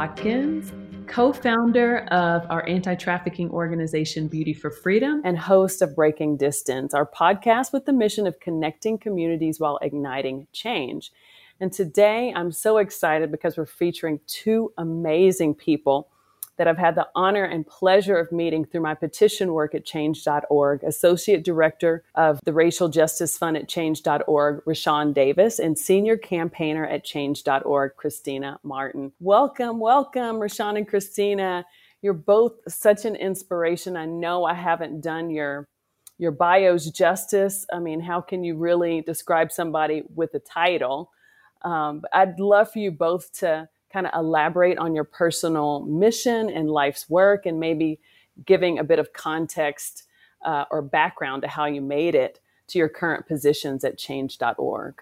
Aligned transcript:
Watkins, 0.00 0.72
co 1.08 1.30
founder 1.30 2.06
of 2.06 2.46
our 2.48 2.66
anti 2.66 2.94
trafficking 2.94 3.50
organization, 3.50 4.28
Beauty 4.28 4.54
for 4.54 4.70
Freedom, 4.70 5.20
and 5.26 5.36
host 5.36 5.82
of 5.82 5.94
Breaking 5.94 6.38
Distance, 6.38 6.94
our 6.94 7.04
podcast 7.04 7.74
with 7.74 7.84
the 7.84 7.92
mission 7.92 8.26
of 8.26 8.40
connecting 8.40 8.96
communities 8.96 9.60
while 9.60 9.78
igniting 9.82 10.46
change. 10.54 11.12
And 11.60 11.70
today 11.70 12.32
I'm 12.34 12.50
so 12.50 12.78
excited 12.78 13.30
because 13.30 13.58
we're 13.58 13.66
featuring 13.66 14.20
two 14.26 14.72
amazing 14.78 15.54
people 15.54 16.08
that 16.60 16.68
I've 16.68 16.76
had 16.76 16.94
the 16.94 17.08
honor 17.14 17.44
and 17.44 17.66
pleasure 17.66 18.18
of 18.18 18.30
meeting 18.32 18.66
through 18.66 18.82
my 18.82 18.92
petition 18.92 19.54
work 19.54 19.74
at 19.74 19.86
change.org, 19.86 20.84
Associate 20.84 21.42
Director 21.42 22.04
of 22.16 22.38
the 22.44 22.52
Racial 22.52 22.90
Justice 22.90 23.38
Fund 23.38 23.56
at 23.56 23.66
change.org, 23.66 24.62
Rashawn 24.66 25.14
Davis, 25.14 25.58
and 25.58 25.78
Senior 25.78 26.18
Campaigner 26.18 26.84
at 26.84 27.02
change.org, 27.02 27.96
Christina 27.96 28.60
Martin. 28.62 29.10
Welcome, 29.20 29.80
welcome, 29.80 30.36
Rashawn 30.36 30.76
and 30.76 30.86
Christina. 30.86 31.64
You're 32.02 32.12
both 32.12 32.52
such 32.68 33.06
an 33.06 33.16
inspiration. 33.16 33.96
I 33.96 34.04
know 34.04 34.44
I 34.44 34.52
haven't 34.52 35.00
done 35.00 35.30
your 35.30 35.66
your 36.18 36.30
bios 36.30 36.90
justice. 36.90 37.64
I 37.72 37.78
mean, 37.78 38.00
how 38.00 38.20
can 38.20 38.44
you 38.44 38.54
really 38.54 39.00
describe 39.00 39.50
somebody 39.50 40.02
with 40.14 40.34
a 40.34 40.40
title? 40.40 41.10
Um, 41.62 42.02
I'd 42.12 42.38
love 42.38 42.70
for 42.70 42.80
you 42.80 42.90
both 42.90 43.32
to 43.38 43.70
kind 43.92 44.06
of 44.06 44.12
elaborate 44.14 44.78
on 44.78 44.94
your 44.94 45.04
personal 45.04 45.80
mission 45.86 46.48
and 46.50 46.70
life's 46.70 47.08
work 47.10 47.46
and 47.46 47.58
maybe 47.58 48.00
giving 48.46 48.78
a 48.78 48.84
bit 48.84 48.98
of 48.98 49.12
context 49.12 50.04
uh, 50.44 50.64
or 50.70 50.82
background 50.82 51.42
to 51.42 51.48
how 51.48 51.66
you 51.66 51.80
made 51.80 52.14
it 52.14 52.40
to 52.68 52.78
your 52.78 52.88
current 52.88 53.26
positions 53.26 53.84
at 53.84 53.98
change.org. 53.98 54.94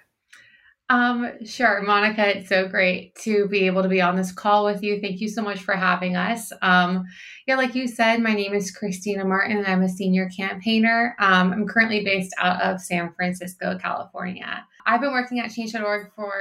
Um, 0.90 1.44
sure, 1.44 1.82
Monica, 1.82 2.38
it's 2.38 2.48
so 2.48 2.66
great 2.66 3.14
to 3.16 3.46
be 3.48 3.66
able 3.66 3.82
to 3.82 3.90
be 3.90 4.00
on 4.00 4.16
this 4.16 4.32
call 4.32 4.64
with 4.64 4.82
you. 4.82 5.00
Thank 5.02 5.20
you 5.20 5.28
so 5.28 5.42
much 5.42 5.60
for 5.60 5.74
having 5.74 6.16
us. 6.16 6.50
Um, 6.62 7.04
yeah, 7.46 7.56
like 7.56 7.74
you 7.74 7.86
said, 7.86 8.22
my 8.22 8.32
name 8.32 8.54
is 8.54 8.70
Christina 8.70 9.26
Martin 9.26 9.58
and 9.58 9.66
I'm 9.66 9.82
a 9.82 9.88
senior 9.88 10.30
campaigner. 10.34 11.14
Um, 11.18 11.52
I'm 11.52 11.66
currently 11.66 12.04
based 12.04 12.34
out 12.38 12.62
of 12.62 12.80
San 12.80 13.12
Francisco, 13.12 13.76
California. 13.78 14.64
I've 14.86 15.02
been 15.02 15.12
working 15.12 15.40
at 15.40 15.52
change.org 15.52 16.10
for 16.16 16.32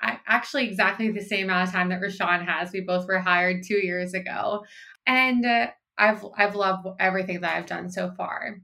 I, 0.00 0.18
actually 0.26 0.68
exactly 0.68 1.10
the 1.10 1.20
same 1.20 1.44
amount 1.46 1.68
of 1.68 1.74
time 1.74 1.88
that 1.88 2.00
Rashawn 2.00 2.46
has. 2.46 2.72
We 2.72 2.80
both 2.80 3.06
were 3.06 3.18
hired 3.18 3.62
two 3.62 3.78
years 3.78 4.14
ago, 4.14 4.64
and 5.06 5.44
uh, 5.44 5.68
I've 5.96 6.24
I've 6.36 6.54
loved 6.54 6.86
everything 7.00 7.40
that 7.40 7.56
I've 7.56 7.66
done 7.66 7.90
so 7.90 8.10
far. 8.16 8.58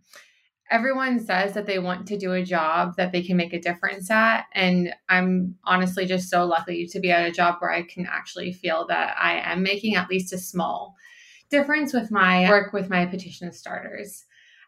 Everyone 0.71 1.21
says 1.21 1.53
that 1.55 1.67
they 1.67 1.79
want 1.79 2.07
to 2.09 2.19
do 2.19 2.33
a 2.33 2.45
job 2.45 2.95
that 2.97 3.13
they 3.13 3.23
can 3.23 3.37
make 3.37 3.53
a 3.53 3.61
difference 3.61 4.11
at, 4.11 4.45
and 4.53 4.95
I'm 5.09 5.57
honestly 5.65 6.07
just 6.07 6.31
so 6.31 6.47
lucky 6.47 6.87
to 6.87 7.01
be 7.01 7.11
at 7.11 7.29
a 7.29 7.33
job 7.33 7.57
where 7.59 7.71
I 7.71 7.83
can 7.83 8.07
actually 8.07 8.53
feel 8.53 8.87
that 8.89 9.17
I 9.21 9.41
am 9.41 9.63
making 9.63 9.97
at 9.97 10.09
least 10.09 10.33
a 10.33 10.39
small 10.39 10.95
difference 11.51 11.93
with 11.93 12.11
my 12.11 12.49
work 12.49 12.73
with 12.73 12.89
my 12.89 13.07
petition 13.07 13.53
starters. 13.53 14.25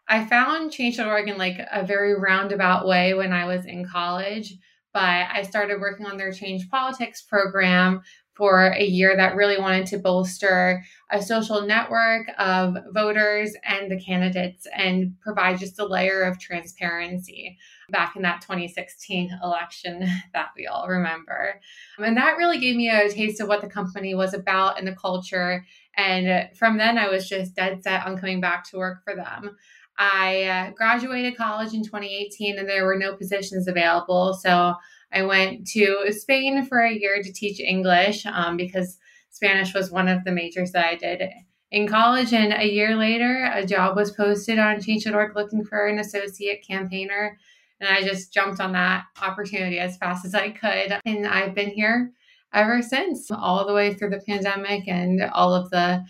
I 0.07 0.25
found 0.25 0.71
Change.org 0.71 1.27
in 1.27 1.37
like 1.37 1.59
a 1.71 1.85
very 1.85 2.17
roundabout 2.17 2.87
way 2.87 3.13
when 3.13 3.33
I 3.33 3.45
was 3.45 3.65
in 3.65 3.85
college 3.85 4.53
but 4.97 5.27
I 5.31 5.43
started 5.43 5.79
working 5.79 6.07
on 6.07 6.17
their 6.17 6.31
change 6.31 6.71
politics 6.71 7.21
program 7.21 8.01
for 8.33 8.69
a 8.69 8.83
year 8.83 9.15
that 9.15 9.35
really 9.35 9.59
wanted 9.59 9.85
to 9.87 9.99
bolster 9.99 10.83
a 11.11 11.21
social 11.21 11.67
network 11.67 12.25
of 12.39 12.75
voters 12.95 13.53
and 13.63 13.91
the 13.91 13.99
candidates 13.99 14.65
and 14.75 15.13
provide 15.21 15.59
just 15.59 15.77
a 15.77 15.85
layer 15.85 16.23
of 16.23 16.39
transparency 16.39 17.59
back 17.91 18.15
in 18.15 18.23
that 18.23 18.41
2016 18.41 19.29
election 19.43 20.03
that 20.33 20.47
we 20.57 20.65
all 20.65 20.87
remember. 20.87 21.61
Um, 21.99 22.05
and 22.05 22.17
that 22.17 22.37
really 22.37 22.57
gave 22.57 22.75
me 22.75 22.89
a 22.89 23.07
taste 23.07 23.39
of 23.39 23.47
what 23.47 23.61
the 23.61 23.69
company 23.69 24.15
was 24.15 24.33
about 24.33 24.79
and 24.79 24.87
the 24.87 24.95
culture. 24.95 25.63
And 25.95 26.49
from 26.57 26.79
then, 26.79 26.97
I 26.97 27.07
was 27.09 27.29
just 27.29 27.55
dead 27.55 27.83
set 27.83 28.07
on 28.07 28.17
coming 28.17 28.41
back 28.41 28.63
to 28.71 28.77
work 28.77 29.03
for 29.03 29.15
them. 29.15 29.57
I 29.97 30.43
uh, 30.43 30.71
graduated 30.71 31.37
college 31.37 31.73
in 31.73 31.83
2018 31.83 32.59
and 32.59 32.69
there 32.69 32.85
were 32.85 32.97
no 32.97 33.15
positions 33.15 33.67
available. 33.67 34.33
So 34.33 34.75
I 35.11 35.23
went 35.23 35.67
to 35.69 36.11
Spain 36.11 36.65
for 36.65 36.79
a 36.79 36.93
year 36.93 37.21
to 37.23 37.33
teach 37.33 37.59
English 37.59 38.25
um, 38.25 38.57
because 38.57 38.97
Spanish 39.29 39.73
was 39.73 39.91
one 39.91 40.07
of 40.07 40.23
the 40.23 40.31
majors 40.31 40.71
that 40.71 40.85
I 40.85 40.95
did 40.95 41.23
in 41.71 41.87
college. 41.87 42.33
And 42.33 42.53
a 42.53 42.71
year 42.71 42.95
later, 42.95 43.49
a 43.53 43.65
job 43.65 43.95
was 43.95 44.11
posted 44.11 44.59
on 44.59 44.81
Change.org 44.81 45.35
looking 45.35 45.63
for 45.63 45.87
an 45.87 45.99
associate 45.99 46.65
campaigner. 46.67 47.37
And 47.79 47.89
I 47.89 48.01
just 48.01 48.33
jumped 48.33 48.59
on 48.59 48.71
that 48.73 49.05
opportunity 49.21 49.79
as 49.79 49.97
fast 49.97 50.25
as 50.25 50.33
I 50.33 50.49
could. 50.49 50.99
And 51.05 51.27
I've 51.27 51.53
been 51.53 51.69
here 51.69 52.11
ever 52.53 52.81
since, 52.81 53.29
all 53.29 53.65
the 53.65 53.73
way 53.73 53.93
through 53.93 54.09
the 54.09 54.23
pandemic 54.25 54.87
and 54.87 55.21
all 55.21 55.53
of 55.53 55.69
the 55.69 56.03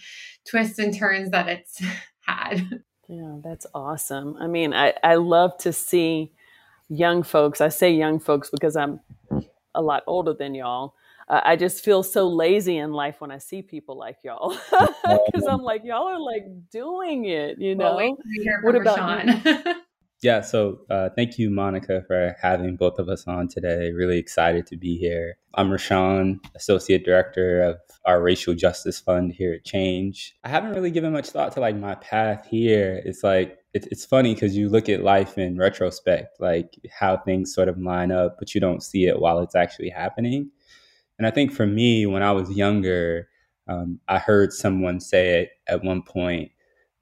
twists 0.49 0.79
and 0.79 0.95
turns 0.95 1.31
that 1.31 1.49
it's 1.49 1.81
had. 2.21 2.83
Yeah, 3.07 3.37
that's 3.43 3.65
awesome. 3.73 4.35
I 4.39 4.47
mean, 4.47 4.73
I, 4.73 4.93
I 5.03 5.15
love 5.15 5.57
to 5.59 5.71
see 5.71 6.31
young 6.89 7.23
folks. 7.23 7.61
I 7.61 7.69
say 7.69 7.91
young 7.91 8.19
folks 8.19 8.49
because 8.49 8.75
I'm 8.75 8.99
a 9.73 9.81
lot 9.81 10.03
older 10.07 10.33
than 10.33 10.55
y'all. 10.55 10.93
Uh, 11.29 11.41
I 11.43 11.55
just 11.57 11.83
feel 11.83 12.03
so 12.03 12.27
lazy 12.27 12.77
in 12.77 12.93
life 12.93 13.19
when 13.19 13.31
I 13.31 13.37
see 13.37 13.61
people 13.61 13.97
like 13.97 14.17
y'all 14.23 14.57
because 15.25 15.45
I'm 15.47 15.61
like, 15.61 15.83
y'all 15.83 16.07
are 16.07 16.19
like 16.19 16.45
doing 16.71 17.25
it, 17.25 17.59
you 17.59 17.75
know. 17.75 17.95
Well, 17.95 18.17
what 18.63 18.75
about 18.75 18.97
Sean? 18.97 19.75
Yeah, 20.23 20.41
so 20.41 20.79
uh, 20.89 21.09
thank 21.15 21.37
you, 21.37 21.51
Monica, 21.51 22.03
for 22.07 22.35
having 22.41 22.75
both 22.75 22.97
of 22.97 23.07
us 23.07 23.27
on 23.27 23.47
today. 23.47 23.91
Really 23.91 24.17
excited 24.17 24.65
to 24.67 24.75
be 24.75 24.97
here. 24.97 25.37
I'm 25.53 25.69
Rashawn, 25.69 26.39
Associate 26.55 27.03
Director 27.05 27.61
of 27.61 27.77
our 28.03 28.19
Racial 28.19 28.55
Justice 28.55 28.99
Fund 28.99 29.33
here 29.33 29.53
at 29.53 29.63
Change. 29.63 30.35
I 30.43 30.49
haven't 30.49 30.73
really 30.73 30.89
given 30.89 31.13
much 31.13 31.29
thought 31.29 31.51
to 31.51 31.59
like 31.59 31.75
my 31.75 31.93
path 31.95 32.47
here. 32.49 32.99
It's 33.05 33.23
like, 33.23 33.59
it, 33.75 33.87
it's 33.91 34.05
funny 34.05 34.33
because 34.33 34.57
you 34.57 34.69
look 34.69 34.89
at 34.89 35.03
life 35.03 35.37
in 35.37 35.55
retrospect, 35.55 36.39
like 36.39 36.73
how 36.91 37.17
things 37.17 37.53
sort 37.53 37.69
of 37.69 37.77
line 37.77 38.11
up, 38.11 38.37
but 38.39 38.55
you 38.55 38.61
don't 38.61 38.81
see 38.81 39.05
it 39.05 39.19
while 39.19 39.39
it's 39.39 39.55
actually 39.55 39.89
happening. 39.89 40.49
And 41.19 41.27
I 41.27 41.31
think 41.31 41.51
for 41.51 41.67
me, 41.67 42.07
when 42.07 42.23
I 42.23 42.31
was 42.31 42.49
younger, 42.49 43.29
um, 43.67 43.99
I 44.07 44.17
heard 44.17 44.51
someone 44.51 44.99
say 44.99 45.41
it 45.41 45.51
at 45.67 45.83
one 45.83 46.01
point 46.01 46.51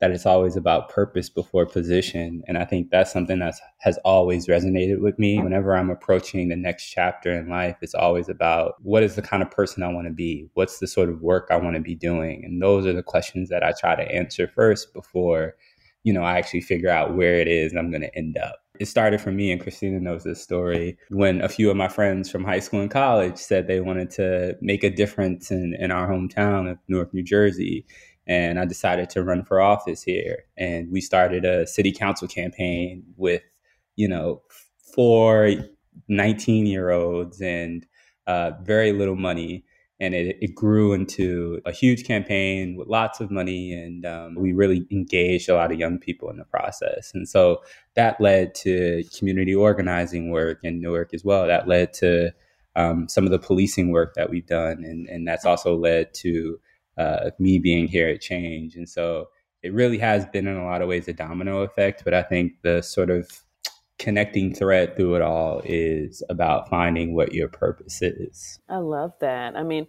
that 0.01 0.11
it's 0.11 0.25
always 0.25 0.57
about 0.57 0.89
purpose 0.89 1.29
before 1.29 1.65
position. 1.65 2.43
And 2.47 2.57
I 2.57 2.65
think 2.65 2.89
that's 2.89 3.13
something 3.13 3.39
that 3.39 3.55
has 3.79 3.97
always 4.03 4.47
resonated 4.47 4.99
with 4.99 5.17
me. 5.17 5.41
Whenever 5.41 5.75
I'm 5.75 5.89
approaching 5.89 6.49
the 6.49 6.55
next 6.55 6.89
chapter 6.89 7.31
in 7.31 7.49
life, 7.49 7.77
it's 7.81 7.95
always 7.95 8.27
about 8.27 8.75
what 8.81 9.03
is 9.03 9.15
the 9.15 9.21
kind 9.21 9.41
of 9.41 9.51
person 9.51 9.83
I 9.83 9.93
want 9.93 10.07
to 10.07 10.13
be? 10.13 10.49
What's 10.53 10.79
the 10.79 10.87
sort 10.87 11.09
of 11.09 11.21
work 11.21 11.47
I 11.49 11.55
want 11.55 11.75
to 11.75 11.81
be 11.81 11.95
doing? 11.95 12.43
And 12.43 12.61
those 12.61 12.85
are 12.85 12.93
the 12.93 13.03
questions 13.03 13.49
that 13.49 13.63
I 13.63 13.71
try 13.79 13.95
to 13.95 14.11
answer 14.11 14.47
first 14.53 14.93
before, 14.93 15.55
you 16.03 16.11
know, 16.11 16.23
I 16.23 16.37
actually 16.37 16.61
figure 16.61 16.89
out 16.89 17.15
where 17.15 17.35
it 17.35 17.47
is 17.47 17.73
I'm 17.73 17.89
going 17.89 18.01
to 18.01 18.15
end 18.17 18.37
up. 18.37 18.57
It 18.77 18.89
started 18.89 19.21
for 19.21 19.31
me, 19.31 19.53
and 19.53 19.61
Christina 19.61 20.01
knows 20.01 20.25
this 20.25 20.41
story, 20.41 20.97
when 21.09 21.39
a 21.41 21.47
few 21.47 21.71
of 21.71 21.77
my 21.77 21.87
friends 21.87 22.29
from 22.29 22.43
high 22.43 22.59
school 22.59 22.81
and 22.81 22.91
college 22.91 23.37
said 23.37 23.67
they 23.67 23.79
wanted 23.79 24.09
to 24.11 24.57
make 24.59 24.83
a 24.83 24.89
difference 24.89 25.49
in, 25.49 25.77
in 25.79 25.91
our 25.91 26.09
hometown 26.09 26.69
of 26.69 26.77
Newark, 26.89 27.13
New 27.13 27.23
Jersey 27.23 27.85
and 28.27 28.59
I 28.59 28.65
decided 28.65 29.09
to 29.11 29.23
run 29.23 29.43
for 29.43 29.61
office 29.61 30.01
here. 30.01 30.43
And 30.57 30.91
we 30.91 31.01
started 31.01 31.45
a 31.45 31.67
city 31.67 31.91
council 31.91 32.27
campaign 32.27 33.03
with, 33.17 33.43
you 33.95 34.07
know, 34.07 34.41
four 34.93 35.51
19 36.07 36.65
year 36.65 36.91
olds 36.91 37.41
and 37.41 37.85
uh, 38.27 38.51
very 38.63 38.91
little 38.91 39.15
money. 39.15 39.63
And 39.99 40.13
it, 40.13 40.37
it, 40.41 40.55
grew 40.55 40.91
into 40.91 41.61
a 41.65 41.71
huge 41.71 42.05
campaign 42.05 42.75
with 42.75 42.89
lots 42.89 43.21
of 43.21 43.31
money. 43.31 43.71
And 43.71 44.05
um, 44.05 44.35
we 44.35 44.51
really 44.51 44.85
engaged 44.91 45.47
a 45.47 45.55
lot 45.55 45.71
of 45.71 45.79
young 45.79 45.99
people 45.99 46.29
in 46.29 46.35
the 46.35 46.43
process. 46.43 47.11
And 47.13 47.29
so 47.29 47.61
that 47.93 48.19
led 48.19 48.55
to 48.55 49.05
community 49.17 49.55
organizing 49.55 50.31
work 50.31 50.59
in 50.63 50.81
Newark 50.81 51.13
as 51.13 51.23
well. 51.23 51.47
That 51.47 51.69
led 51.69 51.93
to 51.93 52.31
um, 52.75 53.07
some 53.07 53.23
of 53.23 53.31
the 53.31 53.39
policing 53.39 53.91
work 53.91 54.15
that 54.15 54.29
we've 54.29 54.45
done. 54.45 54.83
And, 54.83 55.07
and 55.07 55.25
that's 55.25 55.45
also 55.45 55.77
led 55.77 56.13
to 56.15 56.59
uh, 56.97 57.31
me 57.39 57.59
being 57.59 57.87
here 57.87 58.07
at 58.07 58.21
Change. 58.21 58.75
And 58.75 58.87
so 58.87 59.29
it 59.63 59.73
really 59.73 59.97
has 59.97 60.25
been 60.27 60.47
in 60.47 60.57
a 60.57 60.65
lot 60.65 60.81
of 60.81 60.87
ways 60.87 61.07
a 61.07 61.13
domino 61.13 61.61
effect. 61.61 62.03
But 62.03 62.13
I 62.13 62.23
think 62.23 62.61
the 62.61 62.81
sort 62.81 63.09
of 63.09 63.29
connecting 63.97 64.53
thread 64.53 64.95
through 64.95 65.15
it 65.15 65.21
all 65.21 65.61
is 65.63 66.21
about 66.29 66.69
finding 66.69 67.15
what 67.15 67.33
your 67.33 67.47
purpose 67.47 68.01
is. 68.01 68.59
I 68.69 68.77
love 68.77 69.13
that. 69.21 69.55
I 69.55 69.63
mean, 69.63 69.87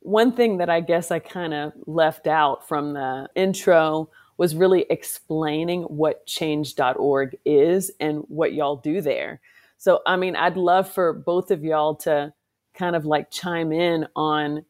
one 0.00 0.32
thing 0.32 0.58
that 0.58 0.70
I 0.70 0.80
guess 0.80 1.10
I 1.10 1.18
kind 1.18 1.52
of 1.52 1.72
left 1.86 2.26
out 2.26 2.66
from 2.66 2.94
the 2.94 3.28
intro 3.34 4.08
was 4.38 4.56
really 4.56 4.86
explaining 4.88 5.82
what 5.82 6.24
change.org 6.26 7.36
is 7.44 7.90
and 8.00 8.24
what 8.28 8.54
y'all 8.54 8.76
do 8.76 9.02
there. 9.02 9.40
So, 9.76 10.00
I 10.06 10.16
mean, 10.16 10.36
I'd 10.36 10.56
love 10.56 10.90
for 10.90 11.12
both 11.12 11.50
of 11.50 11.62
y'all 11.62 11.96
to 11.96 12.32
kind 12.72 12.96
of 12.96 13.04
like 13.04 13.30
chime 13.30 13.72
in 13.72 14.06
on 14.16 14.64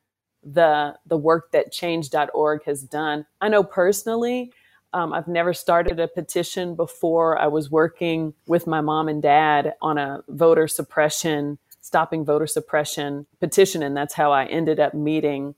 the 0.45 0.97
the 1.07 1.17
work 1.17 1.53
that 1.53 1.73
change.org 1.73 2.65
has 2.65 2.83
done. 2.83 3.27
I 3.41 3.49
know 3.49 3.63
personally, 3.65 4.53
um, 4.93 5.13
I've 5.13 5.29
never 5.29 5.55
started 5.55 6.01
a 6.01 6.09
petition 6.09 6.75
before. 6.75 7.39
I 7.39 7.49
was 7.49 7.71
working 7.71 8.35
with 8.47 8.67
my 8.67 8.81
mom 8.81 9.09
and 9.09 9.23
dad 9.23 9.75
on 9.83 9.99
a 9.99 10.25
voter 10.29 10.69
suppression, 10.69 11.59
stopping 11.81 12.25
voter 12.25 12.47
suppression 12.47 13.27
petition, 13.41 13.83
and 13.83 13.97
that's 13.97 14.15
how 14.15 14.33
I 14.33 14.47
ended 14.47 14.81
up 14.81 14.95
meeting 14.95 15.55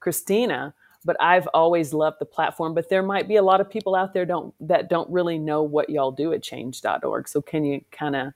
Christina, 0.00 0.74
but 1.04 1.16
I've 1.20 1.48
always 1.54 1.94
loved 1.94 2.18
the 2.20 2.26
platform. 2.26 2.74
But 2.74 2.88
there 2.90 3.02
might 3.02 3.28
be 3.28 3.36
a 3.36 3.42
lot 3.42 3.60
of 3.60 3.70
people 3.70 3.94
out 3.94 4.14
there 4.14 4.26
don't 4.26 4.54
that 4.60 4.90
don't 4.90 5.10
really 5.10 5.38
know 5.38 5.62
what 5.62 5.90
y'all 5.90 6.12
do 6.12 6.32
at 6.32 6.42
change.org. 6.42 7.28
So 7.28 7.42
can 7.42 7.64
you 7.64 7.84
kind 7.92 8.16
of 8.16 8.32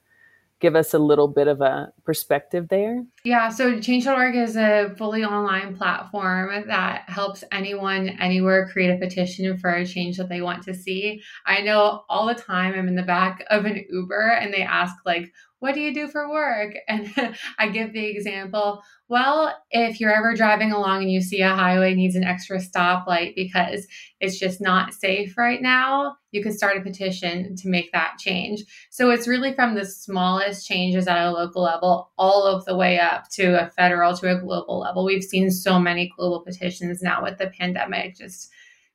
give 0.61 0.75
us 0.75 0.95
a 0.95 0.99
little 0.99 1.29
bit 1.29 1.49
of 1.49 1.61
a 1.61 1.93
perspective 2.05 2.69
there? 2.69 3.05
Yeah, 3.25 3.49
so 3.49 3.79
Change.org 3.79 4.35
is 4.37 4.57
a 4.57 4.95
fully 4.97 5.25
online 5.25 5.77
platform 5.77 6.65
that 6.69 7.05
helps 7.09 7.45
anyone 7.53 8.11
anywhere 8.21 8.69
create 8.69 8.91
a 8.91 8.99
petition 8.99 9.57
for 9.59 9.71
a 9.71 9.87
change 9.87 10.17
that 10.17 10.29
they 10.29 10.41
want 10.41 10.63
to 10.65 10.75
see. 10.75 11.23
I 11.45 11.61
know 11.61 12.05
all 12.09 12.27
the 12.27 12.35
time 12.35 12.75
I'm 12.75 12.89
in 12.89 12.97
the 12.97 13.03
back 13.03 13.45
of 13.51 13.65
an 13.65 13.85
Uber 13.91 14.29
and 14.41 14.53
they 14.53 14.63
ask 14.63 14.95
like, 15.05 15.33
what 15.59 15.75
do 15.75 15.81
you 15.81 15.95
do 15.95 16.09
for 16.09 16.31
work? 16.31 16.75
And 16.89 17.37
I 17.59 17.69
give 17.69 17.93
the 17.93 18.05
example, 18.05 18.83
well, 19.09 19.57
if 19.71 20.01
you're 20.01 20.15
ever 20.15 20.35
driving 20.35 20.73
along 20.73 21.03
and 21.03 21.11
you 21.11 21.21
see 21.21 21.41
a 21.41 21.55
highway 21.55 21.95
needs 21.95 22.15
an 22.15 22.25
extra 22.25 22.59
stoplight 22.59 23.35
because 23.35 23.87
it's 24.21 24.39
just 24.39 24.61
not 24.61 24.95
safe 24.95 25.37
right 25.37 25.61
now, 25.63 26.17
you 26.33 26.43
can 26.43 26.53
start 26.53 26.77
a 26.77 26.83
petition 26.83 27.57
to 27.57 27.69
make 27.69 27.91
that 27.93 28.19
change. 28.19 28.65
So 28.91 29.11
it's 29.11 29.29
really 29.29 29.55
from 29.55 29.75
the 29.75 29.85
smallest 29.85 30.67
changes 30.67 31.09
at 31.09 31.27
a 31.27 31.31
local 31.31 31.63
level 31.63 32.13
all 32.19 32.45
of 32.45 32.65
the 32.65 32.77
way 32.77 32.99
up 32.99 33.29
to 33.31 33.63
a 33.63 33.71
federal 33.71 34.17
to 34.19 34.37
a 34.37 34.41
global 34.41 34.81
level. 34.81 35.05
We've 35.05 35.25
seen 35.25 35.51
so 35.51 35.79
many 35.79 36.13
global 36.17 36.41
petitions 36.41 37.03
now 37.03 37.23
with 37.23 37.39
the 37.39 37.49
pandemic 37.59 38.17
just 38.17 38.51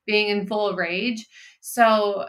being 0.06 0.28
in 0.28 0.46
full 0.46 0.74
rage. 0.74 1.26
So 1.60 2.26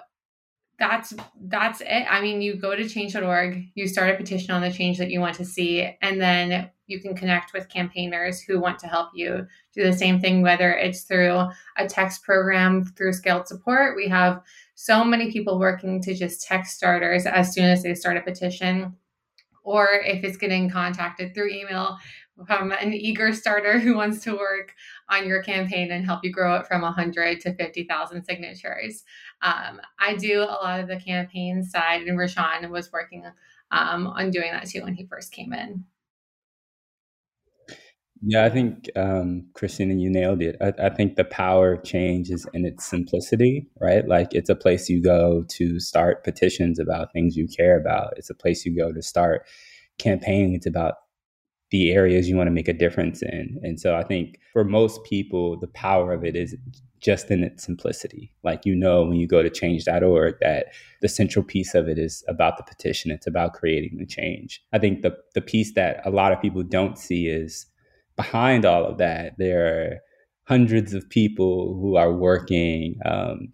that's 0.87 1.13
that's 1.41 1.81
it. 1.81 2.05
I 2.09 2.21
mean, 2.21 2.41
you 2.41 2.55
go 2.55 2.75
to 2.75 2.87
change.org, 2.87 3.65
you 3.75 3.87
start 3.87 4.09
a 4.09 4.17
petition 4.17 4.51
on 4.51 4.61
the 4.61 4.71
change 4.71 4.97
that 4.97 5.09
you 5.09 5.19
want 5.19 5.35
to 5.35 5.45
see, 5.45 5.95
and 6.01 6.19
then 6.19 6.69
you 6.87 6.99
can 6.99 7.15
connect 7.15 7.53
with 7.53 7.69
campaigners 7.69 8.41
who 8.41 8.59
want 8.59 8.79
to 8.79 8.87
help 8.87 9.09
you 9.13 9.47
do 9.73 9.83
the 9.83 9.93
same 9.93 10.19
thing, 10.19 10.41
whether 10.41 10.73
it's 10.73 11.03
through 11.03 11.47
a 11.77 11.87
text 11.87 12.23
program 12.23 12.83
through 12.83 13.13
scaled 13.13 13.47
support. 13.47 13.95
We 13.95 14.07
have 14.09 14.41
so 14.75 15.03
many 15.03 15.31
people 15.31 15.59
working 15.59 16.01
to 16.01 16.13
just 16.13 16.43
text 16.43 16.75
starters 16.75 17.25
as 17.25 17.53
soon 17.53 17.65
as 17.65 17.83
they 17.83 17.95
start 17.95 18.17
a 18.17 18.21
petition, 18.21 18.95
or 19.63 19.87
if 20.03 20.23
it's 20.23 20.37
getting 20.37 20.69
contacted 20.69 21.33
through 21.33 21.49
email, 21.49 21.97
from 22.47 22.71
an 22.71 22.93
eager 22.93 23.33
starter 23.33 23.79
who 23.79 23.95
wants 23.95 24.23
to 24.23 24.33
work 24.33 24.73
on 25.09 25.27
your 25.27 25.43
campaign 25.43 25.91
and 25.91 26.05
help 26.05 26.21
you 26.23 26.31
grow 26.31 26.55
it 26.55 26.67
from 26.67 26.81
100 26.81 27.39
to 27.41 27.53
50,000 27.53 28.23
signatures. 28.23 29.03
Um, 29.41 29.79
I 29.99 30.15
do 30.15 30.41
a 30.41 30.59
lot 30.61 30.79
of 30.79 30.87
the 30.87 30.99
campaign 30.99 31.63
side, 31.63 32.03
and 32.03 32.17
Rashawn 32.17 32.69
was 32.69 32.91
working 32.91 33.25
um, 33.71 34.07
on 34.07 34.31
doing 34.31 34.51
that 34.51 34.67
too 34.67 34.81
when 34.83 34.95
he 34.95 35.05
first 35.05 35.31
came 35.31 35.53
in. 35.53 35.85
Yeah, 38.25 38.45
I 38.45 38.49
think 38.49 38.89
um, 38.95 39.47
Christina, 39.53 39.95
you 39.95 40.09
nailed 40.09 40.41
it. 40.41 40.55
I, 40.61 40.71
I, 40.81 40.89
think 40.89 41.17
the 41.17 41.25
power 41.25 41.73
of 41.73 41.83
change 41.83 42.29
is 42.29 42.47
in 42.53 42.63
its 42.63 42.85
simplicity, 42.85 43.67
right? 43.81 44.07
Like 44.07 44.33
it's 44.33 44.49
a 44.49 44.55
place 44.55 44.87
you 44.87 45.03
go 45.03 45.43
to 45.49 45.77
start 45.81 46.23
petitions 46.23 46.79
about 46.79 47.11
things 47.11 47.35
you 47.35 47.49
care 47.49 47.77
about. 47.77 48.13
It's 48.15 48.29
a 48.29 48.33
place 48.33 48.65
you 48.65 48.73
go 48.77 48.93
to 48.93 49.01
start 49.01 49.45
campaigning. 49.97 50.53
It's 50.53 50.65
about 50.65 50.95
the 51.73 51.91
areas 51.91 52.29
you 52.29 52.37
want 52.37 52.45
to 52.45 52.51
make 52.51 52.67
a 52.67 52.73
difference 52.73 53.23
in. 53.23 53.59
And 53.63 53.79
so 53.79 53.95
I 53.95 54.03
think 54.03 54.37
for 54.53 54.63
most 54.63 55.03
people, 55.03 55.59
the 55.59 55.67
power 55.69 56.13
of 56.13 56.23
it 56.23 56.35
is 56.35 56.55
just 57.01 57.31
in 57.31 57.43
its 57.43 57.63
simplicity. 57.63 58.31
Like 58.43 58.61
you 58.63 58.75
know 58.75 59.03
when 59.03 59.17
you 59.17 59.27
go 59.27 59.41
to 59.41 59.49
change.org 59.49 60.35
that 60.39 60.67
the 61.01 61.09
central 61.09 61.43
piece 61.43 61.73
of 61.73 61.89
it 61.89 61.97
is 61.97 62.23
about 62.27 62.57
the 62.57 62.63
petition. 62.63 63.09
It's 63.09 63.25
about 63.25 63.53
creating 63.53 63.97
the 63.97 64.05
change. 64.05 64.61
I 64.71 64.77
think 64.77 65.01
the 65.01 65.17
the 65.33 65.41
piece 65.41 65.73
that 65.73 65.99
a 66.05 66.11
lot 66.11 66.31
of 66.31 66.39
people 66.39 66.61
don't 66.61 66.95
see 66.95 67.25
is 67.25 67.65
behind 68.15 68.65
all 68.65 68.85
of 68.85 68.99
that, 68.99 69.33
there 69.39 69.65
are 69.65 69.97
hundreds 70.43 70.93
of 70.93 71.09
people 71.09 71.73
who 71.81 71.95
are 71.95 72.13
working 72.13 72.99
um, 73.03 73.51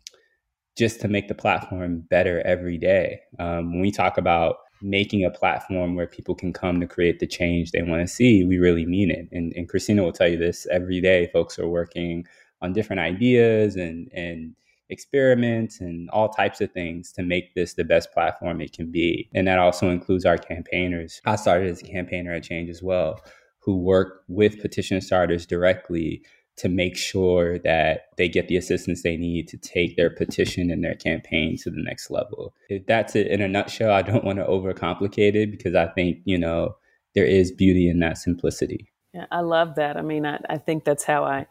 just 0.77 0.99
to 0.99 1.07
make 1.07 1.29
the 1.29 1.35
platform 1.35 2.03
better 2.09 2.41
every 2.45 2.77
day. 2.77 3.21
Um, 3.39 3.71
when 3.71 3.81
we 3.81 3.91
talk 3.91 4.17
about 4.17 4.57
making 4.81 5.25
a 5.25 5.31
platform 5.31 5.95
where 5.95 6.07
people 6.07 6.35
can 6.35 6.53
come 6.53 6.79
to 6.79 6.87
create 6.87 7.19
the 7.19 7.27
change 7.27 7.71
they 7.71 7.81
want 7.81 8.01
to 8.01 8.07
see, 8.07 8.43
we 8.43 8.57
really 8.57 8.85
mean 8.85 9.11
it. 9.11 9.27
And, 9.31 9.53
and 9.55 9.67
Christina 9.67 10.03
will 10.03 10.11
tell 10.11 10.27
you 10.27 10.37
this 10.37 10.65
every 10.71 11.01
day. 11.01 11.27
Folks 11.33 11.59
are 11.59 11.67
working 11.67 12.25
on 12.61 12.73
different 12.73 12.99
ideas 12.99 13.75
and 13.75 14.09
and 14.13 14.55
experiments 14.89 15.79
and 15.79 16.09
all 16.09 16.29
types 16.29 16.61
of 16.61 16.71
things 16.71 17.11
to 17.13 17.21
make 17.21 17.53
this 17.53 17.75
the 17.75 17.83
best 17.83 18.11
platform 18.11 18.59
it 18.59 18.73
can 18.73 18.91
be. 18.91 19.29
And 19.35 19.47
that 19.47 19.59
also 19.59 19.89
includes 19.89 20.25
our 20.25 20.37
campaigners. 20.37 21.21
I 21.25 21.35
started 21.35 21.69
as 21.69 21.81
a 21.81 21.85
campaigner 21.85 22.33
at 22.33 22.43
Change 22.43 22.69
as 22.69 22.81
well, 22.81 23.21
who 23.59 23.77
work 23.77 24.23
with 24.27 24.59
petition 24.59 24.99
starters 24.99 25.45
directly 25.45 26.23
to 26.59 26.67
make 26.69 26.97
sure 26.97 27.57
that 27.59 28.09
they 28.17 28.27
get 28.27 28.49
the 28.49 28.57
assistance 28.57 29.01
they 29.01 29.15
need 29.15 29.47
to 29.47 29.57
take 29.57 29.95
their 29.95 30.09
petition 30.09 30.69
and 30.69 30.83
their 30.83 30.95
campaign 30.95 31.55
to 31.57 31.69
the 31.69 31.81
next 31.81 32.11
level. 32.11 32.53
If 32.69 32.85
that's 32.85 33.15
it 33.15 33.27
in 33.27 33.41
a 33.41 33.47
nutshell, 33.47 33.91
I 33.91 34.01
don't 34.01 34.25
want 34.25 34.39
to 34.39 34.45
overcomplicate 34.45 35.35
it 35.35 35.51
because 35.51 35.73
I 35.73 35.87
think, 35.87 36.17
you 36.25 36.37
know, 36.37 36.75
there 37.15 37.25
is 37.25 37.51
beauty 37.51 37.89
in 37.89 37.99
that 37.99 38.17
simplicity. 38.17 38.91
Yeah, 39.13 39.25
I 39.31 39.39
love 39.39 39.75
that. 39.75 39.95
I 39.95 40.01
mean, 40.01 40.25
I, 40.25 40.39
I 40.49 40.57
think 40.57 40.83
that's 40.83 41.05
how 41.05 41.23
I 41.23 41.47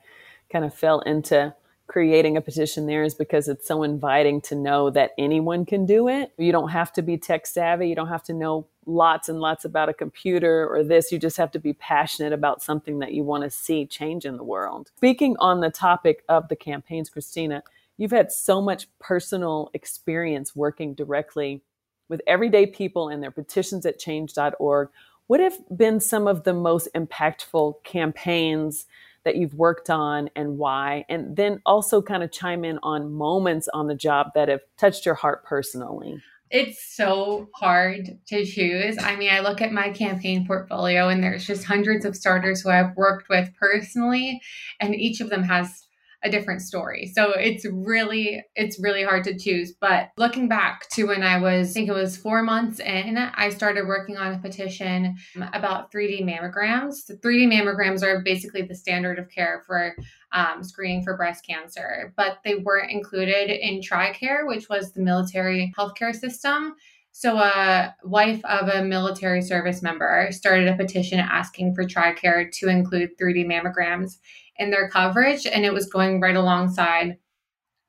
kind 0.53 0.65
of 0.65 0.75
fell 0.75 1.01
into 1.01 1.55
creating 1.89 2.37
a 2.37 2.41
petition 2.41 2.87
there 2.87 3.03
is 3.03 3.15
because 3.15 3.49
it's 3.49 3.67
so 3.67 3.83
inviting 3.83 4.41
to 4.43 4.55
know 4.55 4.91
that 4.91 5.13
anyone 5.19 5.65
can 5.65 5.87
do 5.87 6.07
it. 6.07 6.33
You 6.37 6.53
don't 6.53 6.69
have 6.69 6.93
to 6.93 7.03
be 7.03 7.17
tech 7.17 7.47
savvy. 7.47 7.89
You 7.89 7.95
don't 7.95 8.09
have 8.09 8.23
to 8.25 8.35
know 8.35 8.67
lots 8.85 9.29
and 9.29 9.41
lots 9.41 9.65
about 9.65 9.89
a 9.89 9.95
computer 9.95 10.69
or 10.69 10.85
this. 10.85 11.11
You 11.11 11.19
just 11.19 11.39
have 11.39 11.51
to 11.53 11.59
be 11.59 11.73
passionate 11.73 12.35
about 12.35 12.63
something 12.63 12.99
that 12.99 13.15
you 13.15 13.25
want 13.25 13.45
to 13.45 13.51
see 13.51 13.87
change 13.87 14.27
in 14.27 14.37
the 14.37 14.45
world. 14.45 14.91
Speaking 14.97 15.35
on 15.39 15.61
the 15.61 15.71
topic 15.71 16.25
of 16.29 16.49
the 16.49 16.57
campaigns, 16.57 17.09
Christina, 17.09 17.63
you've 17.97 18.11
had 18.11 18.31
so 18.31 18.61
much 18.61 18.87
personal 18.99 19.71
experience 19.73 20.55
working 20.55 20.95
directly 20.95 21.63
with 22.09 22.21
everyday 22.27 22.67
people 22.67 23.09
and 23.09 23.23
their 23.23 23.31
petitions 23.31 23.87
at 23.87 23.99
change.org. 23.99 24.89
What 25.27 25.41
have 25.41 25.59
been 25.75 26.01
some 26.01 26.27
of 26.27 26.45
the 26.45 26.55
most 26.55 26.89
impactful 26.95 27.83
campaigns 27.85 28.87
that 29.29 29.37
you've 29.37 29.53
worked 29.53 29.91
on 29.91 30.31
and 30.35 30.57
why? 30.57 31.05
And 31.11 31.37
then 31.37 31.61
also 31.67 32.01
kind 32.01 32.23
of 32.23 32.33
chime 32.33 32.65
in 32.65 32.79
on 32.83 33.13
moments 33.13 33.69
on 33.75 33.87
the 33.87 33.95
job 33.95 34.29
that 34.35 34.49
have 34.49 34.63
touched 34.79 35.05
your 35.05 35.15
heart 35.15 35.45
personally. 35.45 36.17
It's 36.51 36.83
so 36.97 37.51
hard 37.55 38.19
to 38.29 38.47
choose. 38.47 38.97
I 38.99 39.17
mean, 39.17 39.31
I 39.31 39.41
look 39.41 39.61
at 39.61 39.71
my 39.71 39.91
campaign 39.91 40.47
portfolio 40.47 41.09
and 41.09 41.23
there's 41.23 41.47
just 41.47 41.65
hundreds 41.65 42.07
of 42.07 42.17
starters 42.17 42.63
who 42.63 42.71
I've 42.71 42.97
worked 42.97 43.29
with 43.29 43.51
personally, 43.61 44.41
and 44.81 44.95
each 44.95 45.21
of 45.21 45.29
them 45.29 45.43
has 45.43 45.88
a 46.25 46.31
different 46.31 46.63
story. 46.63 47.07
So 47.15 47.31
it's 47.33 47.65
really 47.65 48.43
it's 48.57 48.81
really 48.81 49.05
hard 49.05 49.25
to 49.25 49.39
choose. 49.39 49.75
But 49.81 50.11
looking 50.17 50.49
back 50.49 50.89
to 50.91 51.05
when 51.05 51.23
I 51.23 51.39
was 51.39 51.71
I 51.71 51.73
think 51.73 51.89
it 51.89 51.93
was 51.93 52.17
4 52.17 52.43
months 52.43 52.81
in, 52.81 53.17
I 53.17 53.51
started 53.51 53.87
working 53.87 54.17
on 54.17 54.35
a 54.35 54.39
petition 54.39 55.17
about 55.53 55.93
3D 55.93 56.25
mammograms. 56.25 57.07
The 57.07 57.17
3D 57.17 57.47
mammograms 57.47 58.03
are 58.03 58.23
basically 58.23 58.63
the 58.63 58.75
standard 58.75 59.19
of 59.19 59.31
care 59.31 59.63
for 59.67 59.95
um, 60.33 60.63
screening 60.63 61.03
for 61.03 61.17
breast 61.17 61.47
cancer, 61.47 62.13
but 62.17 62.39
they 62.45 62.57
weren't 62.57 62.91
included 62.91 63.51
in 63.51 63.81
TRICARE, 63.81 64.47
which 64.47 64.69
was 64.69 64.93
the 64.93 65.01
military 65.01 65.73
healthcare 65.79 66.15
system. 66.15 66.75
So, 67.13 67.37
a 67.39 67.95
wife 68.05 68.45
of 68.45 68.69
a 68.69 68.85
military 68.85 69.43
service 69.43 69.83
member 69.83 70.29
started 70.31 70.69
a 70.69 70.77
petition 70.77 71.19
asking 71.19 71.75
for 71.75 71.85
TRICARE 71.85 72.53
to 72.53 72.69
include 72.69 73.19
3D 73.19 73.45
mammograms 73.47 74.19
in 74.59 74.71
their 74.71 74.89
coverage, 74.89 75.47
and 75.47 75.65
it 75.65 75.73
was 75.73 75.87
going 75.87 76.21
right 76.21 76.37
alongside 76.37 77.19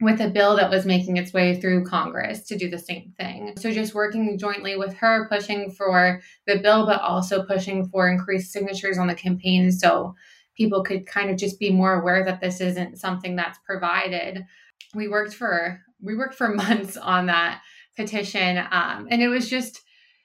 with 0.02 0.22
a 0.22 0.30
bill 0.30 0.56
that 0.56 0.70
was 0.70 0.86
making 0.86 1.18
its 1.18 1.34
way 1.34 1.60
through 1.60 1.86
Congress 1.86 2.44
to 2.44 2.58
do 2.58 2.70
the 2.70 2.80
same 2.80 3.14
thing. 3.20 3.54
So, 3.58 3.72
just 3.72 3.94
working 3.94 4.38
jointly 4.38 4.78
with 4.78 4.94
her, 4.94 5.28
pushing 5.28 5.72
for 5.72 6.22
the 6.48 6.60
bill, 6.60 6.86
but 6.86 7.02
also 7.02 7.44
pushing 7.44 7.88
for 7.90 8.08
increased 8.08 8.54
signatures 8.54 8.98
on 8.98 9.08
the 9.08 9.16
campaign 9.16 9.72
so 9.72 10.16
people 10.56 10.84
could 10.84 11.06
kind 11.06 11.30
of 11.30 11.38
just 11.38 11.60
be 11.60 11.72
more 11.72 12.00
aware 12.00 12.24
that 12.24 12.42
this 12.42 12.62
isn't 12.62 13.00
something 13.00 13.36
that's 13.36 13.60
provided. 13.66 14.46
We 14.94 15.08
worked 15.08 15.34
for 15.34 15.82
we 16.02 16.16
worked 16.16 16.36
for 16.36 16.48
months 16.54 16.96
on 16.96 17.26
that 17.26 17.62
petition, 17.98 18.58
um, 18.72 19.08
and 19.12 19.22
it 19.22 19.28
was 19.28 19.50
just 19.50 19.82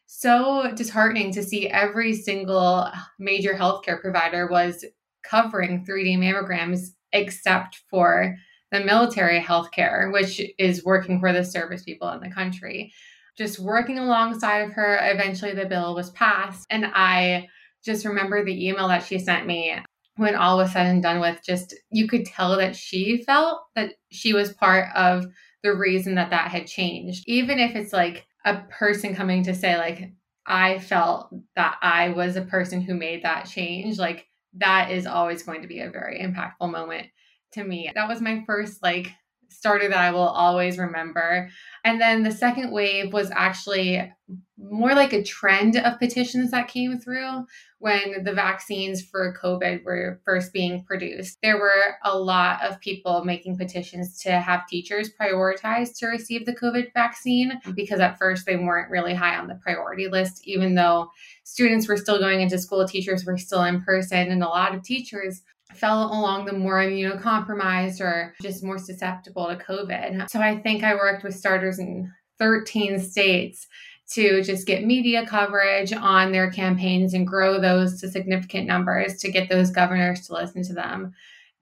so 0.07 0.71
disheartening 0.77 1.33
to 1.33 1.43
see 1.43 1.69
every 1.69 2.15
single 2.15 2.89
major 3.19 3.55
healthcare 3.55 4.01
provider 4.01 4.47
was 4.49 4.85
covering 5.29 5.85
3D 5.85 6.19
mammograms 6.19 6.89
except 7.13 7.83
for 7.89 8.37
the 8.71 8.81
military 8.81 9.41
healthcare, 9.41 10.13
which 10.13 10.41
is 10.59 10.85
working 10.85 11.21
for 11.21 11.33
the 11.33 11.45
service 11.45 11.85
people 11.85 12.11
in 12.11 12.21
the 12.21 12.31
country. 12.31 12.93
Just 13.37 13.59
working 13.59 13.99
alongside 13.99 14.59
of 14.59 14.73
her, 14.73 14.99
eventually 15.03 15.53
the 15.55 15.67
bill 15.67 15.95
was 15.95 16.11
passed. 16.11 16.67
And 16.71 16.87
I 16.87 17.49
just 17.85 18.05
remember 18.05 18.45
the 18.45 18.69
email 18.69 18.89
that 18.89 19.05
she 19.05 19.19
sent 19.19 19.47
me 19.47 19.77
when 20.17 20.35
all 20.35 20.57
was 20.57 20.73
said 20.73 20.87
and 20.87 21.03
done 21.03 21.21
with. 21.21 21.41
Just 21.45 21.75
you 21.91 22.09
could 22.09 22.25
tell 22.25 22.57
that 22.57 22.77
she 22.77 23.23
felt 23.25 23.63
that 23.75 23.95
she 24.11 24.33
was 24.33 24.53
part 24.53 24.89
of 24.95 25.27
the 25.63 25.75
reason 25.75 26.15
that 26.17 26.31
that 26.31 26.51
had 26.51 26.67
changed. 26.67 27.25
Even 27.27 27.59
if 27.59 27.75
it's 27.75 27.93
like 27.93 28.27
a 28.45 28.59
person 28.71 29.15
coming 29.15 29.43
to 29.45 29.55
say, 29.55 29.77
like, 29.77 30.13
I 30.47 30.79
felt 30.79 31.35
that 31.57 31.77
I 31.81 32.11
was 32.11 32.37
a 32.37 32.43
person 32.43 32.83
who 32.83 32.95
made 32.95 33.23
that 33.23 33.47
change, 33.47 33.99
like, 33.99 34.27
that 34.59 34.91
is 34.91 35.07
always 35.07 35.43
going 35.43 35.63
to 35.63 35.69
be 35.69 35.81
a 35.81 35.91
very 35.91 36.21
impactful 36.21 36.71
moment 36.71 37.09
to 37.53 37.65
me. 37.65 37.91
That 37.95 38.09
was 38.09 38.21
my 38.21 38.43
first 38.47 38.83
like 38.83 39.11
starter 39.49 39.89
that 39.89 39.99
I 39.99 40.11
will 40.11 40.29
always 40.29 40.79
remember. 40.79 41.49
And 41.85 42.01
then 42.01 42.23
the 42.23 42.33
second 42.33 42.73
wave 42.73 43.13
was 43.13 43.31
actually 43.31 44.13
more 44.57 44.95
like 44.95 45.13
a 45.13 45.23
trend 45.23 45.77
of 45.77 45.99
petitions 45.99 46.51
that 46.53 46.69
came 46.69 46.99
through 46.99 47.45
when 47.79 48.23
the 48.23 48.33
vaccines 48.33 49.03
for 49.03 49.37
COVID 49.43 49.85
were 49.85 50.21
first 50.25 50.53
being 50.53 50.85
produced. 50.85 51.39
There 51.43 51.59
were 51.59 51.97
a 52.05 52.17
lot 52.17 52.63
of 52.63 52.81
people 52.81 53.25
making 53.25 53.59
petitions 53.59 54.19
to 54.21 54.33
have 54.33 54.67
teachers 54.69 55.11
prioritize 55.21 55.99
to 55.99 56.07
receive 56.07 56.47
the 56.47 56.55
COVID 56.55 56.93
vaccine 56.95 57.61
because 57.75 58.01
at 58.01 58.19
first 58.19 58.47
they 58.47 58.57
weren't 58.57 58.91
really 58.91 59.15
high 59.15 59.37
on 59.37 59.49
the 59.49 59.61
priority 59.63 60.09
list, 60.09 60.41
even 60.45 60.75
though 60.75 61.11
students 61.43 61.89
were 61.89 61.97
still 61.97 62.21
going 62.21 62.41
into 62.41 62.59
school, 62.59 62.87
teachers 62.87 63.25
were 63.25 63.37
still 63.37 63.65
in 63.65 63.83
person, 63.83 64.31
and 64.31 64.43
a 64.43 64.49
lot 64.49 64.75
of 64.75 64.83
teachers 64.83 65.43
fell 65.75 66.05
along 66.05 66.45
the 66.45 66.53
more 66.53 66.77
immunocompromised 66.77 68.01
or 68.01 68.35
just 68.41 68.63
more 68.63 68.79
susceptible 68.79 69.49
to 69.49 69.57
COVID. 69.57 70.31
So 70.31 70.39
I 70.41 70.61
think 70.61 70.85
I 70.85 70.95
worked 70.95 71.25
with 71.25 71.35
starters 71.35 71.81
in 71.81 72.13
13 72.39 72.99
states 72.99 73.67
to 74.13 74.43
just 74.43 74.67
get 74.67 74.85
media 74.85 75.27
coverage 75.27 75.93
on 75.93 76.31
their 76.31 76.51
campaigns 76.51 77.15
and 77.15 77.27
grow 77.27 77.59
those 77.61 78.01
to 78.01 78.11
significant 78.11 78.67
numbers 78.67 79.17
to 79.19 79.31
get 79.31 79.49
those 79.49 79.71
governors 79.71 80.27
to 80.27 80.35
listen 80.35 80.63
to 80.63 80.75
them. 80.75 81.15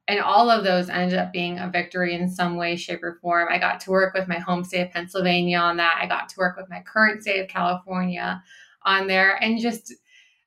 And 0.09 0.19
all 0.19 0.51
of 0.51 0.65
those 0.65 0.89
ended 0.89 1.19
up 1.19 1.33
being 1.33 1.59
a 1.59 1.71
victory 1.71 2.15
in 2.15 2.29
some 2.29 2.57
way, 2.57 2.75
shape, 2.75 3.05
or 3.05 3.19
form. 3.23 3.49
I 3.51 3.59
got 3.59 3.81
to 3.81 3.91
work 3.91 4.15
with 4.15 4.27
my 4.27 4.39
home 4.39 4.65
state 4.65 4.83
of 4.83 4.91
Pennsylvania 4.91 5.59
on 5.59 5.77
that. 5.77 5.99
I 6.03 6.07
got 6.07 6.29
to 6.31 6.39
work 6.39 6.57
with 6.57 6.69
my 6.69 6.81
current 6.81 7.23
state 7.23 7.41
of 7.41 7.49
California 7.49 8.43
on 8.83 9.07
there. 9.07 9.41
And 9.43 9.61
just 9.61 9.95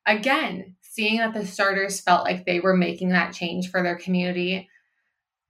again, 0.06 0.76
seeing 0.82 1.18
that 1.18 1.34
the 1.34 1.46
starters 1.46 2.02
felt 2.02 2.26
like 2.26 2.46
they 2.46 2.60
were 2.60 2.76
making 2.76 3.10
that 3.10 3.34
change 3.34 3.72
for 3.72 3.82
their 3.82 3.98
community, 3.98 4.70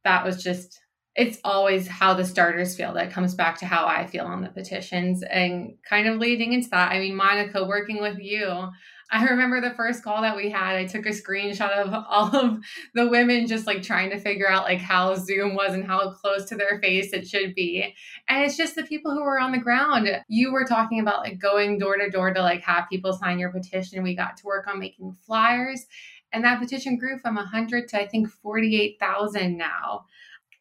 that 0.03 0.23
was 0.23 0.41
just 0.41 0.79
it's 1.15 1.39
always 1.45 1.87
how 1.87 2.13
the 2.13 2.25
starters 2.25 2.75
feel 2.75 2.93
that 2.93 3.11
comes 3.11 3.35
back 3.35 3.57
to 3.59 3.65
how 3.65 3.85
I 3.87 4.05
feel 4.05 4.25
on 4.25 4.41
the 4.41 4.49
petitions 4.49 5.23
and 5.23 5.75
kind 5.87 6.07
of 6.07 6.19
leading 6.19 6.53
into 6.53 6.69
that. 6.69 6.91
I 6.91 6.99
mean, 6.99 7.15
Monica, 7.15 7.63
working 7.63 8.01
with 8.01 8.19
you, 8.19 8.69
I 9.11 9.23
remember 9.23 9.61
the 9.61 9.75
first 9.75 10.03
call 10.03 10.23
that 10.23 10.35
we 10.35 10.49
had, 10.49 10.75
I 10.75 10.85
took 10.85 11.05
a 11.05 11.09
screenshot 11.09 11.71
of 11.71 11.93
all 12.09 12.35
of 12.35 12.59
the 12.95 13.07
women 13.07 13.47
just 13.47 13.67
like 13.67 13.83
trying 13.83 14.09
to 14.09 14.19
figure 14.19 14.49
out 14.49 14.63
like 14.63 14.79
how 14.79 15.15
Zoom 15.15 15.55
was 15.55 15.73
and 15.73 15.85
how 15.85 16.11
close 16.11 16.45
to 16.45 16.55
their 16.55 16.79
face 16.81 17.13
it 17.13 17.27
should 17.27 17.53
be. 17.55 17.95
And 18.27 18.43
it's 18.43 18.57
just 18.57 18.75
the 18.75 18.83
people 18.83 19.13
who 19.13 19.23
were 19.23 19.39
on 19.39 19.51
the 19.51 19.59
ground. 19.59 20.09
You 20.27 20.51
were 20.51 20.65
talking 20.65 20.99
about 20.99 21.21
like 21.21 21.39
going 21.39 21.77
door 21.77 21.97
to 21.97 22.09
door 22.09 22.33
to 22.33 22.41
like 22.41 22.61
have 22.63 22.89
people 22.91 23.13
sign 23.13 23.39
your 23.39 23.51
petition. 23.51 24.03
We 24.03 24.15
got 24.15 24.37
to 24.37 24.45
work 24.45 24.67
on 24.67 24.79
making 24.79 25.15
flyers. 25.25 25.85
And 26.33 26.43
that 26.43 26.59
petition 26.59 26.97
grew 26.97 27.19
from 27.19 27.35
100 27.35 27.87
to 27.89 28.01
I 28.01 28.07
think 28.07 28.27
48,000 28.27 29.55
now. 29.55 30.05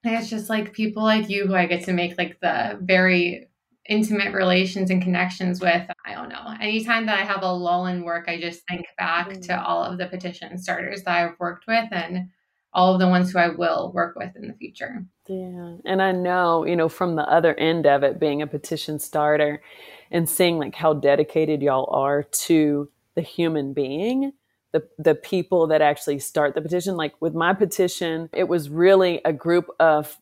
And 0.05 0.15
it's 0.15 0.29
just 0.29 0.51
like 0.51 0.73
people 0.73 1.03
like 1.03 1.29
you 1.29 1.47
who 1.47 1.55
I 1.55 1.67
get 1.67 1.85
to 1.85 1.93
make 1.93 2.19
like 2.19 2.39
the 2.41 2.79
very 2.83 3.49
intimate 3.89 4.33
relations 4.33 4.91
and 4.91 5.03
connections 5.03 5.61
with. 5.61 5.83
I 6.07 6.15
don't 6.15 6.29
know. 6.29 6.55
Anytime 6.61 7.07
that 7.07 7.19
I 7.19 7.25
have 7.25 7.43
a 7.43 7.53
lull 7.53 7.87
in 7.87 8.05
work, 8.05 8.27
I 8.29 8.41
just 8.41 8.63
think 8.69 8.87
back 8.97 9.29
mm-hmm. 9.29 9.41
to 9.43 9.63
all 9.63 9.83
of 9.83 9.99
the 9.99 10.07
petition 10.07 10.57
starters 10.59 11.03
that 11.03 11.17
I've 11.17 11.39
worked 11.39 11.67
with 11.67 11.89
and 11.91 12.29
all 12.73 12.93
of 12.93 13.01
the 13.01 13.09
ones 13.09 13.31
who 13.31 13.39
I 13.39 13.49
will 13.49 13.93
work 13.95 14.17
with 14.17 14.35
in 14.37 14.49
the 14.49 14.55
future. 14.55 15.05
Yeah. 15.29 15.77
And 15.85 16.03
I 16.03 16.13
know, 16.13 16.65
you 16.65 16.77
know, 16.77 16.89
from 16.89 17.15
the 17.15 17.23
other 17.23 17.55
end 17.55 17.87
of 17.87 18.03
it, 18.03 18.19
being 18.19 18.43
a 18.43 18.47
petition 18.47 18.99
starter 18.99 19.63
and 20.11 20.29
seeing 20.29 20.59
like 20.59 20.75
how 20.75 20.95
dedicated 20.95 21.63
y'all 21.63 21.89
are 21.93 22.25
to 22.25 22.91
the 23.15 23.23
human 23.23 23.73
being. 23.73 24.33
The, 24.75 24.83
the 24.99 25.15
people 25.15 25.69
that 25.69 25.81
actually 25.81 26.19
start 26.19 26.57
the 26.57 26.61
petition. 26.61 26.97
Like 26.97 27.15
with 27.21 27.33
my 27.33 27.55
petition 27.55 28.29
it 28.33 28.49
was 28.49 28.69
really 28.69 29.21
a 29.25 29.33
group 29.33 29.69
of 29.79 30.19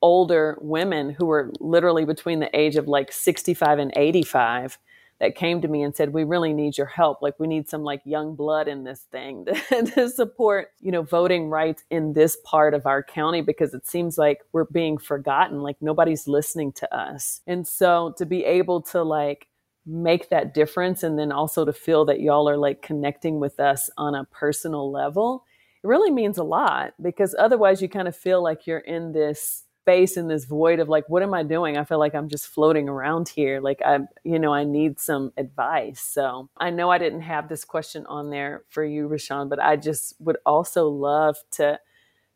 older 0.00 0.56
women 0.60 1.10
who 1.10 1.26
were 1.26 1.52
literally 1.58 2.04
between 2.04 2.38
the 2.38 2.56
age 2.56 2.76
of 2.76 2.86
like 2.86 3.10
65 3.10 3.80
and 3.80 3.92
85 3.96 4.78
that 5.18 5.34
came 5.34 5.62
to 5.62 5.68
me 5.68 5.82
and 5.82 5.96
said 5.96 6.12
we 6.12 6.24
really 6.24 6.52
need 6.52 6.76
your 6.76 6.86
help. 6.86 7.22
Like 7.22 7.34
we 7.40 7.46
need 7.46 7.68
some 7.68 7.82
like 7.82 8.02
young 8.04 8.34
blood 8.34 8.68
in 8.68 8.84
this 8.84 9.00
thing 9.10 9.46
to, 9.70 9.82
to, 9.82 10.08
support 10.10 10.68
you 10.80 10.92
know 10.92 11.02
voting 11.02 11.48
rights 11.48 11.84
in 11.90 12.12
this 12.12 12.36
part 12.44 12.74
of 12.74 12.86
our 12.86 13.02
county 13.02 13.40
because 13.40 13.74
it 13.74 13.86
seems 13.86 14.18
like 14.18 14.40
we're 14.52 14.64
being 14.64 14.98
forgotten. 14.98 15.62
Like 15.62 15.76
nobody's 15.80 16.28
listening 16.28 16.72
to 16.72 16.94
us. 16.94 17.40
And 17.46 17.66
so 17.66 18.14
to 18.18 18.26
be 18.26 18.44
able 18.44 18.82
to 18.82 19.02
like 19.02 19.48
make 19.86 20.28
that 20.30 20.52
difference 20.52 21.02
and 21.02 21.18
then 21.18 21.30
also 21.30 21.64
to 21.64 21.72
feel 21.72 22.04
that 22.04 22.20
y'all 22.20 22.48
are 22.48 22.56
like 22.56 22.82
connecting 22.82 23.38
with 23.38 23.60
us 23.60 23.88
on 23.96 24.14
a 24.14 24.24
personal 24.24 24.90
level 24.90 25.44
it 25.82 25.86
really 25.86 26.10
means 26.10 26.38
a 26.38 26.44
lot 26.44 26.94
because 27.00 27.34
otherwise 27.38 27.80
you 27.80 27.88
kind 27.88 28.08
of 28.08 28.16
feel 28.16 28.42
like 28.42 28.66
you're 28.66 28.78
in 28.78 29.12
this 29.12 29.64
space 29.86 30.16
in 30.16 30.26
this 30.26 30.46
void 30.46 30.80
of 30.80 30.88
like 30.88 31.08
what 31.08 31.22
am 31.22 31.32
i 31.32 31.44
doing? 31.44 31.76
I 31.76 31.84
feel 31.84 32.00
like 32.00 32.12
i'm 32.12 32.28
just 32.28 32.48
floating 32.48 32.88
around 32.88 33.28
here 33.28 33.60
like 33.60 33.80
i 33.84 34.00
you 34.24 34.40
know 34.40 34.52
i 34.52 34.64
need 34.64 34.98
some 34.98 35.32
advice. 35.36 36.00
So 36.00 36.50
i 36.56 36.70
know 36.70 36.90
i 36.90 36.98
didn't 36.98 37.20
have 37.20 37.48
this 37.48 37.64
question 37.64 38.04
on 38.06 38.30
there 38.30 38.64
for 38.68 38.84
you 38.84 39.08
rashawn 39.08 39.48
but 39.48 39.62
i 39.62 39.76
just 39.76 40.14
would 40.18 40.38
also 40.44 40.88
love 40.88 41.36
to 41.52 41.78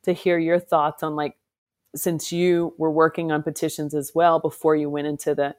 to 0.05 0.13
hear 0.13 0.39
your 0.39 0.61
thoughts 0.61 1.03
on 1.03 1.17
like 1.17 1.37
since 1.97 2.31
you 2.31 2.73
were 2.79 2.91
working 2.91 3.33
on 3.33 3.43
petitions 3.43 3.95
as 3.95 4.13
well 4.15 4.39
before 4.39 4.77
you 4.77 4.89
went 4.89 5.09
into 5.09 5.35
the 5.35 5.57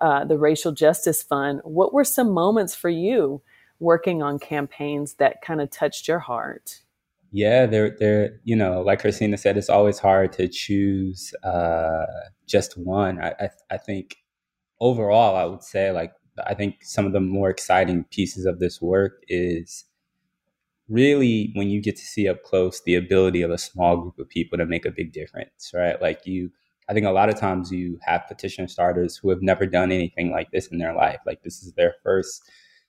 uh, 0.00 0.24
the 0.24 0.38
racial 0.38 0.72
justice 0.72 1.22
fund 1.22 1.60
what 1.64 1.92
were 1.92 2.04
some 2.04 2.30
moments 2.30 2.74
for 2.74 2.88
you 2.88 3.42
working 3.80 4.22
on 4.22 4.38
campaigns 4.38 5.14
that 5.14 5.40
kind 5.42 5.60
of 5.60 5.70
touched 5.70 6.08
your 6.08 6.18
heart 6.18 6.82
yeah, 7.30 7.66
they're 7.66 7.94
they're 7.98 8.40
you 8.44 8.56
know, 8.56 8.80
like 8.80 9.00
Christina 9.00 9.36
said, 9.36 9.58
it's 9.58 9.68
always 9.68 9.98
hard 9.98 10.32
to 10.34 10.48
choose 10.48 11.34
uh, 11.44 12.06
just 12.46 12.78
one. 12.78 13.20
I, 13.22 13.34
I 13.38 13.50
I 13.70 13.76
think 13.76 14.16
overall, 14.80 15.36
I 15.36 15.44
would 15.44 15.62
say 15.62 15.90
like 15.92 16.12
I 16.46 16.54
think 16.54 16.84
some 16.84 17.06
of 17.06 17.12
the 17.12 17.20
more 17.20 17.50
exciting 17.50 18.04
pieces 18.04 18.46
of 18.46 18.60
this 18.60 18.80
work 18.80 19.22
is 19.28 19.84
really 20.88 21.52
when 21.54 21.68
you 21.68 21.82
get 21.82 21.96
to 21.96 22.02
see 22.02 22.28
up 22.28 22.42
close 22.44 22.82
the 22.84 22.94
ability 22.94 23.42
of 23.42 23.50
a 23.50 23.58
small 23.58 23.98
group 23.98 24.18
of 24.18 24.28
people 24.28 24.56
to 24.56 24.64
make 24.64 24.86
a 24.86 24.90
big 24.90 25.12
difference, 25.12 25.72
right? 25.74 26.00
Like 26.00 26.26
you, 26.26 26.50
I 26.88 26.94
think 26.94 27.06
a 27.06 27.10
lot 27.10 27.28
of 27.28 27.38
times 27.38 27.70
you 27.70 27.98
have 28.02 28.26
petition 28.26 28.66
starters 28.68 29.16
who 29.16 29.30
have 29.30 29.42
never 29.42 29.66
done 29.66 29.92
anything 29.92 30.30
like 30.30 30.50
this 30.50 30.68
in 30.68 30.78
their 30.78 30.94
life. 30.94 31.18
Like 31.26 31.42
this 31.42 31.62
is 31.62 31.72
their 31.74 31.94
first 32.02 32.42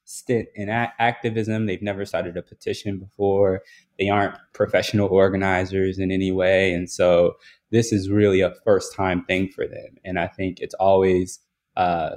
stint 0.06 0.48
in 0.56 0.70
a- 0.70 0.94
activism. 1.00 1.66
They've 1.66 1.82
never 1.82 2.06
started 2.06 2.38
a 2.38 2.42
petition 2.42 2.98
before. 2.98 3.62
They 4.00 4.10
aren't 4.10 4.36
professional 4.54 5.10
organizers 5.10 6.00
in 6.00 6.12
any 6.12 6.32
way. 6.32 6.74
And 6.74 6.90
so 6.90 7.34
this 7.72 7.92
is 7.92 8.10
really 8.10 8.42
a 8.42 8.56
first 8.64 8.96
time 8.96 9.24
thing 9.26 9.50
for 9.50 9.68
them. 9.68 9.98
And 10.04 10.18
I 10.18 10.28
think 10.28 10.60
it's 10.62 10.74
always, 10.76 11.40
uh, 11.76 12.16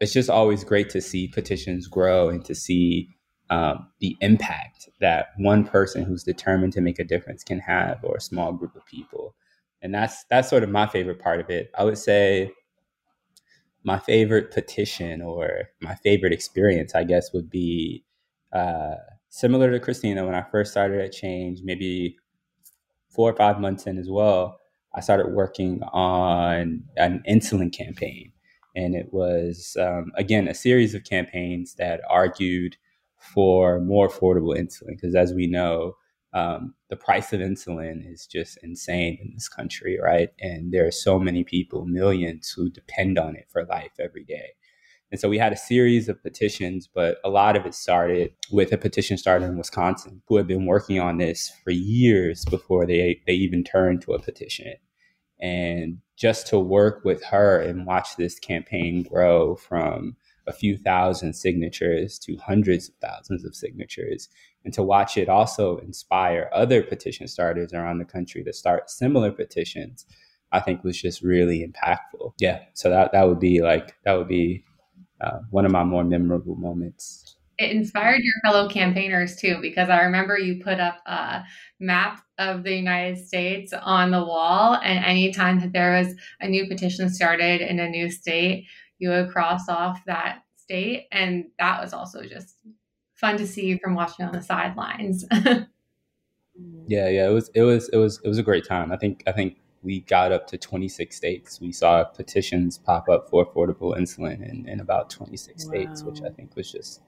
it's 0.00 0.12
just 0.12 0.30
always 0.30 0.64
great 0.64 0.88
to 0.90 1.00
see 1.00 1.28
petitions 1.28 1.86
grow 1.86 2.28
and 2.28 2.44
to 2.44 2.54
see 2.54 3.08
um, 3.50 3.88
the 4.00 4.16
impact 4.20 4.88
that 5.00 5.28
one 5.36 5.64
person 5.64 6.04
who's 6.04 6.22
determined 6.22 6.72
to 6.74 6.80
make 6.80 6.98
a 6.98 7.04
difference 7.04 7.42
can 7.42 7.58
have 7.58 7.98
or 8.04 8.16
a 8.16 8.20
small 8.20 8.52
group 8.52 8.76
of 8.76 8.86
people. 8.86 9.34
And 9.82 9.94
that's 9.94 10.24
that's 10.30 10.48
sort 10.50 10.62
of 10.62 10.70
my 10.70 10.86
favorite 10.86 11.20
part 11.20 11.40
of 11.40 11.50
it. 11.50 11.70
I 11.76 11.84
would 11.84 11.98
say 11.98 12.52
my 13.82 13.98
favorite 13.98 14.50
petition 14.52 15.22
or 15.22 15.70
my 15.80 15.94
favorite 15.96 16.32
experience, 16.32 16.94
I 16.94 17.04
guess, 17.04 17.32
would 17.32 17.48
be 17.48 18.04
uh, 18.52 18.96
similar 19.30 19.70
to 19.70 19.80
Christina 19.80 20.24
when 20.26 20.34
I 20.34 20.42
first 20.50 20.72
started 20.72 21.00
at 21.00 21.12
Change, 21.12 21.60
maybe 21.64 22.16
four 23.08 23.30
or 23.30 23.36
five 23.36 23.60
months 23.60 23.86
in 23.86 23.98
as 23.98 24.08
well. 24.10 24.58
I 24.94 25.00
started 25.00 25.28
working 25.32 25.82
on 25.92 26.84
an 26.96 27.22
insulin 27.28 27.72
campaign. 27.72 28.32
And 28.76 28.94
it 28.94 29.12
was, 29.12 29.76
um, 29.80 30.12
again, 30.16 30.48
a 30.48 30.54
series 30.54 30.94
of 30.94 31.04
campaigns 31.04 31.74
that 31.74 32.00
argued 32.08 32.76
for 33.18 33.80
more 33.80 34.08
affordable 34.08 34.56
insulin. 34.56 34.96
Because 34.96 35.14
as 35.14 35.32
we 35.32 35.46
know, 35.46 35.96
um, 36.32 36.74
the 36.88 36.96
price 36.96 37.32
of 37.32 37.40
insulin 37.40 38.10
is 38.10 38.26
just 38.26 38.58
insane 38.62 39.18
in 39.20 39.32
this 39.34 39.48
country, 39.48 39.98
right? 40.00 40.30
And 40.40 40.72
there 40.72 40.86
are 40.86 40.92
so 40.92 41.18
many 41.18 41.42
people, 41.42 41.86
millions, 41.86 42.50
who 42.50 42.70
depend 42.70 43.18
on 43.18 43.34
it 43.36 43.46
for 43.50 43.64
life 43.64 43.92
every 43.98 44.24
day. 44.24 44.50
And 45.10 45.18
so 45.18 45.28
we 45.28 45.38
had 45.38 45.52
a 45.52 45.56
series 45.56 46.08
of 46.08 46.22
petitions, 46.22 46.88
but 46.92 47.18
a 47.24 47.30
lot 47.30 47.56
of 47.56 47.66
it 47.66 47.74
started 47.74 48.32
with 48.52 48.72
a 48.72 48.78
petition 48.78 49.18
started 49.18 49.46
in 49.46 49.58
Wisconsin 49.58 50.22
who 50.28 50.36
had 50.36 50.46
been 50.46 50.66
working 50.66 51.00
on 51.00 51.18
this 51.18 51.50
for 51.64 51.72
years 51.72 52.44
before 52.44 52.86
they, 52.86 53.20
they 53.26 53.32
even 53.32 53.64
turned 53.64 54.02
to 54.02 54.12
a 54.12 54.22
petition. 54.22 54.74
And 55.40 55.98
just 56.16 56.46
to 56.48 56.60
work 56.60 57.04
with 57.04 57.24
her 57.24 57.60
and 57.60 57.86
watch 57.86 58.16
this 58.16 58.38
campaign 58.38 59.02
grow 59.02 59.56
from 59.56 60.16
a 60.46 60.52
few 60.52 60.76
thousand 60.76 61.32
signatures 61.34 62.18
to 62.20 62.36
hundreds 62.36 62.88
of 62.88 62.94
thousands 62.96 63.44
of 63.44 63.54
signatures 63.54 64.28
and 64.64 64.74
to 64.74 64.82
watch 64.82 65.16
it 65.16 65.28
also 65.28 65.78
inspire 65.78 66.50
other 66.52 66.82
petition 66.82 67.26
starters 67.26 67.72
around 67.72 67.98
the 67.98 68.04
country 68.04 68.44
to 68.44 68.52
start 68.52 68.90
similar 68.90 69.30
petitions 69.30 70.06
i 70.52 70.60
think 70.60 70.84
was 70.84 71.00
just 71.00 71.22
really 71.22 71.66
impactful. 71.66 72.32
Yeah. 72.38 72.60
So 72.74 72.90
that, 72.90 73.12
that 73.12 73.28
would 73.28 73.40
be 73.40 73.62
like 73.62 73.94
that 74.04 74.14
would 74.14 74.28
be 74.28 74.64
uh, 75.20 75.40
one 75.50 75.64
of 75.64 75.72
my 75.72 75.84
more 75.84 76.04
memorable 76.04 76.56
moments. 76.56 77.36
It 77.58 77.72
inspired 77.72 78.22
your 78.22 78.34
fellow 78.42 78.68
campaigners 78.70 79.36
too, 79.36 79.58
because 79.60 79.90
I 79.90 80.00
remember 80.00 80.38
you 80.38 80.62
put 80.64 80.80
up 80.80 80.96
a 81.04 81.42
map 81.78 82.22
of 82.38 82.62
the 82.62 82.74
United 82.74 83.18
States 83.18 83.74
on 83.74 84.12
the 84.12 84.24
wall, 84.24 84.76
and 84.82 85.04
anytime 85.04 85.60
that 85.60 85.72
there 85.72 85.92
was 85.92 86.14
a 86.40 86.48
new 86.48 86.66
petition 86.66 87.10
started 87.10 87.60
in 87.60 87.78
a 87.78 87.88
new 87.88 88.10
state, 88.10 88.64
you 88.98 89.10
would 89.10 89.28
cross 89.28 89.68
off 89.68 90.00
that 90.06 90.40
state, 90.56 91.06
and 91.12 91.44
that 91.58 91.82
was 91.82 91.92
also 91.92 92.22
just 92.22 92.56
fun 93.20 93.36
to 93.36 93.46
see 93.46 93.66
you 93.66 93.78
from 93.82 93.94
watching 93.94 94.24
on 94.24 94.32
the 94.32 94.42
sidelines. 94.42 95.24
yeah, 95.32 95.66
yeah, 97.08 97.28
it 97.28 97.32
was, 97.32 97.50
it 97.54 97.62
was, 97.62 97.88
it 97.90 97.96
was, 97.96 98.20
it 98.24 98.28
was 98.28 98.38
a 98.38 98.42
great 98.42 98.66
time. 98.66 98.90
I 98.92 98.96
think, 98.96 99.22
I 99.26 99.32
think 99.32 99.58
we 99.82 100.00
got 100.00 100.32
up 100.32 100.46
to 100.48 100.58
26 100.58 101.14
states. 101.14 101.60
We 101.60 101.72
saw 101.72 102.04
petitions 102.04 102.78
pop 102.78 103.08
up 103.08 103.28
for 103.30 103.46
affordable 103.46 103.96
insulin 103.96 104.48
in, 104.48 104.68
in 104.68 104.80
about 104.80 105.10
26 105.10 105.64
wow. 105.64 105.70
states, 105.70 106.02
which 106.02 106.22
I 106.22 106.30
think 106.30 106.56
was 106.56 106.70
just 106.70 107.02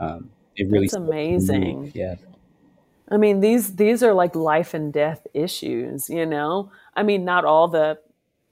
um, 0.00 0.30
it 0.56 0.68
really 0.70 0.86
That's 0.86 0.94
amazing. 0.94 1.92
Yeah. 1.94 2.16
I 3.12 3.16
mean 3.16 3.40
these 3.40 3.76
these 3.76 4.02
are 4.02 4.12
like 4.12 4.34
life 4.34 4.74
and 4.74 4.92
death 4.92 5.26
issues, 5.34 6.08
you 6.08 6.26
know. 6.26 6.70
I 6.94 7.02
mean, 7.02 7.24
not 7.24 7.44
all 7.44 7.68
the 7.68 7.98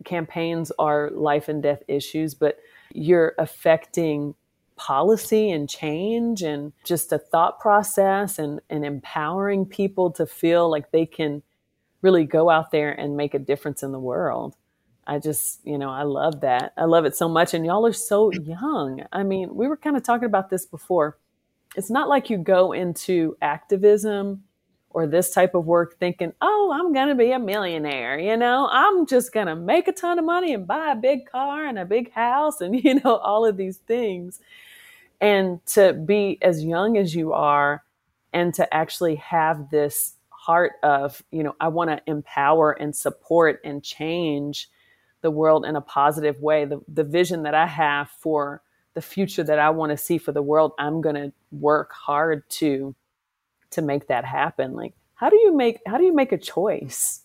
campaigns 0.05 0.71
are 0.78 1.11
life 1.11 1.49
and 1.49 1.62
death 1.62 1.83
issues, 1.88 2.35
but 2.35 2.59
you're 2.93 3.35
affecting 3.38 4.35
policy 4.78 5.50
and 5.50 5.68
change 5.68 6.42
and 6.42 6.73
just 6.85 7.12
a 7.12 7.18
thought 7.18 7.61
process 7.61 8.38
and, 8.38 8.61
and 8.70 8.85
empowering 8.85 9.66
people 9.66 10.11
to 10.12 10.26
feel 10.26 10.70
like 10.70 10.90
they 10.90 11.04
can 11.04 11.42
really 12.00 12.25
go 12.25 12.49
out 12.49 12.70
there 12.70 12.92
and 12.92 13.16
make 13.16 13.35
a 13.35 13.38
difference 13.38 13.82
in 13.82 13.92
the 13.92 13.99
world. 13.99 14.54
I 15.06 15.18
just, 15.18 15.61
you 15.64 15.78
know, 15.78 15.90
I 15.90 16.02
love 16.02 16.42
that. 16.42 16.73
I 16.76 16.85
love 16.85 17.04
it 17.06 17.16
so 17.16 17.28
much. 17.28 17.54
And 17.54 17.64
y'all 17.64 17.87
are 17.87 17.92
so 17.92 18.30
young. 18.30 19.02
I 19.12 19.23
mean, 19.23 19.54
we 19.54 19.66
were 19.66 19.76
kind 19.76 19.97
of 19.97 20.02
talking 20.02 20.26
about 20.26 20.50
this 20.50 20.66
before. 20.66 21.18
It's 21.76 21.90
not 21.90 22.08
like 22.08 22.30
you 22.30 22.38
go 22.38 22.73
into 22.73 23.37
activism 23.40 24.44
or 24.90 25.06
this 25.06 25.30
type 25.30 25.54
of 25.54 25.66
work 25.66 25.99
thinking, 25.99 26.32
oh, 26.40 26.73
I'm 26.75 26.92
going 26.92 27.08
to 27.08 27.14
be 27.14 27.32
a 27.32 27.38
millionaire. 27.38 28.18
You 28.18 28.37
know, 28.37 28.68
I'm 28.70 29.06
just 29.06 29.32
going 29.32 29.47
to 29.47 29.56
make 29.56 29.88
a 29.88 29.92
ton 29.92 30.18
of 30.18 30.25
money 30.25 30.52
and 30.52 30.66
buy 30.66 30.92
a 30.92 30.97
big 30.97 31.30
car 31.30 31.66
and 31.66 31.78
a 31.78 31.85
big 31.85 32.12
house 32.12 32.61
and, 32.61 32.75
you 32.85 33.00
know, 33.00 33.16
all 33.16 33.47
of 33.47 33.56
these 33.56 33.78
things. 33.78 34.40
And 35.20 35.64
to 35.66 35.92
be 35.92 36.38
as 36.42 36.64
young 36.64 36.96
as 36.96 37.14
you 37.14 37.32
are 37.32 37.82
and 38.32 38.54
to 38.54 38.72
actually 38.72 39.16
have 39.16 39.70
this 39.70 40.14
heart 40.28 40.72
of, 40.82 41.22
you 41.30 41.42
know, 41.42 41.56
I 41.60 41.68
want 41.68 41.90
to 41.90 42.00
empower 42.06 42.72
and 42.72 42.94
support 42.94 43.60
and 43.64 43.82
change 43.82 44.68
the 45.20 45.30
world 45.30 45.64
in 45.64 45.76
a 45.76 45.80
positive 45.80 46.40
way. 46.40 46.64
The, 46.64 46.80
the 46.87 47.04
vision 47.04 47.42
that 47.42 47.54
I 47.54 47.66
have 47.66 48.10
for 48.10 48.62
the 48.94 49.02
future 49.02 49.44
that 49.44 49.58
I 49.58 49.70
want 49.70 49.90
to 49.90 49.96
see 49.96 50.18
for 50.18 50.32
the 50.32 50.42
world, 50.42 50.72
I'm 50.78 51.00
going 51.00 51.14
to 51.14 51.32
work 51.50 51.92
hard 51.92 52.48
to 52.50 52.94
to 53.70 53.82
make 53.82 54.08
that 54.08 54.25
happen. 54.25 54.72
Like, 54.72 54.94
how 55.14 55.28
do 55.28 55.37
you 55.37 55.54
make 55.54 55.80
how 55.87 55.98
do 55.98 56.04
you 56.04 56.14
make 56.14 56.32
a 56.32 56.38
choice 56.38 57.22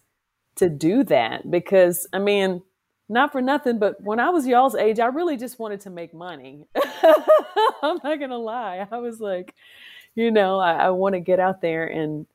to 0.55 0.69
do 0.69 1.03
that? 1.05 1.49
Because 1.49 2.07
I 2.13 2.19
mean, 2.19 2.61
not 3.13 3.31
for 3.31 3.41
nothing, 3.41 3.79
but 3.79 4.01
when 4.01 4.19
I 4.19 4.29
was 4.29 4.45
y'all's 4.45 4.75
age, 4.75 4.99
I 4.99 5.07
really 5.07 5.37
just 5.37 5.59
wanted 5.59 5.81
to 5.81 5.89
make 5.89 6.13
money. 6.13 6.65
I'm 7.83 7.99
not 8.03 8.19
gonna 8.19 8.37
lie. 8.37 8.87
I 8.91 8.97
was 8.97 9.19
like, 9.19 9.53
you 10.15 10.31
know, 10.31 10.59
I, 10.59 10.73
I 10.73 10.89
want 10.89 11.13
to 11.13 11.19
get 11.19 11.39
out 11.39 11.61
there 11.61 11.85
and 11.87 12.25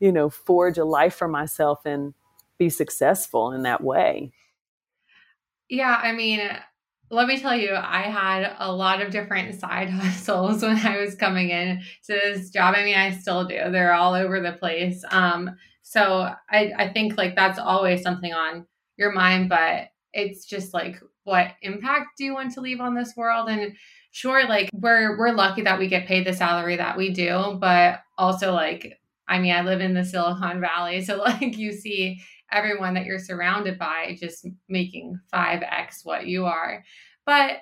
you 0.00 0.12
know, 0.12 0.30
forge 0.30 0.78
a 0.78 0.84
life 0.84 1.14
for 1.14 1.28
myself 1.28 1.84
and 1.84 2.14
be 2.58 2.70
successful 2.70 3.52
in 3.52 3.62
that 3.62 3.82
way. 3.82 4.32
Yeah, 5.68 6.00
I 6.02 6.12
mean, 6.12 6.40
let 7.10 7.28
me 7.28 7.38
tell 7.38 7.54
you, 7.54 7.74
I 7.74 8.02
had 8.02 8.54
a 8.58 8.72
lot 8.72 9.00
of 9.00 9.10
different 9.10 9.54
side 9.60 9.90
hustles 9.90 10.62
when 10.62 10.78
I 10.78 10.98
was 10.98 11.14
coming 11.14 11.50
in 11.50 11.82
to 12.06 12.20
this 12.22 12.50
job. 12.50 12.74
I 12.76 12.84
mean, 12.84 12.96
I 12.96 13.12
still 13.12 13.44
do. 13.44 13.70
They're 13.70 13.94
all 13.94 14.14
over 14.14 14.40
the 14.40 14.52
place. 14.52 15.04
Um, 15.10 15.56
so 15.82 16.30
I, 16.50 16.72
I 16.76 16.92
think 16.92 17.16
like 17.16 17.34
that's 17.34 17.58
always 17.58 18.02
something 18.02 18.32
on 18.32 18.66
your 18.96 19.12
mind, 19.12 19.48
but 19.48 19.88
it's 20.12 20.46
just 20.46 20.74
like 20.74 21.00
what 21.24 21.52
impact 21.62 22.16
do 22.16 22.24
you 22.24 22.34
want 22.34 22.54
to 22.54 22.60
leave 22.60 22.80
on 22.80 22.94
this 22.94 23.14
world? 23.16 23.48
And 23.48 23.74
sure, 24.12 24.48
like 24.48 24.70
we're 24.72 25.18
we're 25.18 25.32
lucky 25.32 25.62
that 25.62 25.78
we 25.78 25.88
get 25.88 26.06
paid 26.06 26.26
the 26.26 26.32
salary 26.32 26.76
that 26.76 26.96
we 26.96 27.10
do, 27.10 27.58
but 27.60 28.00
also 28.16 28.52
like 28.52 28.98
I 29.28 29.38
mean, 29.38 29.54
I 29.54 29.60
live 29.60 29.80
in 29.80 29.94
the 29.94 30.04
Silicon 30.04 30.60
Valley, 30.60 31.02
so 31.02 31.16
like 31.22 31.56
you 31.56 31.72
see 31.72 32.20
everyone 32.50 32.94
that 32.94 33.04
you're 33.04 33.18
surrounded 33.18 33.78
by 33.78 34.16
just 34.18 34.46
making 34.68 35.20
5x 35.32 36.04
what 36.04 36.26
you 36.26 36.46
are. 36.46 36.82
But 37.26 37.58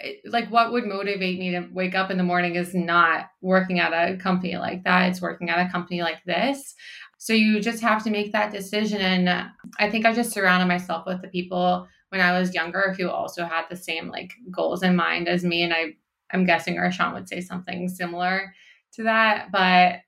eh, 0.00 0.14
like 0.24 0.48
what 0.50 0.72
would 0.72 0.84
motivate 0.84 1.38
me 1.38 1.50
to 1.50 1.68
wake 1.72 1.96
up 1.96 2.10
in 2.10 2.16
the 2.16 2.22
morning 2.22 2.54
is 2.54 2.74
not 2.74 3.26
working 3.40 3.80
at 3.80 3.92
a 3.92 4.16
company 4.16 4.56
like 4.56 4.84
that. 4.84 5.08
It's 5.08 5.20
working 5.20 5.50
at 5.50 5.66
a 5.66 5.70
company 5.72 6.00
like 6.00 6.22
this. 6.24 6.74
So 7.22 7.34
you 7.34 7.60
just 7.60 7.80
have 7.84 8.02
to 8.02 8.10
make 8.10 8.32
that 8.32 8.50
decision. 8.50 9.00
And 9.00 9.28
uh, 9.28 9.44
I 9.78 9.88
think 9.88 10.04
I 10.04 10.12
just 10.12 10.32
surrounded 10.32 10.66
myself 10.66 11.06
with 11.06 11.22
the 11.22 11.28
people 11.28 11.86
when 12.08 12.20
I 12.20 12.36
was 12.36 12.52
younger 12.52 12.96
who 12.98 13.08
also 13.08 13.44
had 13.44 13.66
the 13.70 13.76
same 13.76 14.08
like 14.08 14.32
goals 14.50 14.82
in 14.82 14.96
mind 14.96 15.28
as 15.28 15.44
me. 15.44 15.62
And 15.62 15.72
I, 15.72 15.94
I'm 16.32 16.44
guessing 16.44 16.74
Rashawn 16.74 17.14
would 17.14 17.28
say 17.28 17.40
something 17.40 17.88
similar 17.88 18.52
to 18.94 19.04
that. 19.04 19.52
But 19.52 20.00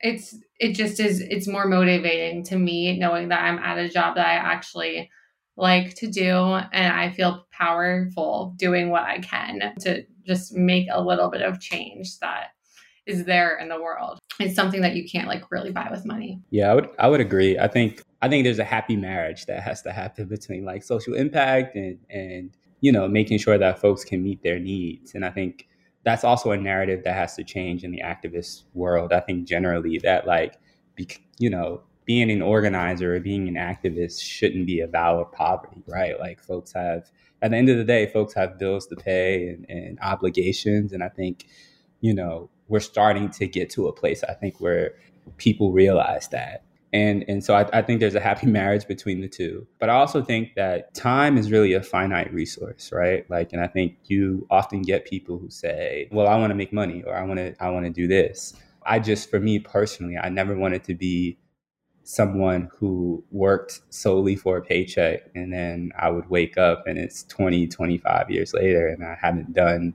it's 0.00 0.34
it 0.58 0.72
just 0.72 0.98
is 0.98 1.20
it's 1.20 1.46
more 1.46 1.66
motivating 1.68 2.42
to 2.44 2.56
me 2.56 2.98
knowing 2.98 3.28
that 3.28 3.44
I'm 3.44 3.58
at 3.58 3.76
a 3.76 3.90
job 3.90 4.16
that 4.16 4.26
I 4.26 4.36
actually 4.36 5.10
like 5.58 5.94
to 5.96 6.06
do 6.06 6.32
and 6.32 6.90
I 6.90 7.12
feel 7.12 7.46
powerful 7.52 8.54
doing 8.56 8.88
what 8.88 9.02
I 9.02 9.18
can 9.18 9.74
to 9.80 10.04
just 10.26 10.54
make 10.54 10.88
a 10.90 11.02
little 11.02 11.28
bit 11.28 11.42
of 11.42 11.60
change 11.60 12.18
that 12.20 12.53
is 13.06 13.24
there 13.24 13.58
in 13.58 13.68
the 13.68 13.80
world. 13.80 14.18
It's 14.40 14.54
something 14.54 14.80
that 14.80 14.96
you 14.96 15.08
can't 15.08 15.28
like 15.28 15.50
really 15.50 15.70
buy 15.70 15.88
with 15.90 16.04
money. 16.04 16.40
Yeah, 16.50 16.70
I 16.70 16.74
would 16.74 16.88
I 16.98 17.08
would 17.08 17.20
agree. 17.20 17.58
I 17.58 17.68
think 17.68 18.02
I 18.22 18.28
think 18.28 18.44
there's 18.44 18.58
a 18.58 18.64
happy 18.64 18.96
marriage 18.96 19.46
that 19.46 19.62
has 19.62 19.82
to 19.82 19.92
happen 19.92 20.26
between 20.28 20.64
like 20.64 20.82
social 20.82 21.14
impact 21.14 21.76
and 21.76 21.98
and 22.10 22.50
you 22.80 22.92
know 22.92 23.06
making 23.08 23.38
sure 23.38 23.58
that 23.58 23.78
folks 23.78 24.04
can 24.04 24.22
meet 24.22 24.42
their 24.42 24.58
needs. 24.58 25.14
And 25.14 25.24
I 25.24 25.30
think 25.30 25.68
that's 26.04 26.22
also 26.22 26.52
a 26.52 26.56
narrative 26.56 27.02
that 27.04 27.14
has 27.14 27.34
to 27.36 27.44
change 27.44 27.82
in 27.82 27.90
the 27.90 28.02
activist 28.02 28.64
world. 28.74 29.12
I 29.12 29.20
think 29.20 29.48
generally 29.48 29.98
that 29.98 30.26
like, 30.26 30.58
be, 30.94 31.08
you 31.38 31.50
know, 31.50 31.82
being 32.04 32.30
an 32.30 32.42
organizer 32.42 33.16
or 33.16 33.20
being 33.20 33.48
an 33.48 33.54
activist 33.54 34.20
shouldn't 34.20 34.66
be 34.66 34.80
a 34.80 34.86
vow 34.86 35.18
of 35.18 35.32
poverty, 35.32 35.82
right? 35.86 36.20
Like 36.20 36.42
folks 36.42 36.72
have, 36.74 37.10
at 37.40 37.50
the 37.50 37.56
end 37.56 37.70
of 37.70 37.78
the 37.78 37.84
day, 37.84 38.06
folks 38.06 38.34
have 38.34 38.58
bills 38.58 38.86
to 38.88 38.96
pay 38.96 39.48
and, 39.48 39.66
and 39.70 39.98
obligations. 40.00 40.92
And 40.92 41.02
I 41.02 41.08
think, 41.08 41.46
you 42.02 42.14
know, 42.14 42.50
we're 42.74 42.80
starting 42.80 43.30
to 43.30 43.46
get 43.46 43.70
to 43.70 43.86
a 43.86 43.92
place, 43.92 44.24
I 44.24 44.34
think, 44.34 44.60
where 44.60 44.96
people 45.36 45.70
realize 45.70 46.26
that. 46.30 46.64
And 46.92 47.24
and 47.28 47.44
so 47.44 47.54
I, 47.54 47.68
I, 47.72 47.82
think 47.82 48.00
there's 48.00 48.16
a 48.16 48.20
happy 48.20 48.46
marriage 48.60 48.88
between 48.88 49.20
the 49.20 49.28
two. 49.28 49.64
But 49.78 49.90
i 49.90 49.94
also 49.94 50.24
think 50.24 50.56
that 50.56 50.92
time 50.92 51.38
is 51.38 51.52
really 51.52 51.72
a 51.74 51.82
finite 51.82 52.34
resource 52.34 52.90
right? 52.92 53.30
Like 53.30 53.52
and 53.52 53.62
i 53.62 53.68
think 53.68 53.96
you 54.06 54.44
often 54.50 54.82
get 54.82 55.04
people 55.04 55.38
who 55.38 55.50
say 55.50 56.08
well 56.10 56.26
i 56.26 56.36
want 56.36 56.50
to 56.50 56.56
make 56.56 56.72
money 56.72 57.04
or 57.06 57.14
i 57.14 57.22
want 57.22 57.38
to 57.38 57.54
i 57.60 57.70
want 57.70 57.84
to 57.86 57.92
do 57.92 58.08
this. 58.08 58.54
I 58.84 58.98
just 58.98 59.30
for 59.30 59.38
me 59.38 59.60
personally 59.60 60.16
i 60.26 60.28
never 60.28 60.56
wanted 60.56 60.82
to 60.84 60.94
be 60.94 61.38
someone 62.02 62.68
who 62.76 63.24
worked 63.30 63.80
solely 63.90 64.36
for 64.36 64.56
a 64.56 64.62
paycheck 64.62 65.30
and 65.36 65.52
then 65.52 65.92
i 66.04 66.08
would 66.10 66.28
wake 66.28 66.58
up 66.58 66.86
and 66.88 66.98
it's 66.98 67.22
20 67.24 67.68
25 67.68 68.30
years 68.30 68.52
later 68.52 68.88
and 68.88 69.02
i 69.04 69.16
haven't 69.26 69.52
done 69.52 69.94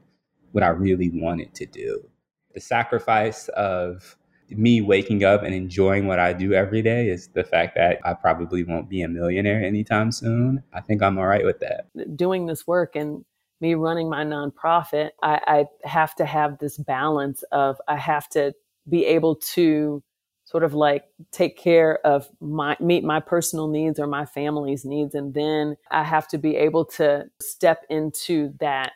what 0.54 0.64
i 0.64 0.70
really 0.70 1.12
wanted 1.14 1.54
to 1.54 1.66
do 1.66 2.10
the 2.54 2.60
sacrifice 2.60 3.48
of 3.50 4.18
me 4.50 4.82
waking 4.82 5.24
up 5.24 5.44
and 5.44 5.54
enjoying 5.54 6.08
what 6.08 6.20
I 6.20 6.34
do 6.34 6.54
every 6.54 6.82
day 6.82 7.10
is 7.10 7.28
the 7.30 7.44
fact 7.44 7.76
that 7.76 8.00
I 8.04 8.14
probably 8.14 8.64
won't 8.64 8.90
be 8.90 9.02
a 9.04 9.08
millionaire 9.08 9.64
anytime 9.64 10.12
soon. 10.12 10.64
I 10.74 10.82
think 10.82 11.04
I'm 11.04 11.18
all 11.18 11.28
right 11.28 11.46
with 11.46 11.60
that. 11.60 11.86
Doing 12.16 12.48
this 12.48 12.66
work 12.66 12.96
and 12.96 13.24
me 13.62 13.76
running 13.76 14.10
my 14.10 14.24
nonprofit, 14.24 15.12
I, 15.22 15.40
I 15.84 15.88
have 15.88 16.16
to 16.16 16.26
have 16.26 16.58
this 16.58 16.78
balance 16.78 17.44
of 17.52 17.78
I 17.88 17.98
have 17.98 18.28
to 18.30 18.54
be 18.88 19.06
able 19.06 19.36
to 19.36 20.02
sort 20.46 20.64
of 20.64 20.74
like 20.74 21.04
take 21.32 21.58
care 21.58 22.00
of 22.06 22.28
my 22.42 22.76
meet 22.80 23.04
my 23.04 23.20
personal 23.20 23.68
needs 23.68 24.00
or 24.00 24.08
my 24.08 24.26
family's 24.26 24.84
needs 24.84 25.14
and 25.14 25.36
then 25.36 25.76
I 25.92 26.04
have 26.04 26.28
to 26.30 26.40
be 26.40 26.56
able 26.56 26.86
to 26.86 27.26
step 27.40 27.86
into 27.88 28.54
that 28.60 28.94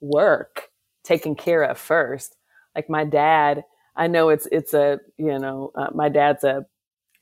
work 0.00 0.70
taken 1.04 1.36
care 1.36 1.62
of 1.62 1.78
first. 1.78 2.36
Like 2.76 2.88
my 2.88 3.04
dad 3.04 3.64
I 3.96 4.06
know 4.06 4.28
it's 4.28 4.46
it's 4.52 4.74
a 4.74 5.00
you 5.16 5.38
know 5.38 5.72
uh, 5.74 5.88
my 5.94 6.08
dad's 6.08 6.44
a 6.44 6.66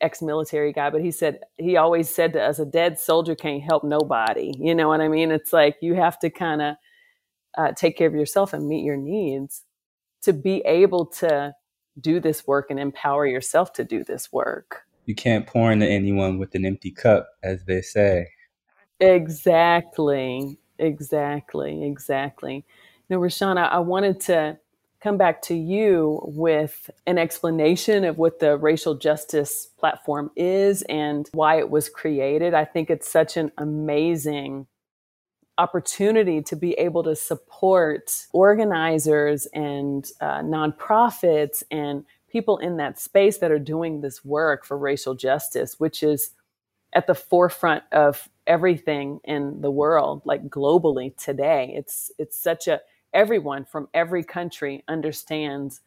ex-military 0.01 0.73
guy, 0.73 0.91
but 0.91 1.01
he 1.01 1.11
said 1.11 1.41
he 1.57 1.77
always 1.77 2.13
said 2.13 2.33
to 2.35 2.43
us, 2.43 2.59
a 2.59 2.67
dead 2.67 2.99
soldier 2.99 3.35
can't 3.35 3.63
help 3.63 3.85
nobody. 3.85 4.53
You 4.59 4.75
know 4.75 4.89
what 4.89 5.01
I 5.01 5.09
mean? 5.09 5.31
It's 5.31 5.53
like 5.53 5.77
you 5.81 5.95
have 5.95 6.19
to 6.19 6.31
kind 6.31 6.61
of 6.61 6.77
uh, 7.57 7.73
take 7.73 7.97
care 7.97 8.09
of 8.09 8.15
yourself 8.15 8.53
and 8.53 8.69
meet 8.69 8.85
your 8.85 8.97
needs 8.97 9.63
to 10.23 10.33
be 10.33 10.59
able 10.67 11.07
to 11.07 11.55
do 12.01 12.19
this 12.19 12.47
work 12.47 12.71
and 12.71 12.81
empower 12.81 13.27
yourself 13.27 13.73
to 13.75 13.85
do 13.85 14.03
this 14.03 14.33
work. 14.33 14.83
You 15.07 15.15
can't 15.15 15.47
pour 15.47 15.71
into 15.71 15.87
anyone 15.87 16.39
with 16.39 16.55
an 16.55 16.67
empty 16.67 16.91
cup, 16.91 17.29
as 17.43 17.65
they 17.67 17.83
say. 17.83 18.29
Exactly, 18.99 20.59
exactly, 20.79 21.85
exactly. 21.85 22.65
You 23.09 23.17
know, 23.17 23.21
Rashawn, 23.21 23.59
I, 23.59 23.67
I 23.67 23.79
wanted 23.79 24.21
to 24.23 24.59
come 25.05 25.19
back 25.19 25.43
to 25.43 25.55
you 25.55 26.19
with 26.25 26.91
an 27.07 27.19
explanation 27.19 28.05
of 28.05 28.17
what 28.17 28.41
the 28.41 28.57
racial 28.57 28.95
justice 28.95 29.69
platform 29.79 30.31
is 30.35 30.81
and 30.89 31.29
why 31.33 31.59
it 31.59 31.69
was 31.69 31.91
created. 31.91 32.55
I 32.55 32.65
think 32.65 32.89
it's 32.89 33.07
such 33.07 33.37
an 33.37 33.53
amazing 33.59 34.67
opportunity 35.59 36.41
to 36.41 36.57
be 36.57 36.73
able 36.73 37.03
to 37.03 37.15
support 37.15 38.11
organizers 38.33 39.45
and 39.53 40.11
uh, 40.23 40.41
nonprofits 40.41 41.63
and 41.71 42.07
people 42.31 42.57
in 42.57 42.79
that 42.79 42.99
space 42.99 43.37
that 43.39 43.53
are 43.53 43.59
doing 43.59 44.01
this 44.01 44.25
work 44.25 44.65
for 44.65 44.79
racial 44.79 45.15
justice, 45.15 45.79
which 45.79 46.03
is 46.03 46.31
at 46.95 47.07
the 47.07 47.15
forefront 47.15 47.85
of 47.93 48.31
everything 48.47 49.21
in 49.25 49.61
the 49.61 49.71
world, 49.71 50.23
like 50.25 50.49
globally 50.49 51.15
today. 51.19 51.75
It's 51.77 52.11
it's 52.19 52.41
such 52.41 52.69
a 52.69 52.81
everyone 53.15 53.65
from 53.65 53.89
every 53.95 54.25
country 54.25 54.85
understands 54.89 55.81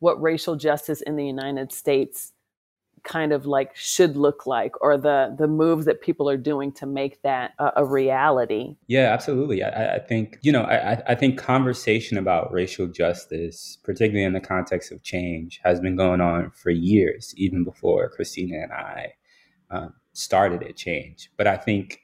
what 0.00 0.20
racial 0.20 0.56
justice 0.56 1.02
in 1.02 1.16
the 1.16 1.26
United 1.26 1.70
States 1.72 2.32
kind 3.02 3.32
of 3.32 3.46
like 3.46 3.74
should 3.74 4.16
look 4.16 4.46
like 4.46 4.72
or 4.82 4.98
the 4.98 5.34
the 5.38 5.46
moves 5.46 5.86
that 5.86 6.02
people 6.02 6.28
are 6.28 6.36
doing 6.36 6.70
to 6.70 6.86
make 6.86 7.22
that 7.22 7.52
a, 7.58 7.72
a 7.76 7.84
reality. 7.84 8.76
Yeah 8.88 9.12
absolutely. 9.12 9.62
I, 9.62 9.96
I, 9.96 9.98
think 10.00 10.38
you 10.42 10.52
know 10.52 10.62
I, 10.62 11.02
I 11.06 11.14
think 11.14 11.38
conversation 11.38 12.18
about 12.18 12.52
racial 12.52 12.86
justice 12.86 13.78
particularly 13.82 14.24
in 14.24 14.32
the 14.32 14.40
context 14.40 14.92
of 14.92 15.02
change 15.02 15.60
has 15.64 15.80
been 15.80 15.96
going 15.96 16.20
on 16.20 16.50
for 16.50 16.70
years 16.70 17.32
even 17.36 17.64
before 17.64 18.10
christina 18.10 18.62
and 18.62 18.72
i 18.72 19.14
um, 19.70 19.94
started 20.12 20.62
at 20.62 20.76
change. 20.76 21.30
But 21.36 21.46
i 21.46 21.56
think 21.56 22.00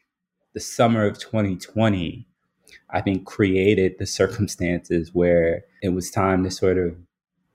the 0.55 0.61
summer 0.61 1.05
of 1.05 1.19
2020 1.19 2.27
I 2.91 3.01
think 3.01 3.27
created 3.27 3.97
the 3.99 4.07
circumstances 4.07 5.11
where 5.13 5.65
it 5.83 5.91
was 5.91 6.11
time 6.11 6.45
to 6.45 6.51
sort 6.51 6.79
of 6.79 6.97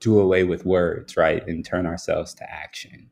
do 0.00 0.18
away 0.18 0.44
with 0.44 0.66
words, 0.66 1.16
right, 1.16 1.46
and 1.46 1.64
turn 1.64 1.86
ourselves 1.86 2.34
to 2.34 2.50
action. 2.50 3.08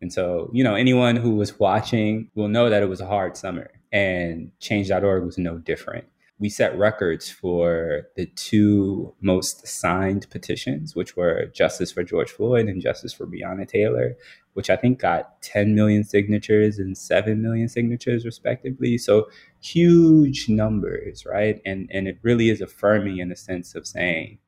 And 0.00 0.12
so, 0.12 0.50
you 0.52 0.64
know, 0.64 0.74
anyone 0.74 1.16
who 1.16 1.36
was 1.36 1.58
watching 1.58 2.28
will 2.34 2.48
know 2.48 2.68
that 2.68 2.82
it 2.82 2.88
was 2.88 3.00
a 3.00 3.06
hard 3.06 3.36
summer 3.36 3.70
and 3.92 4.50
change.org 4.58 5.24
was 5.24 5.38
no 5.38 5.58
different. 5.58 6.06
We 6.42 6.48
set 6.48 6.76
records 6.76 7.30
for 7.30 8.08
the 8.16 8.26
two 8.26 9.14
most 9.20 9.64
signed 9.64 10.28
petitions, 10.28 10.96
which 10.96 11.16
were 11.16 11.46
Justice 11.54 11.92
for 11.92 12.02
George 12.02 12.32
Floyd 12.32 12.66
and 12.66 12.82
Justice 12.82 13.12
for 13.12 13.28
Breonna 13.28 13.68
Taylor, 13.68 14.16
which 14.54 14.68
I 14.68 14.74
think 14.74 14.98
got 14.98 15.40
10 15.42 15.76
million 15.76 16.02
signatures 16.02 16.80
and 16.80 16.98
7 16.98 17.40
million 17.40 17.68
signatures, 17.68 18.24
respectively. 18.24 18.98
So 18.98 19.30
huge 19.60 20.48
numbers, 20.48 21.24
right? 21.24 21.62
And, 21.64 21.88
and 21.94 22.08
it 22.08 22.18
really 22.22 22.50
is 22.50 22.60
affirming 22.60 23.18
in 23.18 23.28
the 23.28 23.36
sense 23.36 23.76
of 23.76 23.86
saying 23.86 24.38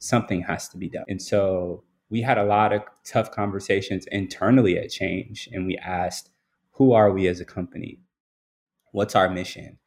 something 0.00 0.42
has 0.42 0.68
to 0.68 0.76
be 0.76 0.90
done. 0.90 1.06
And 1.08 1.22
so 1.22 1.82
we 2.10 2.20
had 2.20 2.36
a 2.36 2.44
lot 2.44 2.74
of 2.74 2.82
tough 3.06 3.30
conversations 3.30 4.04
internally 4.12 4.76
at 4.76 4.90
Change, 4.90 5.48
and 5.50 5.66
we 5.66 5.78
asked, 5.78 6.28
who 6.72 6.92
are 6.92 7.10
we 7.10 7.26
as 7.26 7.40
a 7.40 7.46
company? 7.46 8.00
What's 8.90 9.16
our 9.16 9.30
mission? 9.30 9.78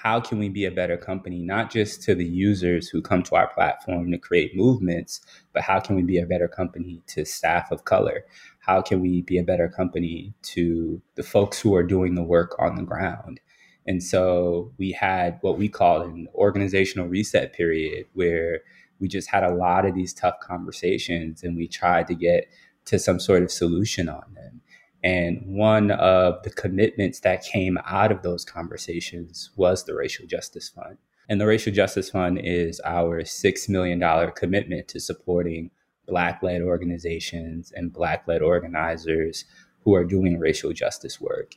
How 0.00 0.20
can 0.20 0.38
we 0.38 0.48
be 0.48 0.64
a 0.64 0.70
better 0.70 0.96
company, 0.96 1.42
not 1.42 1.72
just 1.72 2.02
to 2.02 2.14
the 2.14 2.24
users 2.24 2.88
who 2.88 3.02
come 3.02 3.22
to 3.24 3.34
our 3.34 3.48
platform 3.48 4.12
to 4.12 4.18
create 4.18 4.56
movements, 4.56 5.20
but 5.52 5.62
how 5.62 5.80
can 5.80 5.96
we 5.96 6.02
be 6.02 6.18
a 6.18 6.26
better 6.26 6.46
company 6.46 7.02
to 7.08 7.24
staff 7.24 7.72
of 7.72 7.84
color? 7.84 8.24
How 8.60 8.80
can 8.80 9.00
we 9.00 9.22
be 9.22 9.38
a 9.38 9.42
better 9.42 9.68
company 9.68 10.34
to 10.42 11.02
the 11.16 11.24
folks 11.24 11.60
who 11.60 11.74
are 11.74 11.82
doing 11.82 12.14
the 12.14 12.22
work 12.22 12.54
on 12.60 12.76
the 12.76 12.84
ground? 12.84 13.40
And 13.86 14.00
so 14.00 14.72
we 14.78 14.92
had 14.92 15.38
what 15.40 15.58
we 15.58 15.68
call 15.68 16.02
an 16.02 16.28
organizational 16.32 17.08
reset 17.08 17.52
period 17.52 18.06
where 18.12 18.60
we 19.00 19.08
just 19.08 19.28
had 19.28 19.42
a 19.42 19.54
lot 19.54 19.84
of 19.84 19.96
these 19.96 20.14
tough 20.14 20.38
conversations 20.40 21.42
and 21.42 21.56
we 21.56 21.66
tried 21.66 22.06
to 22.06 22.14
get 22.14 22.48
to 22.84 23.00
some 23.00 23.18
sort 23.18 23.42
of 23.42 23.50
solution 23.50 24.08
on 24.08 24.24
them. 24.34 24.60
And 25.04 25.42
one 25.46 25.92
of 25.92 26.42
the 26.42 26.50
commitments 26.50 27.20
that 27.20 27.44
came 27.44 27.78
out 27.86 28.10
of 28.10 28.22
those 28.22 28.44
conversations 28.44 29.50
was 29.56 29.84
the 29.84 29.94
Racial 29.94 30.26
Justice 30.26 30.68
Fund. 30.68 30.98
And 31.28 31.40
the 31.40 31.46
Racial 31.46 31.72
Justice 31.72 32.10
Fund 32.10 32.40
is 32.42 32.80
our 32.84 33.22
$6 33.22 33.68
million 33.68 34.32
commitment 34.32 34.88
to 34.88 35.00
supporting 35.00 35.70
Black 36.06 36.42
led 36.42 36.62
organizations 36.62 37.70
and 37.76 37.92
Black 37.92 38.26
led 38.26 38.42
organizers 38.42 39.44
who 39.80 39.94
are 39.94 40.04
doing 40.04 40.38
racial 40.38 40.72
justice 40.72 41.20
work. 41.20 41.52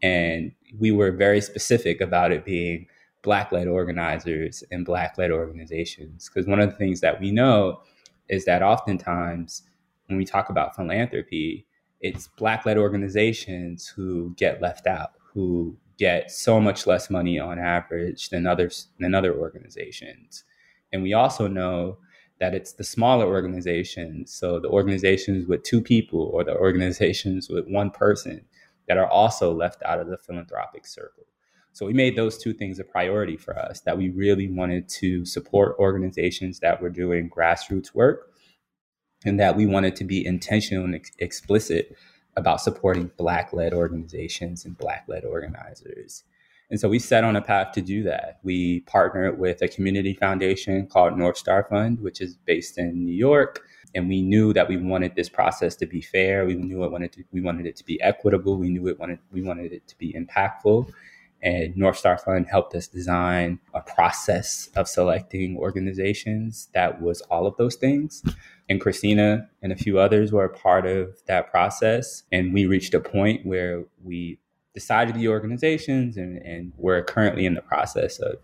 And 0.00 0.52
we 0.78 0.92
were 0.92 1.10
very 1.10 1.40
specific 1.40 2.00
about 2.00 2.32
it 2.32 2.44
being 2.44 2.86
Black 3.22 3.50
led 3.50 3.66
organizers 3.66 4.62
and 4.70 4.86
Black 4.86 5.18
led 5.18 5.32
organizations. 5.32 6.30
Because 6.32 6.48
one 6.48 6.60
of 6.60 6.70
the 6.70 6.76
things 6.76 7.00
that 7.00 7.20
we 7.20 7.32
know 7.32 7.80
is 8.28 8.44
that 8.44 8.62
oftentimes 8.62 9.62
when 10.06 10.16
we 10.16 10.24
talk 10.24 10.48
about 10.48 10.76
philanthropy, 10.76 11.66
it's 12.00 12.28
black 12.28 12.66
led 12.66 12.78
organizations 12.78 13.86
who 13.86 14.34
get 14.36 14.60
left 14.60 14.86
out, 14.86 15.12
who 15.32 15.76
get 15.98 16.30
so 16.30 16.60
much 16.60 16.86
less 16.86 17.08
money 17.08 17.38
on 17.38 17.58
average 17.58 18.28
than 18.28 18.46
others 18.46 18.88
than 19.00 19.14
other 19.14 19.34
organizations. 19.34 20.44
And 20.92 21.02
we 21.02 21.14
also 21.14 21.46
know 21.46 21.98
that 22.38 22.54
it's 22.54 22.72
the 22.72 22.84
smaller 22.84 23.26
organizations, 23.26 24.32
so 24.32 24.60
the 24.60 24.68
organizations 24.68 25.46
with 25.46 25.62
two 25.62 25.80
people 25.80 26.30
or 26.32 26.44
the 26.44 26.54
organizations 26.54 27.48
with 27.50 27.66
one 27.66 27.90
person 27.90 28.44
that 28.88 28.98
are 28.98 29.08
also 29.08 29.52
left 29.52 29.82
out 29.84 30.00
of 30.00 30.06
the 30.06 30.18
philanthropic 30.18 30.86
circle. 30.86 31.24
So 31.72 31.84
we 31.84 31.92
made 31.92 32.16
those 32.16 32.38
two 32.38 32.54
things 32.54 32.78
a 32.78 32.84
priority 32.84 33.36
for 33.36 33.58
us 33.58 33.80
that 33.80 33.98
we 33.98 34.10
really 34.10 34.48
wanted 34.48 34.88
to 34.90 35.26
support 35.26 35.76
organizations 35.78 36.60
that 36.60 36.80
were 36.80 36.88
doing 36.88 37.28
grassroots 37.28 37.94
work 37.94 38.32
and 39.24 39.40
that 39.40 39.56
we 39.56 39.66
wanted 39.66 39.96
to 39.96 40.04
be 40.04 40.24
intentional 40.24 40.84
and 40.84 40.94
ex- 40.94 41.12
explicit 41.18 41.96
about 42.36 42.60
supporting 42.60 43.10
Black 43.16 43.52
led 43.52 43.72
organizations 43.72 44.64
and 44.64 44.76
Black 44.76 45.04
led 45.08 45.24
organizers. 45.24 46.24
And 46.70 46.80
so 46.80 46.88
we 46.88 46.98
set 46.98 47.24
on 47.24 47.36
a 47.36 47.40
path 47.40 47.72
to 47.72 47.80
do 47.80 48.02
that. 48.04 48.40
We 48.42 48.80
partnered 48.80 49.38
with 49.38 49.62
a 49.62 49.68
community 49.68 50.14
foundation 50.14 50.86
called 50.86 51.16
North 51.16 51.36
Star 51.36 51.64
Fund, 51.70 52.00
which 52.00 52.20
is 52.20 52.36
based 52.36 52.76
in 52.76 53.04
New 53.04 53.14
York. 53.14 53.62
And 53.94 54.08
we 54.08 54.20
knew 54.20 54.52
that 54.52 54.68
we 54.68 54.76
wanted 54.76 55.14
this 55.14 55.28
process 55.28 55.76
to 55.76 55.86
be 55.86 56.00
fair. 56.00 56.44
We 56.44 56.54
knew 56.54 56.84
it 56.84 56.90
wanted 56.90 57.12
to, 57.12 57.24
we 57.32 57.40
wanted 57.40 57.66
it 57.66 57.76
to 57.76 57.84
be 57.84 58.00
equitable. 58.02 58.56
We 58.56 58.68
knew 58.68 58.88
it 58.88 58.98
wanted 58.98 59.20
we 59.32 59.42
wanted 59.42 59.72
it 59.72 59.86
to 59.88 59.96
be 59.96 60.12
impactful. 60.12 60.90
And 61.42 61.76
North 61.76 61.98
Star 61.98 62.18
Fund 62.18 62.46
helped 62.46 62.74
us 62.74 62.88
design 62.88 63.60
a 63.74 63.80
process 63.80 64.70
of 64.74 64.88
selecting 64.88 65.56
organizations 65.56 66.68
that 66.74 67.00
was 67.00 67.20
all 67.22 67.46
of 67.46 67.56
those 67.56 67.76
things 67.76 68.22
and 68.68 68.80
Christina 68.80 69.48
and 69.62 69.72
a 69.72 69.76
few 69.76 69.98
others 69.98 70.32
were 70.32 70.44
a 70.44 70.52
part 70.52 70.86
of 70.86 71.16
that 71.26 71.50
process. 71.50 72.24
And 72.32 72.52
we 72.52 72.66
reached 72.66 72.94
a 72.94 73.00
point 73.00 73.46
where 73.46 73.84
we 74.02 74.38
decided 74.74 75.14
the 75.14 75.28
organizations 75.28 76.16
and, 76.16 76.38
and 76.38 76.72
we're 76.76 77.02
currently 77.02 77.46
in 77.46 77.54
the 77.54 77.62
process 77.62 78.18
of 78.18 78.36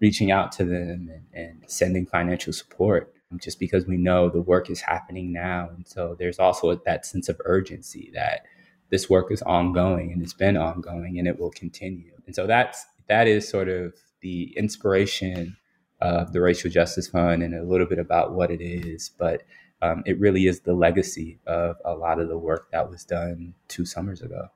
reaching 0.00 0.30
out 0.30 0.52
to 0.52 0.64
them 0.64 1.10
and, 1.10 1.26
and 1.32 1.62
sending 1.66 2.06
financial 2.06 2.52
support 2.52 3.14
just 3.38 3.58
because 3.58 3.86
we 3.86 3.96
know 3.96 4.28
the 4.28 4.42
work 4.42 4.68
is 4.68 4.82
happening 4.82 5.32
now. 5.32 5.70
And 5.74 5.88
so 5.88 6.14
there's 6.18 6.38
also 6.38 6.74
that 6.74 7.06
sense 7.06 7.28
of 7.30 7.40
urgency 7.46 8.10
that 8.14 8.44
this 8.92 9.08
work 9.08 9.32
is 9.32 9.40
ongoing 9.42 10.12
and 10.12 10.22
it's 10.22 10.34
been 10.34 10.56
ongoing 10.56 11.18
and 11.18 11.26
it 11.26 11.40
will 11.40 11.50
continue. 11.50 12.12
And 12.26 12.34
so 12.36 12.46
that's 12.46 12.84
that 13.08 13.26
is 13.26 13.48
sort 13.48 13.68
of 13.68 13.94
the 14.20 14.54
inspiration 14.56 15.56
of 16.02 16.32
the 16.32 16.42
Racial 16.42 16.70
Justice 16.70 17.08
Fund 17.08 17.42
and 17.42 17.54
a 17.54 17.64
little 17.64 17.86
bit 17.86 17.98
about 17.98 18.34
what 18.34 18.50
it 18.50 18.60
is. 18.60 19.10
But 19.18 19.44
um, 19.80 20.02
it 20.04 20.20
really 20.20 20.46
is 20.46 20.60
the 20.60 20.74
legacy 20.74 21.40
of 21.46 21.76
a 21.86 21.94
lot 21.94 22.20
of 22.20 22.28
the 22.28 22.36
work 22.36 22.70
that 22.70 22.88
was 22.88 23.02
done 23.02 23.54
two 23.66 23.86
summers 23.86 24.20
ago. 24.20 24.48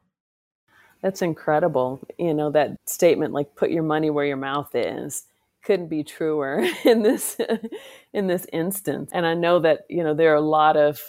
That's 1.00 1.22
incredible. 1.22 2.06
You 2.18 2.34
know, 2.34 2.50
that 2.50 2.76
statement 2.84 3.32
like 3.32 3.56
put 3.56 3.70
your 3.70 3.82
money 3.82 4.10
where 4.10 4.26
your 4.26 4.36
mouth 4.36 4.70
is 4.74 5.24
couldn't 5.64 5.88
be 5.88 6.04
truer 6.04 6.64
in 6.84 7.02
this 7.02 7.38
in 8.12 8.26
this 8.26 8.46
instance. 8.52 9.10
And 9.14 9.24
I 9.26 9.32
know 9.32 9.60
that, 9.60 9.86
you 9.88 10.04
know, 10.04 10.12
there 10.12 10.32
are 10.32 10.36
a 10.36 10.40
lot 10.42 10.76
of 10.76 11.00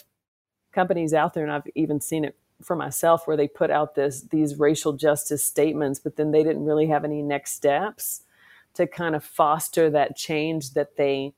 companies 0.72 1.14
out 1.14 1.34
there 1.34 1.44
and 1.44 1.52
I've 1.52 1.68
even 1.76 2.00
seen 2.00 2.24
it 2.24 2.38
for 2.62 2.76
myself 2.76 3.28
where 3.28 3.38
they 3.38 3.48
put 3.48 3.70
out 3.70 3.96
this 3.96 4.22
these 4.24 4.58
racial 4.58 4.94
justice 4.94 5.44
statements 5.44 6.00
but 6.00 6.16
then 6.16 6.32
they 6.32 6.44
didn't 6.44 6.66
really 6.66 6.88
have 6.88 7.06
any 7.06 7.22
next 7.22 7.54
steps 7.54 8.24
to 8.78 8.88
kind 8.88 9.16
of 9.16 9.24
foster 9.24 9.90
that 9.90 10.16
change 10.16 10.74
that 10.74 10.96
they 10.98 11.34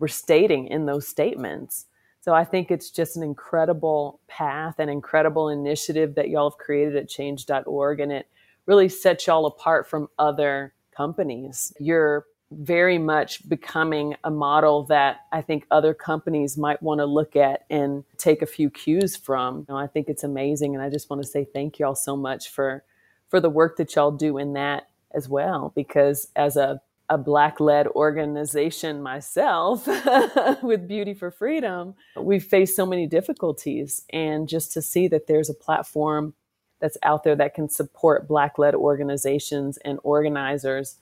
were 0.00 0.08
stating 0.08 0.66
in 0.66 0.84
those 0.84 1.06
statements. 1.06 1.86
So 2.20 2.34
I 2.34 2.44
think 2.44 2.70
it's 2.70 2.90
just 2.90 3.16
an 3.16 3.22
incredible 3.22 4.20
path, 4.26 4.80
an 4.80 4.88
incredible 4.88 5.48
initiative 5.48 6.16
that 6.16 6.28
y'all 6.28 6.50
have 6.50 6.58
created 6.58 6.96
at 6.96 7.08
change.org. 7.08 8.00
And 8.00 8.10
it 8.10 8.26
really 8.66 8.88
sets 8.88 9.28
y'all 9.28 9.46
apart 9.46 9.88
from 9.88 10.08
other 10.18 10.74
companies. 10.90 11.72
You're 11.78 12.26
very 12.60 12.98
much 12.98 13.48
becoming 13.48 14.14
a 14.24 14.30
model 14.30 14.84
that 14.84 15.20
I 15.32 15.42
think 15.42 15.66
other 15.70 15.94
companies 15.94 16.56
might 16.56 16.82
want 16.82 17.00
to 17.00 17.06
look 17.06 17.36
at 17.36 17.64
and 17.70 18.04
take 18.18 18.42
a 18.42 18.46
few 18.46 18.70
cues 18.70 19.16
from. 19.16 19.66
You 19.68 19.74
know, 19.74 19.76
I 19.76 19.86
think 19.86 20.08
it's 20.08 20.24
amazing. 20.24 20.74
And 20.74 20.82
I 20.82 20.90
just 20.90 21.10
want 21.10 21.22
to 21.22 21.28
say 21.28 21.44
thank 21.44 21.78
y'all 21.78 21.94
so 21.94 22.16
much 22.16 22.50
for, 22.50 22.84
for 23.28 23.40
the 23.40 23.50
work 23.50 23.76
that 23.76 23.94
y'all 23.94 24.10
do 24.10 24.38
in 24.38 24.52
that 24.54 24.88
as 25.14 25.28
well, 25.28 25.72
because 25.74 26.28
as 26.36 26.56
a 26.56 26.80
a 27.08 27.18
black 27.18 27.60
led 27.60 27.86
organization 27.88 29.02
myself 29.02 29.86
with 30.62 30.88
Beauty 30.88 31.12
for 31.12 31.30
Freedom, 31.30 31.94
we've 32.16 32.44
faced 32.44 32.74
so 32.74 32.86
many 32.86 33.06
difficulties. 33.06 34.02
And 34.10 34.48
just 34.48 34.72
to 34.72 34.80
see 34.80 35.08
that 35.08 35.26
there's 35.26 35.50
a 35.50 35.54
platform 35.54 36.32
that's 36.80 36.96
out 37.02 37.22
there 37.22 37.36
that 37.36 37.54
can 37.54 37.68
support 37.68 38.26
black 38.26 38.58
led 38.58 38.74
organizations 38.74 39.78
and 39.84 39.98
organizers, 40.02 40.96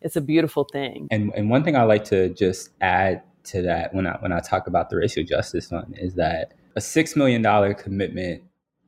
it's 0.00 0.16
a 0.16 0.20
beautiful 0.20 0.64
thing. 0.64 1.08
And, 1.10 1.32
and 1.34 1.50
one 1.50 1.64
thing 1.64 1.76
I 1.76 1.82
like 1.82 2.04
to 2.06 2.28
just 2.30 2.70
add 2.80 3.22
to 3.44 3.62
that 3.62 3.94
when 3.94 4.06
I, 4.06 4.16
when 4.20 4.32
I 4.32 4.40
talk 4.40 4.66
about 4.66 4.90
the 4.90 4.96
Racial 4.96 5.24
Justice 5.24 5.68
Fund 5.68 5.96
is 5.98 6.14
that 6.14 6.54
a 6.76 6.80
$6 6.80 7.16
million 7.16 7.74
commitment 7.74 8.42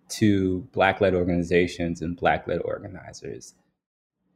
to 0.08 0.60
black 0.72 1.00
led 1.00 1.14
organizations 1.14 2.02
and 2.02 2.16
black 2.16 2.46
led 2.46 2.60
organizers 2.62 3.54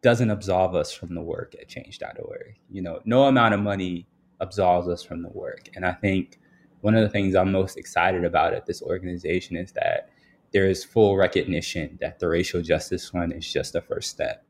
doesn't 0.03 0.31
absolve 0.31 0.75
us 0.75 0.93
from 0.93 1.15
the 1.15 1.23
work 1.23 1.55
at 1.61 1.69
change.org. 1.69 2.57
You 2.71 2.83
know, 2.83 3.01
no 3.05 3.25
amount 3.25 3.55
of 3.55 3.61
money 3.61 4.07
absolves 4.41 4.89
us 4.89 5.03
from 5.03 5.23
the 5.23 5.29
work. 5.29 5.71
And 5.75 5.87
I 5.87 5.93
think 5.93 6.41
one 6.81 6.95
of 6.95 7.03
the 7.03 7.09
things 7.09 7.35
I'm 7.35 7.53
most 7.53 7.79
excited 7.79 8.25
about 8.25 8.55
at 8.55 8.67
this 8.67 8.83
organization 8.83 9.57
is 9.57 9.73
that 9.73 10.11
there 10.53 10.69
is 10.69 10.85
full 10.85 11.17
recognition 11.17 11.99
that 12.01 12.19
the 12.19 12.29
Racial 12.29 12.61
Justice 12.61 13.09
Fund 13.09 13.33
is 13.33 13.51
just 13.51 13.73
the 13.73 13.81
first 13.81 14.11
step. 14.11 14.45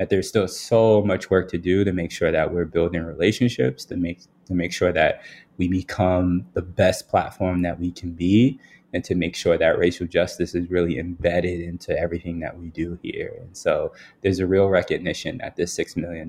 That 0.00 0.08
there's 0.08 0.28
still 0.28 0.48
so 0.48 1.02
much 1.02 1.30
work 1.30 1.48
to 1.50 1.58
do 1.58 1.84
to 1.84 1.92
make 1.92 2.10
sure 2.10 2.32
that 2.32 2.52
we're 2.52 2.64
building 2.64 3.04
relationships, 3.04 3.84
to 3.84 3.96
make 3.96 4.22
to 4.46 4.54
make 4.54 4.72
sure 4.72 4.92
that 4.92 5.22
we 5.58 5.68
become 5.68 6.44
the 6.54 6.62
best 6.62 7.08
platform 7.08 7.62
that 7.62 7.78
we 7.78 7.92
can 7.92 8.12
be 8.12 8.58
and 8.92 9.04
to 9.04 9.14
make 9.14 9.36
sure 9.36 9.56
that 9.56 9.78
racial 9.78 10.06
justice 10.06 10.54
is 10.54 10.70
really 10.70 10.98
embedded 10.98 11.60
into 11.60 11.96
everything 11.96 12.40
that 12.40 12.58
we 12.58 12.70
do 12.70 12.98
here. 13.02 13.36
And 13.40 13.56
so 13.56 13.92
there's 14.22 14.40
a 14.40 14.46
real 14.46 14.68
recognition 14.68 15.38
that 15.38 15.56
this 15.56 15.76
$6 15.76 15.96
million, 15.96 16.28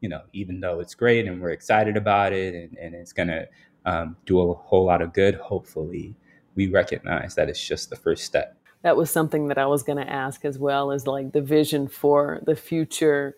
you 0.00 0.08
know, 0.08 0.22
even 0.32 0.60
though 0.60 0.80
it's 0.80 0.94
great 0.94 1.26
and 1.26 1.40
we're 1.40 1.50
excited 1.50 1.96
about 1.96 2.32
it 2.32 2.54
and, 2.54 2.78
and 2.78 2.94
it's 2.94 3.12
going 3.12 3.28
to 3.28 3.48
um, 3.84 4.16
do 4.26 4.40
a 4.40 4.54
whole 4.54 4.84
lot 4.84 5.02
of 5.02 5.12
good, 5.12 5.36
hopefully, 5.36 6.14
we 6.54 6.68
recognize 6.68 7.34
that 7.34 7.48
it's 7.48 7.64
just 7.64 7.90
the 7.90 7.96
first 7.96 8.24
step. 8.24 8.56
That 8.86 8.96
was 8.96 9.10
something 9.10 9.48
that 9.48 9.58
I 9.58 9.66
was 9.66 9.82
going 9.82 9.98
to 9.98 10.08
ask 10.08 10.44
as 10.44 10.60
well 10.60 10.92
as 10.92 11.08
like 11.08 11.32
the 11.32 11.40
vision 11.40 11.88
for 11.88 12.40
the 12.46 12.54
future 12.54 13.34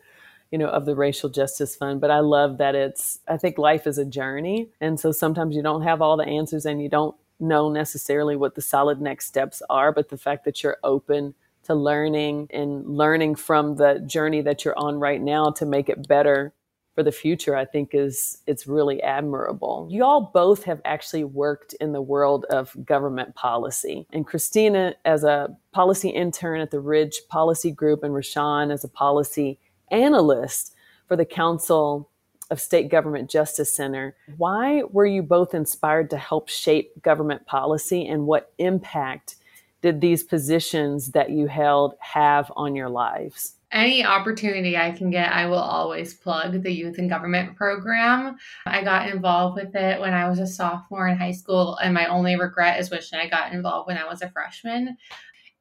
you 0.50 0.58
know, 0.58 0.68
of 0.68 0.84
the 0.84 0.94
Racial 0.94 1.30
Justice 1.30 1.74
Fund. 1.74 2.02
But 2.02 2.10
I 2.10 2.20
love 2.20 2.58
that 2.58 2.74
it's, 2.74 3.20
I 3.26 3.38
think 3.38 3.56
life 3.56 3.86
is 3.86 3.96
a 3.96 4.04
journey. 4.04 4.68
And 4.78 5.00
so 5.00 5.10
sometimes 5.10 5.56
you 5.56 5.62
don't 5.62 5.84
have 5.84 6.02
all 6.02 6.18
the 6.18 6.26
answers 6.26 6.66
and 6.66 6.82
you 6.82 6.90
don't 6.90 7.16
know 7.40 7.70
necessarily 7.70 8.36
what 8.36 8.56
the 8.56 8.60
solid 8.60 9.00
next 9.00 9.26
steps 9.26 9.62
are, 9.70 9.90
but 9.90 10.10
the 10.10 10.18
fact 10.18 10.44
that 10.44 10.62
you're 10.62 10.76
open 10.84 11.34
to 11.62 11.74
learning 11.74 12.48
and 12.50 12.86
learning 12.86 13.36
from 13.36 13.76
the 13.76 14.00
journey 14.06 14.42
that 14.42 14.66
you're 14.66 14.78
on 14.78 15.00
right 15.00 15.22
now 15.22 15.48
to 15.52 15.64
make 15.64 15.88
it 15.88 16.06
better 16.06 16.52
for 16.98 17.04
the 17.04 17.12
future, 17.12 17.54
I 17.54 17.64
think 17.64 17.90
is 17.92 18.38
it's 18.48 18.66
really 18.66 19.00
admirable. 19.04 19.86
You 19.88 20.02
all 20.02 20.32
both 20.34 20.64
have 20.64 20.80
actually 20.84 21.22
worked 21.22 21.72
in 21.74 21.92
the 21.92 22.02
world 22.02 22.44
of 22.50 22.76
government 22.84 23.36
policy. 23.36 24.04
And 24.12 24.26
Christina 24.26 24.96
as 25.04 25.22
a 25.22 25.56
policy 25.70 26.08
intern 26.08 26.60
at 26.60 26.72
the 26.72 26.80
Ridge 26.80 27.20
Policy 27.28 27.70
Group 27.70 28.02
and 28.02 28.12
Rashawn 28.12 28.72
as 28.72 28.82
a 28.82 28.88
policy 28.88 29.60
analyst 29.92 30.74
for 31.06 31.14
the 31.14 31.24
Council 31.24 32.10
of 32.50 32.60
State 32.60 32.88
Government 32.88 33.30
Justice 33.30 33.72
Center. 33.72 34.16
Why 34.36 34.82
were 34.90 35.06
you 35.06 35.22
both 35.22 35.54
inspired 35.54 36.10
to 36.10 36.16
help 36.16 36.48
shape 36.48 37.00
government 37.00 37.46
policy 37.46 38.08
and 38.08 38.26
what 38.26 38.52
impact 38.58 39.36
did 39.82 40.00
these 40.00 40.24
positions 40.24 41.12
that 41.12 41.30
you 41.30 41.46
held 41.46 41.94
have 42.00 42.50
on 42.56 42.74
your 42.74 42.88
lives? 42.88 43.54
Any 43.70 44.02
opportunity 44.02 44.78
I 44.78 44.92
can 44.92 45.10
get, 45.10 45.30
I 45.30 45.46
will 45.46 45.58
always 45.58 46.14
plug 46.14 46.62
the 46.62 46.72
Youth 46.72 46.98
in 46.98 47.06
Government 47.06 47.54
program. 47.54 48.36
I 48.64 48.82
got 48.82 49.10
involved 49.10 49.56
with 49.62 49.74
it 49.74 50.00
when 50.00 50.14
I 50.14 50.28
was 50.28 50.38
a 50.38 50.46
sophomore 50.46 51.06
in 51.08 51.18
high 51.18 51.32
school, 51.32 51.76
and 51.76 51.92
my 51.92 52.06
only 52.06 52.36
regret 52.36 52.80
is 52.80 52.90
wishing 52.90 53.18
I 53.18 53.28
got 53.28 53.52
involved 53.52 53.86
when 53.86 53.98
I 53.98 54.06
was 54.06 54.22
a 54.22 54.30
freshman. 54.30 54.96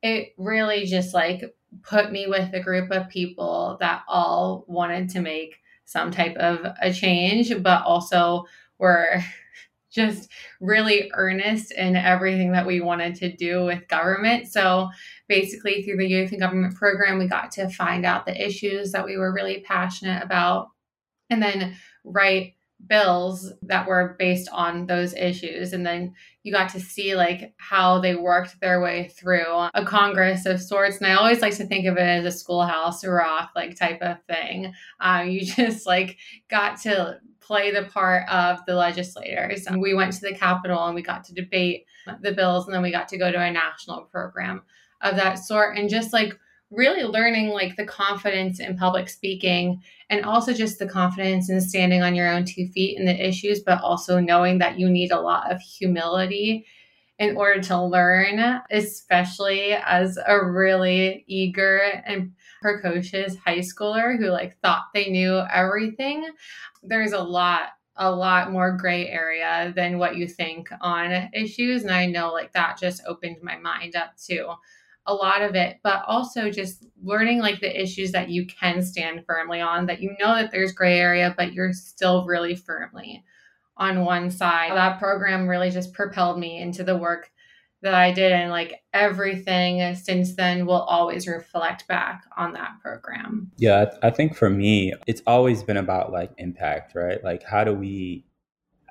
It 0.01 0.29
really 0.37 0.85
just 0.85 1.13
like 1.13 1.43
put 1.83 2.11
me 2.11 2.27
with 2.27 2.53
a 2.53 2.61
group 2.61 2.91
of 2.91 3.09
people 3.09 3.75
that 3.81 4.03
all 4.07 4.63
wanted 4.67 5.09
to 5.09 5.19
make 5.19 5.57
some 5.83 6.09
type 6.09 6.37
of 6.37 6.65
a 6.81 6.93
change, 6.93 7.51
but 7.61 7.83
also 7.83 8.45
were 8.77 9.21
just 9.89 10.29
really 10.59 11.11
earnest 11.13 11.71
in 11.71 11.95
everything 11.95 12.51
that 12.51 12.67
we 12.67 12.81
wanted 12.81 13.15
to 13.15 13.35
do 13.35 13.65
with 13.65 13.87
government. 13.87 14.47
So 14.47 14.89
basically, 15.27 15.83
through 15.83 15.97
the 15.97 16.07
Youth 16.07 16.31
and 16.31 16.41
Government 16.41 16.75
program, 16.75 17.19
we 17.19 17.27
got 17.27 17.51
to 17.51 17.69
find 17.69 18.05
out 18.05 18.25
the 18.25 18.45
issues 18.45 18.91
that 18.91 19.05
we 19.05 19.17
were 19.17 19.33
really 19.33 19.61
passionate 19.61 20.23
about 20.23 20.69
and 21.29 21.41
then 21.41 21.75
write 22.03 22.53
bills 22.85 23.51
that 23.63 23.87
were 23.87 24.15
based 24.19 24.47
on 24.51 24.85
those 24.85 25.13
issues. 25.15 25.73
And 25.73 25.85
then 25.85 26.13
you 26.43 26.51
got 26.51 26.69
to 26.69 26.79
see 26.79 27.15
like 27.15 27.53
how 27.57 27.99
they 27.99 28.15
worked 28.15 28.59
their 28.59 28.81
way 28.81 29.07
through 29.07 29.67
a 29.73 29.83
congress 29.85 30.45
of 30.45 30.61
sorts. 30.61 30.97
And 30.97 31.07
i 31.07 31.15
always 31.15 31.41
like 31.41 31.55
to 31.57 31.65
think 31.65 31.87
of 31.87 31.97
it 31.97 32.01
as 32.01 32.25
a 32.25 32.37
schoolhouse 32.37 33.03
rock 33.03 33.51
like 33.55 33.75
type 33.75 34.01
of 34.01 34.17
thing. 34.27 34.73
Um, 34.99 35.29
you 35.29 35.41
just 35.45 35.87
like 35.87 36.17
got 36.49 36.79
to 36.81 37.19
play 37.47 37.71
the 37.71 37.83
part 37.83 38.27
of 38.29 38.59
the 38.65 38.75
legislators. 38.75 39.65
And 39.65 39.81
we 39.81 39.93
went 39.93 40.11
to 40.13 40.21
the 40.21 40.35
capitol 40.35 40.85
and 40.85 40.93
we 40.93 41.01
got 41.01 41.23
to 41.25 41.33
debate 41.33 41.85
the 42.21 42.33
bills 42.33 42.65
and 42.65 42.75
then 42.75 42.81
we 42.81 42.91
got 42.91 43.07
to 43.09 43.17
go 43.17 43.31
to 43.31 43.41
a 43.41 43.51
national 43.51 44.01
program 44.01 44.61
of 45.01 45.15
that 45.15 45.35
sort. 45.35 45.77
And 45.77 45.89
just 45.89 46.11
like 46.11 46.37
really 46.69 47.03
learning 47.03 47.49
like 47.49 47.77
the 47.77 47.85
confidence 47.85 48.59
in 48.59 48.77
public 48.77 49.07
speaking 49.07 49.81
and 50.09 50.25
also 50.25 50.51
just 50.51 50.79
the 50.79 50.87
confidence 50.87 51.49
in 51.49 51.61
standing 51.61 52.03
on 52.03 52.13
your 52.13 52.29
own 52.29 52.43
two 52.43 52.67
feet 52.67 52.99
in 52.99 53.05
the 53.05 53.27
issues, 53.27 53.61
but 53.61 53.81
also 53.81 54.19
knowing 54.19 54.57
that 54.57 54.77
you 54.77 54.89
need 54.89 55.11
a 55.11 55.21
lot 55.21 55.49
of 55.49 55.61
humility 55.61 56.65
in 57.19 57.35
order 57.35 57.61
to 57.61 57.81
learn, 57.81 58.61
especially 58.69 59.73
as 59.73 60.17
a 60.17 60.45
really 60.45 61.23
eager 61.27 61.77
and 62.05 62.33
precocious 62.61 63.35
high 63.37 63.59
schooler 63.59 64.17
who 64.17 64.27
like 64.27 64.59
thought 64.59 64.85
they 64.93 65.09
knew 65.09 65.41
everything. 65.51 66.27
There's 66.83 67.13
a 67.13 67.21
lot 67.21 67.69
a 67.99 68.11
lot 68.11 68.51
more 68.51 68.77
gray 68.77 69.07
area 69.07 69.73
than 69.75 69.97
what 69.97 70.15
you 70.15 70.27
think 70.27 70.69
on 70.81 71.29
issues 71.33 71.81
and 71.81 71.91
I 71.91 72.05
know 72.05 72.31
like 72.31 72.53
that 72.53 72.77
just 72.77 73.01
opened 73.07 73.37
my 73.41 73.57
mind 73.57 73.95
up 73.95 74.11
to 74.27 74.53
a 75.07 75.13
lot 75.13 75.41
of 75.41 75.55
it, 75.55 75.79
but 75.83 76.03
also 76.05 76.51
just 76.51 76.85
learning 77.01 77.39
like 77.39 77.61
the 77.61 77.81
issues 77.81 78.11
that 78.11 78.29
you 78.29 78.45
can 78.45 78.83
stand 78.83 79.23
firmly 79.25 79.61
on, 79.61 79.85
that 79.85 80.01
you 80.01 80.15
know 80.19 80.35
that 80.35 80.51
there's 80.51 80.73
gray 80.73 80.99
area, 80.99 81.33
but 81.37 81.53
you're 81.53 81.73
still 81.73 82.25
really 82.25 82.55
firmly 82.55 83.23
on 83.77 84.05
one 84.05 84.31
side. 84.31 84.71
That 84.71 84.99
program 84.99 85.47
really 85.47 85.69
just 85.69 85.93
propelled 85.93 86.39
me 86.39 86.59
into 86.59 86.83
the 86.83 86.97
work 86.97 87.31
that 87.81 87.93
I 87.93 88.11
did. 88.11 88.31
And 88.31 88.51
like 88.51 88.81
everything 88.93 89.95
since 89.95 90.35
then 90.35 90.65
will 90.65 90.81
always 90.81 91.27
reflect 91.27 91.87
back 91.87 92.23
on 92.35 92.53
that 92.53 92.79
program. 92.81 93.51
Yeah, 93.57 93.91
I 94.01 94.09
think 94.09 94.35
for 94.35 94.49
me, 94.49 94.93
it's 95.05 95.21
always 95.27 95.63
been 95.63 95.77
about 95.77 96.11
like 96.11 96.31
impact, 96.37 96.95
right? 96.95 97.23
Like, 97.23 97.43
how 97.43 97.63
do 97.63 97.73
we 97.73 98.25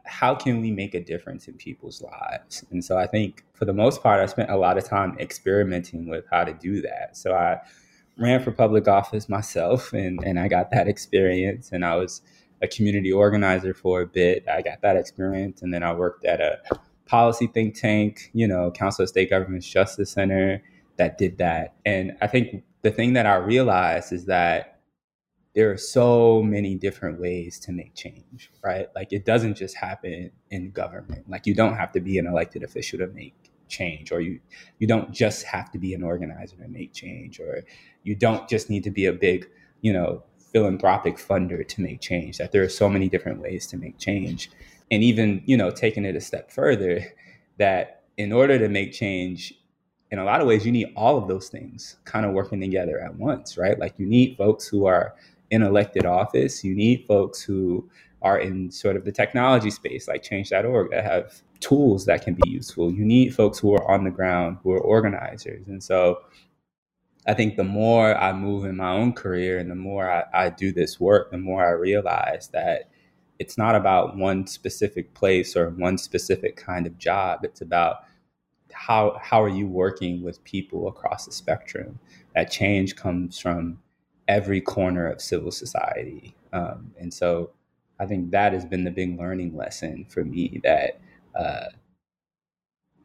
how 0.07 0.35
can 0.35 0.61
we 0.61 0.71
make 0.71 0.95
a 0.95 1.03
difference 1.03 1.49
in 1.49 1.55
people's 1.55 2.01
lives? 2.01 2.65
And 2.71 2.85
so 2.85 2.97
I 2.97 3.07
think 3.07 3.45
for 3.53 3.65
the 3.65 3.73
most 3.73 4.03
part, 4.03 4.21
I 4.21 4.27
spent 4.27 4.51
a 4.51 4.57
lot 4.57 4.79
of 4.79 4.85
time 4.85 5.17
experimenting 5.19 6.09
with 6.09 6.25
how 6.31 6.45
to 6.45 6.55
do 6.55 6.81
that. 6.83 7.17
So 7.17 7.35
I 7.35 7.61
ran 8.17 8.41
for 8.43 8.53
public 8.53 8.89
office 8.89 9.29
myself 9.29 9.93
and, 9.93 10.21
and 10.25 10.39
I 10.39 10.49
got 10.49 10.71
that 10.71 10.89
experience. 10.89 11.71
And 11.73 11.85
I 11.85 11.97
was 11.97 12.23
a 12.63 12.69
community 12.69 13.13
organizer 13.13 13.75
for 13.75 14.01
a 14.01 14.07
bit. 14.07 14.47
I 14.49 14.63
got 14.63 14.81
that 14.83 14.97
experience. 14.97 15.63
And 15.63 15.73
then 15.73 15.83
I 15.83 15.93
worked 15.93 16.25
at 16.25 16.41
a 16.41 16.59
policy 17.07 17.47
think 17.47 17.75
tank, 17.75 18.31
you 18.33 18.49
know, 18.49 18.71
Council 18.71 19.03
of 19.03 19.09
State 19.09 19.31
Governments 19.31 19.69
Justice 19.69 20.11
Center 20.11 20.63
that 20.97 21.19
did 21.19 21.39
that. 21.39 21.75
And 21.85 22.17
I 22.21 22.27
think 22.27 22.65
the 22.83 22.91
thing 22.91 23.13
that 23.15 23.27
I 23.27 23.37
realized 23.37 24.13
is 24.13 24.27
that 24.27 24.81
there 25.55 25.71
are 25.71 25.79
so 25.79 26.43
many 26.43 26.75
different 26.75 27.19
ways 27.19 27.59
to 27.61 27.73
make 27.73 27.95
change, 27.95 28.51
right? 28.63 28.89
Like 28.95 29.13
it 29.13 29.25
doesn't 29.25 29.55
just 29.55 29.75
happen 29.75 30.31
in 30.51 30.71
government. 30.71 31.29
Like 31.31 31.47
you 31.47 31.55
don't 31.55 31.77
have 31.77 31.93
to 31.93 32.01
be 32.01 32.19
an 32.19 32.27
elected 32.27 32.63
official 32.63 32.99
to 32.99 33.07
make 33.09 33.35
change 33.69 34.13
or 34.13 34.21
you 34.21 34.39
you 34.79 34.87
don't 34.87 35.13
just 35.13 35.43
have 35.43 35.73
to 35.73 35.79
be 35.79 35.93
an 35.93 36.03
organizer 36.05 36.57
to 36.57 36.69
make 36.69 36.93
change 36.93 37.41
or 37.41 37.65
you 38.05 38.15
don't 38.15 38.49
just 38.49 38.71
need 38.71 38.85
to 38.85 38.91
be 38.91 39.07
a 39.07 39.13
big, 39.13 39.49
you 39.81 39.93
know, 39.93 40.23
philanthropic 40.53 41.17
funder 41.17 41.67
to 41.67 41.81
make 41.81 42.01
change. 42.01 42.39
That 42.39 42.53
there 42.53 42.63
are 42.63 42.69
so 42.69 42.89
many 42.89 43.09
different 43.09 43.41
ways 43.41 43.67
to 43.69 43.77
make 43.77 43.99
change. 43.99 44.51
And 44.91 45.03
even, 45.03 45.43
you 45.47 45.57
know, 45.57 45.71
taking 45.71 46.05
it 46.05 46.17
a 46.17 46.21
step 46.21 46.51
further 46.51 47.05
that 47.59 48.03
in 48.17 48.33
order 48.33 48.59
to 48.59 48.69
make 48.69 48.93
change, 48.93 49.55
in 50.11 50.19
a 50.19 50.25
lot 50.25 50.41
of 50.41 50.47
ways 50.47 50.65
you 50.65 50.73
need 50.73 50.93
all 50.97 51.19
of 51.19 51.29
those 51.29 51.49
things 51.49 51.97
kind 52.05 52.25
of 52.25 52.33
working 52.33 52.61
together 52.61 53.01
at 53.01 53.17
once, 53.17 53.59
right? 53.59 53.79
Like 53.79 53.95
you 53.99 54.07
need 54.07 54.37
folks 54.37 54.67
who 54.67 54.87
are 54.87 55.15
in 55.51 55.63
elected 55.63 56.07
office, 56.07 56.65
you 56.65 56.75
need 56.75 57.05
folks 57.07 57.43
who 57.43 57.89
are 58.23 58.39
in 58.39 58.71
sort 58.71 58.97
of 58.97 59.05
the 59.05 59.13
technology 59.13 59.71
space, 59.71 60.09
like 60.09 60.23
change.org, 60.23 60.91
that 60.91 61.05
have 61.05 61.43
tools 61.61 62.07
that 62.07 62.23
can 62.23 62.35
be 62.35 62.49
useful. 62.49 62.93
You 62.93 63.05
need 63.05 63.35
folks 63.35 63.59
who 63.59 63.75
are 63.75 63.91
on 63.91 64.05
the 64.05 64.11
ground, 64.11 64.59
who 64.63 64.73
are 64.73 64.81
organizers. 64.81 65.67
And 65.69 65.83
so 65.83 66.21
I 67.27 67.35
think 67.35 67.57
the 67.57 67.65
more 67.65 68.17
I 68.17 68.33
move 68.33 68.65
in 68.65 68.77
my 68.77 68.93
own 68.93 69.13
career 69.13 69.59
and 69.59 69.71
the 69.71 69.75
more 69.75 70.11
I, 70.11 70.25
I 70.33 70.51
do 70.51 70.73
this 70.73 71.01
work, 71.01 71.31
the 71.31 71.39
more 71.39 71.67
I 71.67 71.73
realize 71.73 72.49
that 72.49 72.91
it's 73.39 73.59
not 73.59 73.75
about 73.75 74.17
one 74.17 74.47
specific 74.47 75.13
place 75.15 75.57
or 75.57 75.71
one 75.71 75.99
specific 75.99 76.57
kind 76.57 76.87
of 76.87 76.99
job. 76.99 77.41
It's 77.45 77.61
about 77.61 78.05
how 78.73 79.19
how 79.23 79.43
are 79.43 79.49
you 79.49 79.67
working 79.67 80.23
with 80.23 80.43
people 80.45 80.89
across 80.89 81.27
the 81.27 81.33
spectrum? 81.33 81.99
That 82.35 82.51
change 82.51 82.97
comes 82.97 83.39
from 83.39 83.79
every 84.29 84.61
corner 84.61 85.07
of 85.09 85.21
civil 85.21 85.51
society, 85.51 86.35
um, 86.53 86.93
and 86.99 87.13
so 87.13 87.51
I 87.99 88.07
think 88.07 88.31
that 88.33 88.53
has 88.53 88.65
been 88.65 88.85
the 88.85 88.91
big 88.91 89.19
learning 89.19 89.57
lesson 89.57 90.07
for 90.09 90.25
me 90.25 90.61
that 90.65 91.01
uh, 91.35 91.67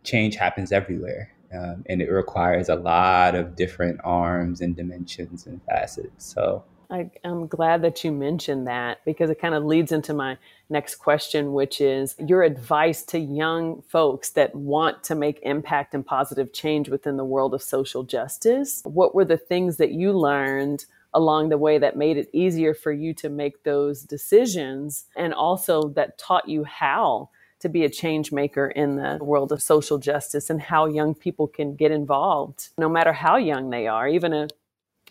change 0.03 0.35
happens 0.35 0.71
everywhere, 0.71 1.31
um, 1.53 1.83
and 1.87 2.01
it 2.01 2.09
requires 2.09 2.69
a 2.69 2.75
lot 2.75 3.35
of 3.35 3.55
different 3.55 3.99
arms 4.03 4.61
and 4.61 4.75
dimensions 4.75 5.45
and 5.45 5.61
facets. 5.63 6.25
So 6.25 6.63
I, 6.91 7.09
am 7.23 7.47
glad 7.47 7.81
that 7.83 8.03
you 8.03 8.11
mentioned 8.11 8.67
that 8.67 8.99
because 9.05 9.29
it 9.29 9.39
kind 9.39 9.55
of 9.55 9.63
leads 9.63 9.93
into 9.93 10.13
my 10.13 10.37
next 10.69 10.95
question, 10.95 11.53
which 11.53 11.79
is 11.79 12.15
your 12.19 12.43
advice 12.43 13.03
to 13.03 13.19
young 13.19 13.81
folks 13.83 14.31
that 14.31 14.53
want 14.53 15.03
to 15.05 15.15
make 15.15 15.39
impact 15.43 15.93
and 15.93 16.05
positive 16.05 16.51
change 16.51 16.89
within 16.89 17.15
the 17.15 17.23
world 17.23 17.53
of 17.53 17.61
social 17.61 18.03
justice. 18.03 18.81
What 18.83 19.15
were 19.15 19.25
the 19.25 19.37
things 19.37 19.77
that 19.77 19.91
you 19.91 20.11
learned 20.11 20.85
along 21.13 21.49
the 21.49 21.57
way 21.57 21.77
that 21.77 21.97
made 21.97 22.17
it 22.17 22.29
easier 22.33 22.73
for 22.73 22.91
you 22.91 23.13
to 23.13 23.29
make 23.29 23.63
those 23.63 24.03
decisions 24.03 25.05
and 25.15 25.33
also 25.33 25.89
that 25.89 26.17
taught 26.17 26.47
you 26.47 26.63
how 26.63 27.29
to 27.61 27.69
be 27.69 27.83
a 27.83 27.89
change 27.89 28.31
maker 28.31 28.67
in 28.67 28.95
the 28.95 29.19
world 29.21 29.51
of 29.51 29.61
social 29.61 29.97
justice 29.97 30.49
and 30.49 30.61
how 30.61 30.85
young 30.85 31.15
people 31.15 31.47
can 31.47 31.75
get 31.75 31.91
involved 31.91 32.69
no 32.77 32.89
matter 32.89 33.13
how 33.13 33.37
young 33.37 33.69
they 33.69 33.87
are 33.87 34.07
even 34.07 34.33
a 34.33 34.47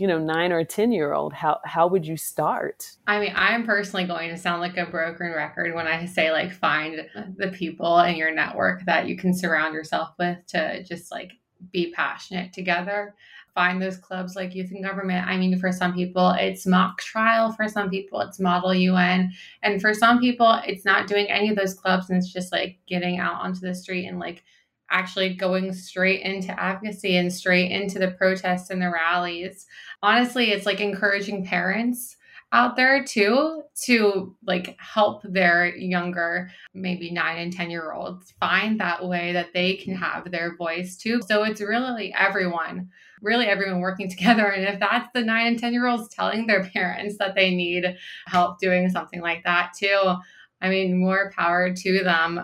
you 0.01 0.07
know, 0.07 0.19
nine 0.19 0.51
or 0.51 0.61
a 0.61 0.65
10 0.65 0.93
year 0.93 1.13
old, 1.13 1.35
how, 1.35 1.61
how 1.65 1.87
would 1.87 2.07
you 2.07 2.17
start? 2.17 2.91
I 3.07 3.21
mean, 3.21 3.33
I'm 3.37 3.67
personally 3.67 4.07
going 4.07 4.31
to 4.31 4.39
sound 4.39 4.63
like 4.63 4.79
a 4.79 4.87
broken 4.87 5.31
record 5.33 5.75
when 5.75 5.87
I 5.87 6.07
say, 6.07 6.33
like, 6.33 6.53
find 6.53 7.07
the 7.37 7.49
people 7.49 8.01
in 8.01 8.17
your 8.17 8.35
network 8.35 8.85
that 8.87 9.07
you 9.07 9.17
can 9.17 9.35
surround 9.35 9.75
yourself 9.75 10.11
with 10.19 10.39
to 10.49 10.83
just 10.85 11.11
like 11.11 11.33
be 11.71 11.93
passionate 11.93 12.55
together. 12.55 13.15
Find 13.55 13.81
those 13.81 13.97
clubs 13.97 14.37
like 14.37 14.55
Youth 14.55 14.71
and 14.71 14.85
Government. 14.85 15.27
I 15.27 15.37
mean, 15.37 15.59
for 15.59 15.73
some 15.73 15.95
people, 15.95 16.31
it's 16.39 16.67
mock 16.67 17.01
trial. 17.01 17.53
For 17.53 17.69
some 17.69 17.91
people, 17.91 18.21
it's 18.21 18.41
Model 18.41 18.75
UN. 18.75 19.33
And 19.63 19.81
for 19.81 19.95
some 19.95 20.21
people, 20.21 20.61
it's 20.67 20.85
not 20.85 21.07
doing 21.07 21.31
any 21.31 21.49
of 21.49 21.57
those 21.57 21.75
clubs 21.75 22.11
and 22.11 22.19
it's 22.19 22.33
just 22.33 22.53
like 22.53 22.79
getting 22.87 23.19
out 23.19 23.41
onto 23.41 23.61
the 23.61 23.75
street 23.75 24.07
and 24.07 24.19
like 24.19 24.45
actually 24.91 25.35
going 25.35 25.73
straight 25.73 26.23
into 26.23 26.59
advocacy 26.61 27.17
and 27.17 27.33
straight 27.33 27.71
into 27.71 27.99
the 27.99 28.11
protests 28.13 28.71
and 28.71 28.83
the 28.83 28.91
rallies. 28.91 29.67
Honestly, 30.03 30.51
it's 30.51 30.67
like 30.67 30.81
encouraging 30.81 31.45
parents 31.45 32.17
out 32.53 32.77
there 32.77 33.05
too 33.05 33.63
to 33.75 34.37
like 34.45 34.77
help 34.81 35.23
their 35.23 35.75
younger 35.77 36.51
maybe 36.75 37.11
9 37.11 37.39
and 37.39 37.53
10 37.53 37.71
year 37.71 37.93
olds 37.93 38.35
find 38.41 38.81
that 38.81 39.07
way 39.07 39.33
that 39.33 39.53
they 39.55 39.75
can 39.77 39.95
have 39.95 40.31
their 40.31 40.57
voice 40.57 40.97
too 40.97 41.21
so 41.27 41.45
it's 41.45 41.61
really 41.61 42.13
everyone 42.15 42.89
really 43.23 43.47
everyone 43.47 43.81
working 43.81 44.09
together 44.09 44.47
and 44.47 44.65
if 44.65 44.81
that's 44.81 45.09
the 45.15 45.23
9 45.23 45.47
and 45.47 45.59
10 45.59 45.73
year 45.73 45.87
olds 45.87 46.09
telling 46.09 46.47
their 46.47 46.65
parents 46.71 47.17
that 47.19 47.35
they 47.35 47.55
need 47.55 47.97
help 48.27 48.59
doing 48.59 48.89
something 48.89 49.21
like 49.21 49.45
that 49.45 49.73
too 49.79 50.15
i 50.61 50.69
mean 50.69 50.99
more 50.99 51.33
power 51.37 51.73
to 51.75 52.03
them 52.03 52.41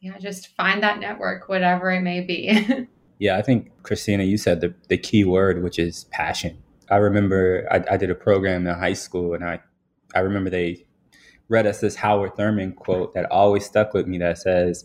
yeah, 0.00 0.16
just 0.16 0.56
find 0.56 0.82
that 0.82 0.98
network, 0.98 1.48
whatever 1.48 1.90
it 1.90 2.00
may 2.00 2.22
be. 2.22 2.86
yeah, 3.18 3.36
I 3.36 3.42
think 3.42 3.70
Christina, 3.82 4.24
you 4.24 4.38
said 4.38 4.60
the, 4.62 4.74
the 4.88 4.96
key 4.96 5.24
word, 5.24 5.62
which 5.62 5.78
is 5.78 6.04
passion. 6.04 6.58
I 6.90 6.96
remember 6.96 7.68
I, 7.70 7.84
I 7.92 7.96
did 7.98 8.10
a 8.10 8.14
program 8.14 8.66
in 8.66 8.74
high 8.74 8.94
school, 8.94 9.34
and 9.34 9.44
I, 9.44 9.60
I 10.14 10.20
remember 10.20 10.48
they 10.48 10.86
read 11.48 11.66
us 11.66 11.80
this 11.80 11.96
Howard 11.96 12.34
Thurman 12.34 12.72
quote 12.72 13.12
that 13.12 13.30
always 13.30 13.66
stuck 13.66 13.92
with 13.92 14.06
me 14.06 14.16
that 14.18 14.38
says, 14.38 14.84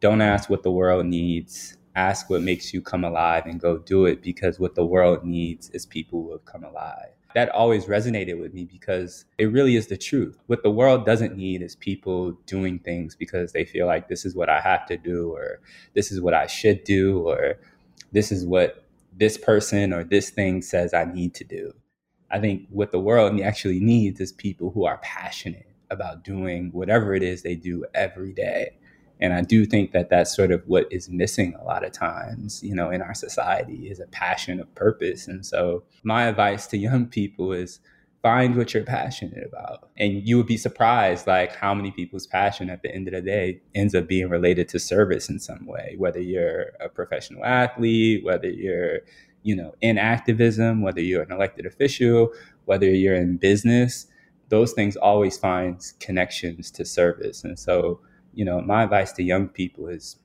Don't 0.00 0.20
ask 0.20 0.50
what 0.50 0.64
the 0.64 0.72
world 0.72 1.06
needs, 1.06 1.75
ask 1.96 2.30
what 2.30 2.42
makes 2.42 2.72
you 2.72 2.80
come 2.80 3.04
alive 3.04 3.46
and 3.46 3.58
go 3.58 3.78
do 3.78 4.06
it 4.06 4.22
because 4.22 4.60
what 4.60 4.74
the 4.74 4.84
world 4.84 5.24
needs 5.24 5.70
is 5.70 5.86
people 5.86 6.22
who 6.22 6.32
have 6.32 6.44
come 6.44 6.62
alive 6.62 7.08
that 7.36 7.50
always 7.50 7.84
resonated 7.84 8.40
with 8.40 8.54
me 8.54 8.64
because 8.64 9.26
it 9.36 9.52
really 9.52 9.76
is 9.76 9.88
the 9.88 9.96
truth. 9.98 10.38
What 10.46 10.62
the 10.62 10.70
world 10.70 11.04
doesn't 11.04 11.36
need 11.36 11.60
is 11.60 11.76
people 11.76 12.32
doing 12.46 12.78
things 12.78 13.14
because 13.14 13.52
they 13.52 13.66
feel 13.66 13.86
like 13.86 14.08
this 14.08 14.24
is 14.24 14.34
what 14.34 14.48
I 14.48 14.58
have 14.62 14.86
to 14.86 14.96
do, 14.96 15.34
or 15.34 15.60
this 15.94 16.10
is 16.10 16.18
what 16.18 16.32
I 16.32 16.46
should 16.46 16.82
do, 16.84 17.28
or 17.28 17.58
this 18.10 18.32
is 18.32 18.46
what 18.46 18.86
this 19.12 19.36
person 19.36 19.92
or 19.92 20.02
this 20.02 20.30
thing 20.30 20.62
says 20.62 20.94
I 20.94 21.04
need 21.04 21.34
to 21.34 21.44
do. 21.44 21.74
I 22.30 22.40
think 22.40 22.68
what 22.70 22.90
the 22.90 23.00
world 23.00 23.38
actually 23.42 23.80
needs 23.80 24.18
is 24.18 24.32
people 24.32 24.70
who 24.70 24.86
are 24.86 24.96
passionate 25.02 25.68
about 25.90 26.24
doing 26.24 26.70
whatever 26.72 27.14
it 27.14 27.22
is 27.22 27.42
they 27.42 27.54
do 27.54 27.84
every 27.94 28.32
day 28.32 28.78
and 29.20 29.32
I 29.32 29.40
do 29.40 29.64
think 29.64 29.92
that 29.92 30.10
that's 30.10 30.34
sort 30.34 30.50
of 30.50 30.62
what 30.66 30.86
is 30.90 31.08
missing 31.08 31.54
a 31.54 31.64
lot 31.64 31.84
of 31.84 31.92
times, 31.92 32.62
you 32.62 32.74
know, 32.74 32.90
in 32.90 33.00
our 33.00 33.14
society 33.14 33.88
is 33.88 33.98
a 33.98 34.06
passion 34.06 34.60
of 34.60 34.74
purpose. 34.74 35.26
And 35.26 35.44
so 35.44 35.84
my 36.02 36.24
advice 36.24 36.66
to 36.68 36.76
young 36.76 37.06
people 37.18 37.52
is 37.52 37.80
find 38.22 38.56
what 38.56 38.74
you're 38.74 38.82
passionate 38.82 39.46
about. 39.46 39.88
And 39.96 40.26
you 40.26 40.36
would 40.36 40.46
be 40.46 40.56
surprised 40.56 41.26
like 41.26 41.54
how 41.54 41.74
many 41.74 41.92
people's 41.92 42.26
passion 42.26 42.68
at 42.68 42.82
the 42.82 42.92
end 42.92 43.06
of 43.08 43.14
the 43.14 43.20
day 43.22 43.60
ends 43.74 43.94
up 43.94 44.08
being 44.08 44.28
related 44.28 44.68
to 44.70 44.78
service 44.78 45.30
in 45.30 45.38
some 45.38 45.64
way, 45.64 45.94
whether 45.96 46.20
you're 46.20 46.72
a 46.80 46.88
professional 46.88 47.44
athlete, 47.44 48.24
whether 48.24 48.48
you're, 48.50 49.00
you 49.44 49.54
know, 49.54 49.74
in 49.80 49.96
activism, 49.96 50.82
whether 50.82 51.00
you're 51.00 51.22
an 51.22 51.32
elected 51.32 51.66
official, 51.66 52.32
whether 52.64 52.90
you're 52.90 53.14
in 53.14 53.36
business, 53.36 54.08
those 54.48 54.72
things 54.72 54.96
always 54.96 55.38
find 55.38 55.80
connections 56.00 56.70
to 56.72 56.84
service. 56.84 57.44
And 57.44 57.58
so 57.58 58.00
you 58.36 58.44
know, 58.44 58.60
my 58.60 58.84
advice 58.84 59.12
to 59.12 59.22
young 59.22 59.48
people 59.48 59.88
is 59.88 60.18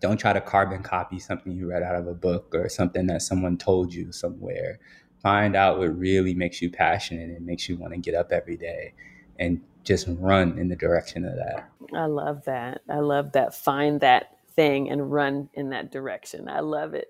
don't 0.00 0.16
try 0.16 0.32
to 0.32 0.40
carbon 0.40 0.82
copy 0.82 1.18
something 1.18 1.52
you 1.52 1.68
read 1.68 1.82
out 1.82 1.96
of 1.96 2.06
a 2.06 2.14
book 2.14 2.54
or 2.54 2.68
something 2.68 3.08
that 3.08 3.20
someone 3.20 3.58
told 3.58 3.92
you 3.92 4.12
somewhere. 4.12 4.78
Find 5.22 5.56
out 5.56 5.78
what 5.78 5.98
really 5.98 6.34
makes 6.34 6.62
you 6.62 6.70
passionate 6.70 7.30
and 7.30 7.44
makes 7.44 7.68
you 7.68 7.76
want 7.76 7.94
to 7.94 7.98
get 7.98 8.14
up 8.14 8.30
every 8.30 8.56
day 8.56 8.94
and 9.40 9.60
just 9.82 10.06
run 10.08 10.56
in 10.56 10.68
the 10.68 10.76
direction 10.76 11.24
of 11.24 11.34
that. 11.34 11.68
I 11.92 12.06
love 12.06 12.44
that. 12.44 12.82
I 12.88 13.00
love 13.00 13.32
that. 13.32 13.54
Find 13.54 14.00
that 14.00 14.36
thing 14.54 14.88
and 14.88 15.10
run 15.10 15.48
in 15.54 15.70
that 15.70 15.90
direction. 15.90 16.48
I 16.48 16.60
love 16.60 16.94
it. 16.94 17.08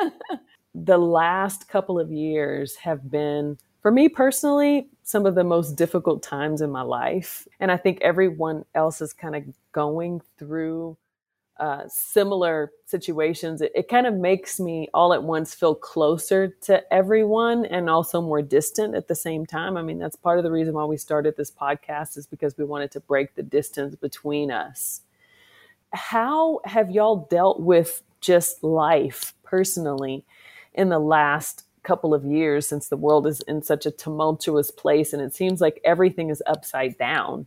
the 0.74 0.98
last 0.98 1.68
couple 1.68 2.00
of 2.00 2.10
years 2.10 2.74
have 2.76 3.08
been 3.08 3.58
for 3.82 3.92
me 3.92 4.08
personally, 4.08 4.88
some 5.04 5.26
of 5.26 5.34
the 5.34 5.44
most 5.44 5.76
difficult 5.76 6.22
times 6.22 6.62
in 6.62 6.70
my 6.70 6.80
life. 6.80 7.46
And 7.60 7.70
I 7.70 7.76
think 7.76 7.98
everyone 8.00 8.64
else 8.74 9.02
is 9.02 9.12
kind 9.12 9.36
of 9.36 9.44
going 9.72 10.22
through 10.38 10.96
uh, 11.60 11.82
similar 11.86 12.72
situations. 12.86 13.60
It, 13.60 13.70
it 13.74 13.88
kind 13.88 14.06
of 14.06 14.14
makes 14.14 14.58
me 14.58 14.88
all 14.94 15.12
at 15.12 15.22
once 15.22 15.54
feel 15.54 15.74
closer 15.74 16.48
to 16.62 16.92
everyone 16.92 17.66
and 17.66 17.88
also 17.88 18.20
more 18.20 18.42
distant 18.42 18.94
at 18.94 19.06
the 19.06 19.14
same 19.14 19.44
time. 19.44 19.76
I 19.76 19.82
mean, 19.82 19.98
that's 19.98 20.16
part 20.16 20.38
of 20.38 20.44
the 20.44 20.50
reason 20.50 20.74
why 20.74 20.84
we 20.84 20.96
started 20.96 21.36
this 21.36 21.50
podcast 21.50 22.16
is 22.16 22.26
because 22.26 22.56
we 22.56 22.64
wanted 22.64 22.90
to 22.92 23.00
break 23.00 23.34
the 23.34 23.42
distance 23.42 23.94
between 23.94 24.50
us. 24.50 25.02
How 25.92 26.60
have 26.64 26.90
y'all 26.90 27.28
dealt 27.30 27.60
with 27.60 28.02
just 28.20 28.64
life 28.64 29.34
personally 29.44 30.24
in 30.72 30.88
the 30.88 30.98
last 30.98 31.63
couple 31.84 32.14
of 32.14 32.24
years 32.24 32.66
since 32.66 32.88
the 32.88 32.96
world 32.96 33.26
is 33.26 33.40
in 33.42 33.62
such 33.62 33.86
a 33.86 33.90
tumultuous 33.90 34.70
place 34.70 35.12
and 35.12 35.22
it 35.22 35.34
seems 35.34 35.60
like 35.60 35.80
everything 35.84 36.30
is 36.30 36.42
upside 36.46 36.98
down 36.98 37.46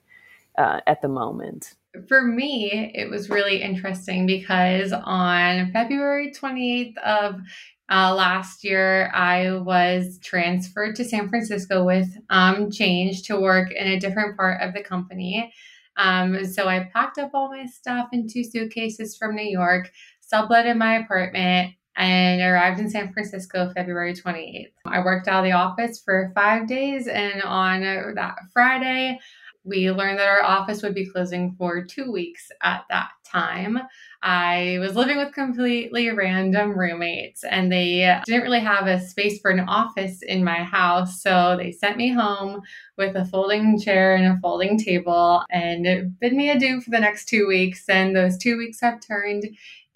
uh, 0.57 0.79
at 0.87 1.01
the 1.01 1.07
moment. 1.07 1.75
For 2.07 2.21
me, 2.21 2.91
it 2.93 3.09
was 3.09 3.29
really 3.29 3.61
interesting 3.61 4.25
because 4.25 4.93
on 4.93 5.71
February 5.71 6.31
28th 6.31 6.97
of 6.97 7.41
uh, 7.89 8.13
last 8.13 8.63
year, 8.63 9.09
I 9.13 9.53
was 9.53 10.19
transferred 10.21 10.95
to 10.97 11.05
San 11.05 11.29
Francisco 11.29 11.85
with 11.85 12.09
um, 12.29 12.69
change 12.69 13.23
to 13.23 13.39
work 13.39 13.71
in 13.71 13.87
a 13.87 13.99
different 13.99 14.37
part 14.37 14.61
of 14.61 14.73
the 14.73 14.83
company. 14.83 15.53
Um, 15.95 16.45
so 16.45 16.67
I 16.67 16.89
packed 16.93 17.17
up 17.17 17.31
all 17.33 17.49
my 17.49 17.65
stuff 17.65 18.09
in 18.11 18.27
two 18.27 18.43
suitcases 18.43 19.17
from 19.17 19.35
New 19.35 19.49
York, 19.49 19.91
subletted 20.31 20.77
my 20.77 20.97
apartment, 20.97 21.73
and 21.97 22.41
I 22.41 22.47
arrived 22.47 22.79
in 22.79 22.89
San 22.89 23.11
Francisco 23.11 23.71
February 23.75 24.13
28th. 24.13 24.71
I 24.85 24.99
worked 24.99 25.27
out 25.27 25.39
of 25.39 25.45
the 25.45 25.53
office 25.53 25.99
for 25.99 26.31
five 26.35 26.67
days, 26.67 27.07
and 27.07 27.41
on 27.41 27.83
uh, 27.83 28.11
that 28.15 28.35
Friday, 28.53 29.19
we 29.63 29.91
learned 29.91 30.19
that 30.19 30.29
our 30.29 30.43
office 30.43 30.81
would 30.81 30.95
be 30.95 31.09
closing 31.09 31.53
for 31.57 31.83
two 31.83 32.11
weeks 32.11 32.49
at 32.63 32.85
that 32.89 33.09
time. 33.25 33.79
I 34.21 34.77
was 34.79 34.95
living 34.95 35.17
with 35.17 35.33
completely 35.33 36.09
random 36.09 36.77
roommates, 36.77 37.43
and 37.43 37.71
they 37.71 38.19
didn't 38.25 38.43
really 38.43 38.61
have 38.61 38.87
a 38.87 38.99
space 38.99 39.41
for 39.41 39.51
an 39.51 39.67
office 39.67 40.21
in 40.21 40.43
my 40.43 40.63
house. 40.63 41.21
So 41.21 41.55
they 41.57 41.71
sent 41.71 41.97
me 41.97 42.13
home 42.13 42.61
with 42.97 43.15
a 43.15 43.25
folding 43.25 43.79
chair 43.79 44.15
and 44.15 44.25
a 44.25 44.39
folding 44.39 44.77
table 44.77 45.43
and 45.49 46.17
bid 46.19 46.33
me 46.33 46.49
adieu 46.49 46.79
for 46.79 46.91
the 46.91 46.99
next 46.99 47.25
two 47.25 47.47
weeks. 47.47 47.89
And 47.89 48.15
those 48.15 48.37
two 48.37 48.57
weeks 48.57 48.81
have 48.81 49.01
turned 49.01 49.45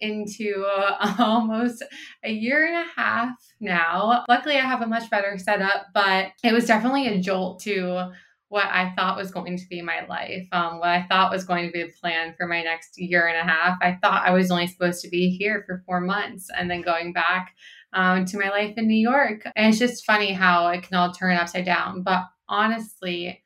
into 0.02 0.66
uh, 0.66 1.16
almost 1.20 1.84
a 2.24 2.32
year 2.32 2.66
and 2.66 2.76
a 2.76 3.02
half 3.02 3.36
now. 3.60 4.26
Luckily, 4.28 4.58
I 4.58 4.66
have 4.66 4.82
a 4.82 4.88
much 4.88 5.10
better 5.10 5.38
setup, 5.38 5.88
but 5.94 6.32
it 6.44 6.54
was 6.54 6.66
definitely 6.66 7.08
a 7.08 7.20
jolt 7.20 7.62
to 7.62 8.12
what 8.50 8.66
I 8.66 8.92
thought 8.98 9.16
was 9.16 9.32
going 9.32 9.58
to 9.58 9.68
be 9.70 9.82
my 9.82 10.06
life, 10.08 10.46
um, 10.52 10.80
what 10.80 10.90
I 10.90 11.06
thought 11.08 11.32
was 11.32 11.46
going 11.46 11.68
to 11.68 11.72
be 11.72 11.84
the 11.84 11.94
plan 12.02 12.34
for 12.38 12.48
my 12.48 12.62
next 12.62 13.00
year 13.00 13.28
and 13.28 13.38
a 13.38 13.50
half. 13.50 13.78
I 13.82 13.98
thought 14.02 14.28
I 14.28 14.32
was 14.32 14.52
only 14.52 14.68
supposed 14.68 15.02
to 15.04 15.10
be 15.10 15.30
here 15.30 15.64
for 15.66 15.82
four 15.86 16.02
months 16.02 16.50
and 16.58 16.70
then 16.70 16.82
going 16.82 17.14
back 17.14 17.56
um, 17.94 18.26
to 18.26 18.38
my 18.38 18.50
life 18.50 18.74
in 18.76 18.88
New 18.88 19.02
York. 19.02 19.44
And 19.56 19.68
it's 19.68 19.80
just 19.80 20.06
funny 20.06 20.34
how 20.34 20.68
it 20.68 20.84
can 20.84 20.98
all 20.98 21.14
turn 21.14 21.38
upside 21.38 21.64
down. 21.64 22.04
But 22.04 22.24
honestly, 22.50 23.42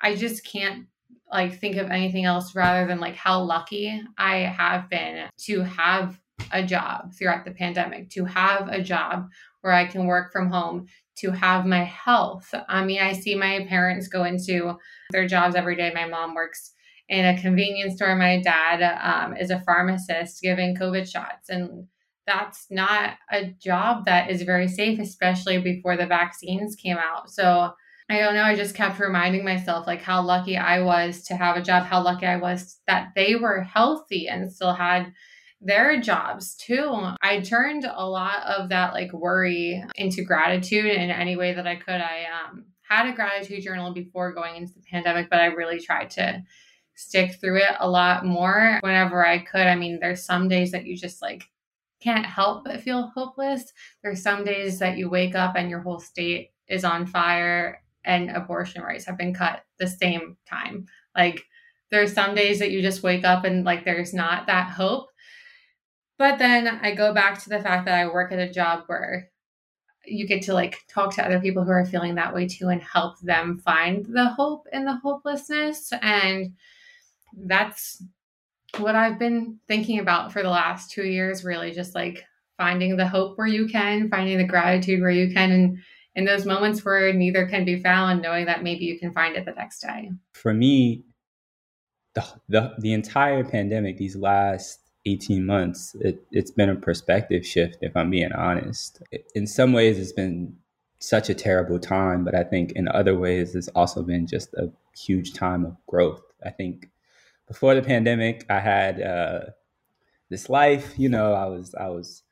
I 0.00 0.16
just 0.16 0.46
can't 0.46 0.86
like 1.32 1.58
think 1.58 1.76
of 1.76 1.90
anything 1.90 2.24
else 2.24 2.54
rather 2.54 2.86
than 2.86 3.00
like 3.00 3.16
how 3.16 3.40
lucky 3.40 4.02
I 4.18 4.38
have 4.38 4.88
been 4.90 5.28
to 5.46 5.62
have 5.62 6.20
a 6.52 6.62
job 6.62 7.14
throughout 7.14 7.44
the 7.44 7.52
pandemic, 7.52 8.10
to 8.10 8.24
have 8.24 8.68
a 8.68 8.82
job 8.82 9.28
where 9.62 9.72
I 9.72 9.86
can 9.86 10.06
work 10.06 10.32
from 10.32 10.50
home, 10.50 10.86
to 11.18 11.30
have 11.30 11.64
my 11.66 11.84
health. 11.84 12.52
I 12.68 12.84
mean, 12.84 13.00
I 13.00 13.12
see 13.12 13.34
my 13.34 13.64
parents 13.68 14.08
go 14.08 14.24
into 14.24 14.76
their 15.10 15.26
jobs 15.26 15.54
every 15.54 15.76
day. 15.76 15.92
My 15.94 16.06
mom 16.06 16.34
works 16.34 16.72
in 17.08 17.24
a 17.24 17.40
convenience 17.40 17.96
store. 17.96 18.14
My 18.16 18.40
dad 18.40 18.82
um, 18.82 19.36
is 19.36 19.50
a 19.50 19.60
pharmacist 19.60 20.42
giving 20.42 20.76
COVID 20.76 21.10
shots. 21.10 21.48
And 21.48 21.86
that's 22.26 22.66
not 22.70 23.14
a 23.30 23.46
job 23.46 24.04
that 24.04 24.30
is 24.30 24.42
very 24.42 24.68
safe, 24.68 24.98
especially 24.98 25.58
before 25.58 25.96
the 25.96 26.06
vaccines 26.06 26.76
came 26.76 26.96
out. 26.96 27.30
So 27.30 27.72
I 28.08 28.18
don't 28.18 28.34
know. 28.34 28.42
I 28.42 28.56
just 28.56 28.74
kept 28.74 28.98
reminding 28.98 29.44
myself 29.44 29.86
like 29.86 30.02
how 30.02 30.22
lucky 30.22 30.56
I 30.56 30.82
was 30.82 31.22
to 31.24 31.36
have 31.36 31.56
a 31.56 31.62
job, 31.62 31.84
how 31.84 32.02
lucky 32.02 32.26
I 32.26 32.36
was 32.36 32.78
that 32.86 33.12
they 33.14 33.36
were 33.36 33.62
healthy 33.62 34.28
and 34.28 34.52
still 34.52 34.74
had 34.74 35.12
their 35.60 36.00
jobs 36.00 36.56
too. 36.56 36.92
I 37.22 37.40
turned 37.40 37.84
a 37.84 38.06
lot 38.06 38.42
of 38.44 38.68
that 38.70 38.92
like 38.92 39.12
worry 39.12 39.82
into 39.94 40.24
gratitude 40.24 40.86
in 40.86 41.10
any 41.10 41.36
way 41.36 41.54
that 41.54 41.66
I 41.66 41.76
could. 41.76 42.00
I 42.00 42.24
um, 42.24 42.64
had 42.82 43.08
a 43.08 43.14
gratitude 43.14 43.62
journal 43.62 43.94
before 43.94 44.34
going 44.34 44.56
into 44.56 44.74
the 44.74 44.82
pandemic, 44.90 45.30
but 45.30 45.40
I 45.40 45.46
really 45.46 45.78
tried 45.78 46.10
to 46.10 46.42
stick 46.94 47.36
through 47.40 47.58
it 47.58 47.76
a 47.78 47.88
lot 47.88 48.26
more 48.26 48.78
whenever 48.82 49.24
I 49.24 49.38
could. 49.38 49.66
I 49.66 49.76
mean, 49.76 49.98
there's 50.00 50.24
some 50.24 50.48
days 50.48 50.72
that 50.72 50.84
you 50.84 50.96
just 50.96 51.22
like 51.22 51.44
can't 52.02 52.26
help 52.26 52.64
but 52.64 52.80
feel 52.80 53.12
hopeless. 53.14 53.72
There's 54.02 54.22
some 54.22 54.44
days 54.44 54.80
that 54.80 54.98
you 54.98 55.08
wake 55.08 55.34
up 55.34 55.54
and 55.56 55.70
your 55.70 55.80
whole 55.80 56.00
state 56.00 56.50
is 56.68 56.84
on 56.84 57.06
fire 57.06 57.81
and 58.04 58.30
abortion 58.30 58.82
rights 58.82 59.04
have 59.06 59.18
been 59.18 59.34
cut 59.34 59.64
the 59.78 59.86
same 59.86 60.36
time. 60.48 60.86
Like 61.16 61.44
there's 61.90 62.12
some 62.12 62.34
days 62.34 62.58
that 62.58 62.70
you 62.70 62.82
just 62.82 63.02
wake 63.02 63.24
up 63.24 63.44
and 63.44 63.64
like 63.64 63.84
there's 63.84 64.14
not 64.14 64.46
that 64.46 64.70
hope. 64.70 65.08
But 66.18 66.38
then 66.38 66.68
I 66.68 66.94
go 66.94 67.12
back 67.12 67.42
to 67.42 67.48
the 67.48 67.60
fact 67.60 67.86
that 67.86 67.98
I 67.98 68.06
work 68.06 68.32
at 68.32 68.38
a 68.38 68.52
job 68.52 68.84
where 68.86 69.28
you 70.04 70.26
get 70.26 70.42
to 70.42 70.54
like 70.54 70.78
talk 70.88 71.14
to 71.14 71.24
other 71.24 71.40
people 71.40 71.64
who 71.64 71.70
are 71.70 71.84
feeling 71.84 72.16
that 72.16 72.34
way 72.34 72.46
too 72.46 72.68
and 72.68 72.82
help 72.82 73.20
them 73.20 73.58
find 73.58 74.06
the 74.06 74.30
hope 74.30 74.66
in 74.72 74.84
the 74.84 74.96
hopelessness 74.96 75.92
and 76.02 76.52
that's 77.46 78.02
what 78.78 78.96
I've 78.96 79.18
been 79.18 79.58
thinking 79.68 80.00
about 80.00 80.32
for 80.32 80.42
the 80.42 80.50
last 80.50 80.90
2 80.90 81.04
years 81.04 81.44
really 81.44 81.72
just 81.72 81.94
like 81.94 82.24
finding 82.56 82.96
the 82.96 83.06
hope 83.06 83.38
where 83.38 83.46
you 83.46 83.66
can, 83.66 84.08
finding 84.08 84.38
the 84.38 84.44
gratitude 84.44 85.00
where 85.00 85.10
you 85.10 85.32
can 85.32 85.50
and 85.50 85.78
in 86.14 86.24
those 86.24 86.44
moments 86.44 86.84
where 86.84 87.12
neither 87.12 87.46
can 87.46 87.64
be 87.64 87.80
found, 87.80 88.22
knowing 88.22 88.46
that 88.46 88.62
maybe 88.62 88.84
you 88.84 88.98
can 88.98 89.12
find 89.12 89.36
it 89.36 89.44
the 89.44 89.52
next 89.52 89.80
day? 89.80 90.10
For 90.32 90.52
me, 90.52 91.04
the 92.14 92.24
the, 92.48 92.74
the 92.78 92.92
entire 92.92 93.44
pandemic, 93.44 93.96
these 93.96 94.16
last 94.16 94.80
18 95.06 95.44
months, 95.44 95.96
it, 96.00 96.24
it's 96.30 96.50
been 96.50 96.68
a 96.68 96.76
perspective 96.76 97.44
shift, 97.44 97.78
if 97.80 97.96
I'm 97.96 98.10
being 98.10 98.32
honest. 98.32 99.02
In 99.34 99.46
some 99.46 99.72
ways, 99.72 99.98
it's 99.98 100.12
been 100.12 100.56
such 100.98 101.28
a 101.28 101.34
terrible 101.34 101.78
time, 101.80 102.24
but 102.24 102.34
I 102.34 102.44
think 102.44 102.72
in 102.72 102.86
other 102.88 103.18
ways, 103.18 103.54
it's 103.54 103.68
also 103.68 104.02
been 104.02 104.26
just 104.26 104.54
a 104.54 104.70
huge 104.96 105.32
time 105.34 105.64
of 105.64 105.76
growth. 105.86 106.22
I 106.44 106.50
think 106.50 106.90
before 107.48 107.74
the 107.74 107.82
pandemic, 107.82 108.46
I 108.48 108.60
had 108.60 109.00
uh, 109.00 109.40
this 110.30 110.48
life, 110.48 110.94
you 110.96 111.08
know, 111.08 111.34
I 111.34 111.46
was, 111.46 111.74
I 111.74 111.88
was, 111.88 112.22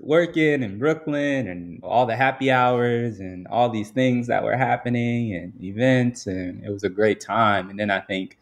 working 0.00 0.62
in 0.62 0.78
Brooklyn 0.78 1.46
and 1.48 1.82
all 1.82 2.06
the 2.06 2.16
happy 2.16 2.50
hours 2.50 3.20
and 3.20 3.46
all 3.48 3.68
these 3.68 3.90
things 3.90 4.26
that 4.26 4.42
were 4.42 4.56
happening 4.56 5.34
and 5.34 5.52
events 5.62 6.26
and 6.26 6.64
it 6.64 6.70
was 6.70 6.84
a 6.84 6.88
great 6.88 7.20
time. 7.20 7.70
And 7.70 7.78
then 7.78 7.90
I 7.90 8.00
think 8.00 8.38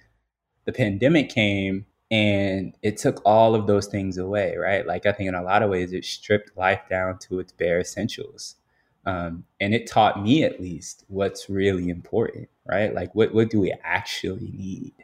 the 0.64 0.72
pandemic 0.72 1.28
came 1.28 1.86
and 2.11 2.74
it 2.82 2.96
took 2.96 3.20
all 3.24 3.55
of 3.55 3.66
those 3.66 3.86
things 3.86 4.18
away 4.18 4.57
right? 4.57 4.86
Like 4.86 5.07
I 5.07 5.12
think 5.12 5.28
in 5.28 5.34
a 5.34 5.42
lot 5.42 5.62
of 5.62 5.70
ways 5.70 5.92
it 5.92 6.05
stripped 6.05 6.57
life 6.57 6.82
down 6.88 7.18
to 7.20 7.38
its 7.38 7.53
bare 7.53 7.80
essentials. 7.80 8.57
Um, 9.05 9.44
and 9.61 9.74
it 9.74 9.88
taught 9.88 10.22
me 10.22 10.44
at 10.44 10.61
least 10.61 11.05
what's 11.09 11.50
really 11.50 11.88
important 11.88 12.48
right? 12.66 12.94
Like 12.94 13.14
what, 13.14 13.34
what 13.34 13.50
do 13.50 13.61
we 13.61 13.74
actually 13.84 14.53
need? 14.55 14.94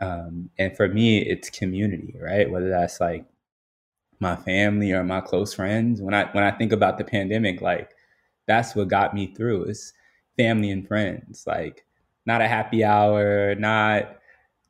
Um, 0.00 0.50
and 0.58 0.76
for 0.76 0.88
me 0.88 1.18
it's 1.18 1.50
community 1.50 2.14
right? 2.20 2.48
Whether 2.50 2.68
that's 2.70 3.00
like 3.00 3.24
my 4.20 4.36
family 4.36 4.92
or 4.92 5.02
my 5.02 5.20
close 5.20 5.54
friends. 5.54 6.00
When 6.00 6.14
I 6.14 6.30
when 6.32 6.44
I 6.44 6.50
think 6.50 6.72
about 6.72 6.98
the 6.98 7.04
pandemic, 7.04 7.60
like 7.60 7.90
that's 8.46 8.74
what 8.76 8.88
got 8.88 9.14
me 9.14 9.34
through 9.34 9.64
is 9.64 9.92
family 10.36 10.70
and 10.70 10.86
friends. 10.86 11.44
Like 11.46 11.84
not 12.26 12.42
a 12.42 12.48
happy 12.48 12.84
hour, 12.84 13.54
not 13.56 14.16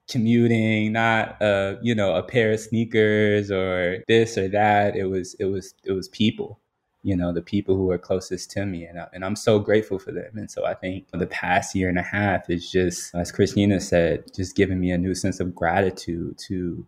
commuting, 0.08 0.92
not 0.92 1.36
a 1.40 1.78
you 1.82 1.94
know 1.94 2.14
a 2.14 2.22
pair 2.22 2.52
of 2.52 2.60
sneakers 2.60 3.50
or 3.50 4.04
this 4.08 4.38
or 4.38 4.48
that. 4.48 4.96
It 4.96 5.04
was 5.06 5.34
it 5.34 5.46
was 5.46 5.74
it 5.84 5.92
was 5.92 6.08
people. 6.08 6.60
You 7.02 7.16
know 7.16 7.32
the 7.32 7.42
people 7.42 7.76
who 7.76 7.90
are 7.90 7.98
closest 7.98 8.50
to 8.52 8.66
me, 8.66 8.84
and 8.84 9.00
I, 9.00 9.06
and 9.14 9.24
I'm 9.24 9.36
so 9.36 9.58
grateful 9.58 9.98
for 9.98 10.12
them. 10.12 10.36
And 10.36 10.50
so 10.50 10.66
I 10.66 10.74
think 10.74 11.06
the 11.12 11.26
past 11.26 11.74
year 11.74 11.88
and 11.88 11.98
a 11.98 12.02
half 12.02 12.50
is 12.50 12.70
just, 12.70 13.14
as 13.14 13.32
Christina 13.32 13.80
said, 13.80 14.24
just 14.34 14.54
giving 14.54 14.78
me 14.78 14.90
a 14.90 14.98
new 14.98 15.14
sense 15.14 15.40
of 15.40 15.54
gratitude 15.54 16.36
to 16.48 16.86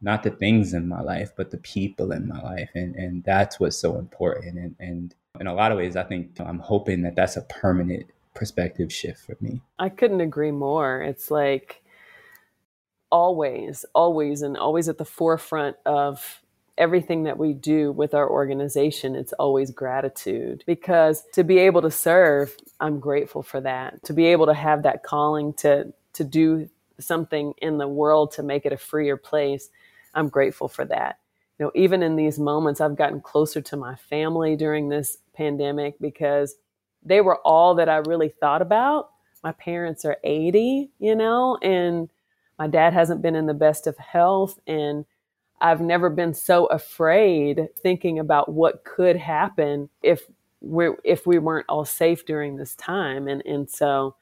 not 0.00 0.22
the 0.22 0.30
things 0.30 0.72
in 0.72 0.88
my 0.88 1.00
life, 1.00 1.32
but 1.36 1.50
the 1.50 1.58
people 1.58 2.12
in 2.12 2.26
my 2.26 2.40
life. 2.40 2.70
And, 2.74 2.94
and 2.94 3.22
that's 3.24 3.60
what's 3.60 3.76
so 3.76 3.98
important. 3.98 4.58
And, 4.58 4.74
and 4.78 5.14
in 5.38 5.46
a 5.46 5.54
lot 5.54 5.72
of 5.72 5.78
ways, 5.78 5.96
I 5.96 6.04
think 6.04 6.40
I'm 6.40 6.58
hoping 6.58 7.02
that 7.02 7.16
that's 7.16 7.36
a 7.36 7.42
permanent 7.42 8.06
perspective 8.34 8.92
shift 8.92 9.24
for 9.26 9.36
me. 9.40 9.60
I 9.78 9.88
couldn't 9.88 10.20
agree 10.20 10.52
more. 10.52 11.02
It's 11.02 11.30
like 11.30 11.82
always, 13.10 13.84
always, 13.94 14.42
and 14.42 14.56
always 14.56 14.88
at 14.88 14.98
the 14.98 15.04
forefront 15.04 15.76
of 15.84 16.40
everything 16.78 17.24
that 17.24 17.36
we 17.36 17.52
do 17.52 17.92
with 17.92 18.14
our 18.14 18.28
organization, 18.28 19.14
it's 19.14 19.34
always 19.34 19.70
gratitude. 19.70 20.64
Because 20.66 21.24
to 21.34 21.44
be 21.44 21.58
able 21.58 21.82
to 21.82 21.90
serve, 21.90 22.56
I'm 22.80 23.00
grateful 23.00 23.42
for 23.42 23.60
that. 23.60 24.02
To 24.04 24.14
be 24.14 24.26
able 24.26 24.46
to 24.46 24.54
have 24.54 24.82
that 24.84 25.02
calling 25.02 25.52
to 25.54 25.92
to 26.12 26.24
do 26.24 26.68
something 26.98 27.54
in 27.58 27.78
the 27.78 27.88
world 27.88 28.32
to 28.32 28.42
make 28.42 28.66
it 28.66 28.72
a 28.72 28.76
freer 28.76 29.16
place 29.16 29.70
I'm 30.14 30.28
grateful 30.28 30.68
for 30.68 30.84
that. 30.86 31.18
You 31.58 31.66
know, 31.66 31.72
even 31.74 32.02
in 32.02 32.16
these 32.16 32.38
moments, 32.38 32.80
I've 32.80 32.96
gotten 32.96 33.20
closer 33.20 33.60
to 33.60 33.76
my 33.76 33.94
family 33.94 34.56
during 34.56 34.88
this 34.88 35.18
pandemic 35.34 35.96
because 36.00 36.56
they 37.02 37.20
were 37.20 37.38
all 37.38 37.74
that 37.76 37.88
I 37.88 37.96
really 37.98 38.28
thought 38.28 38.62
about. 38.62 39.10
My 39.42 39.52
parents 39.52 40.04
are 40.04 40.18
80, 40.24 40.90
you 40.98 41.14
know, 41.14 41.58
and 41.62 42.08
my 42.58 42.66
dad 42.66 42.92
hasn't 42.92 43.22
been 43.22 43.34
in 43.34 43.46
the 43.46 43.54
best 43.54 43.86
of 43.86 43.96
health. 43.96 44.58
And 44.66 45.04
I've 45.60 45.80
never 45.80 46.10
been 46.10 46.34
so 46.34 46.66
afraid 46.66 47.68
thinking 47.82 48.18
about 48.18 48.52
what 48.52 48.84
could 48.84 49.16
happen 49.16 49.88
if 50.02 50.22
we 50.60 50.88
if 51.04 51.26
we 51.26 51.38
weren't 51.38 51.66
all 51.68 51.84
safe 51.84 52.26
during 52.26 52.56
this 52.56 52.74
time. 52.76 53.28
And 53.28 53.42
and 53.46 53.68
so 53.68 54.14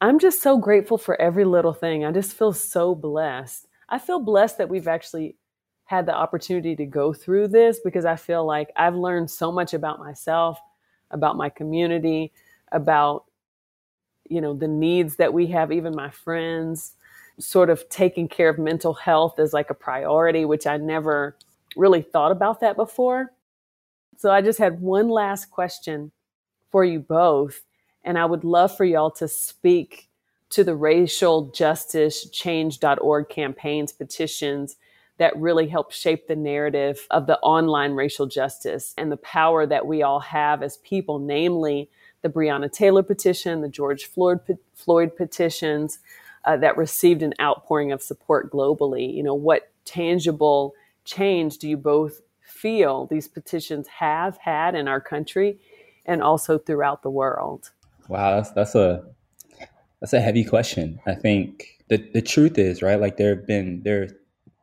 I'm 0.00 0.18
just 0.18 0.42
so 0.42 0.58
grateful 0.58 0.98
for 0.98 1.20
every 1.20 1.44
little 1.44 1.72
thing. 1.72 2.04
I 2.04 2.12
just 2.12 2.36
feel 2.36 2.52
so 2.52 2.94
blessed. 2.94 3.66
I 3.94 3.98
feel 3.98 4.18
blessed 4.18 4.58
that 4.58 4.68
we've 4.68 4.88
actually 4.88 5.36
had 5.84 6.04
the 6.04 6.14
opportunity 6.14 6.74
to 6.74 6.84
go 6.84 7.12
through 7.12 7.46
this 7.46 7.78
because 7.84 8.04
I 8.04 8.16
feel 8.16 8.44
like 8.44 8.72
I've 8.74 8.96
learned 8.96 9.30
so 9.30 9.52
much 9.52 9.72
about 9.72 10.00
myself, 10.00 10.58
about 11.12 11.36
my 11.36 11.48
community, 11.48 12.32
about 12.72 13.26
you 14.28 14.40
know 14.40 14.52
the 14.52 14.66
needs 14.66 15.14
that 15.16 15.32
we 15.32 15.46
have 15.46 15.70
even 15.70 15.94
my 15.94 16.10
friends 16.10 16.96
sort 17.38 17.70
of 17.70 17.88
taking 17.88 18.26
care 18.26 18.48
of 18.48 18.58
mental 18.58 18.94
health 18.94 19.38
as 19.38 19.52
like 19.52 19.70
a 19.70 19.74
priority 19.74 20.44
which 20.44 20.66
I 20.66 20.76
never 20.76 21.36
really 21.76 22.02
thought 22.02 22.32
about 22.32 22.58
that 22.62 22.74
before. 22.74 23.30
So 24.16 24.32
I 24.32 24.40
just 24.40 24.58
had 24.58 24.80
one 24.80 25.08
last 25.08 25.52
question 25.52 26.10
for 26.72 26.84
you 26.84 26.98
both 26.98 27.62
and 28.02 28.18
I 28.18 28.24
would 28.24 28.42
love 28.42 28.76
for 28.76 28.84
y'all 28.84 29.12
to 29.12 29.28
speak 29.28 30.08
to 30.50 30.64
the 30.64 30.76
racial 30.76 31.50
justice 31.50 32.28
change.org 32.30 33.28
campaigns, 33.28 33.92
petitions 33.92 34.76
that 35.18 35.36
really 35.36 35.68
help 35.68 35.92
shape 35.92 36.26
the 36.26 36.36
narrative 36.36 37.06
of 37.10 37.26
the 37.26 37.38
online 37.38 37.92
racial 37.92 38.26
justice 38.26 38.94
and 38.98 39.12
the 39.12 39.16
power 39.18 39.64
that 39.66 39.86
we 39.86 40.02
all 40.02 40.20
have 40.20 40.62
as 40.62 40.78
people, 40.78 41.18
namely 41.18 41.88
the 42.22 42.28
Breonna 42.28 42.70
Taylor 42.72 43.02
petition, 43.02 43.60
the 43.60 43.68
George 43.68 44.06
Floyd, 44.06 44.40
Floyd 44.74 45.16
petitions 45.16 45.98
uh, 46.44 46.56
that 46.56 46.76
received 46.76 47.22
an 47.22 47.34
outpouring 47.40 47.92
of 47.92 48.02
support 48.02 48.50
globally. 48.50 49.14
You 49.14 49.22
know, 49.22 49.34
what 49.34 49.70
tangible 49.84 50.74
change 51.04 51.58
do 51.58 51.68
you 51.68 51.76
both 51.76 52.20
feel 52.40 53.06
these 53.06 53.28
petitions 53.28 53.86
have 53.88 54.36
had 54.38 54.74
in 54.74 54.88
our 54.88 55.00
country 55.00 55.58
and 56.06 56.22
also 56.22 56.58
throughout 56.58 57.02
the 57.02 57.10
world? 57.10 57.70
Wow, 58.08 58.36
that's 58.36 58.50
that's 58.50 58.74
a 58.74 59.04
that's 60.00 60.12
a 60.12 60.20
heavy 60.20 60.44
question. 60.44 61.00
I 61.06 61.14
think 61.14 61.78
the 61.88 61.98
the 62.12 62.22
truth 62.22 62.58
is, 62.58 62.82
right, 62.82 63.00
like 63.00 63.16
there 63.16 63.34
have 63.34 63.46
been 63.46 63.82
there 63.84 64.08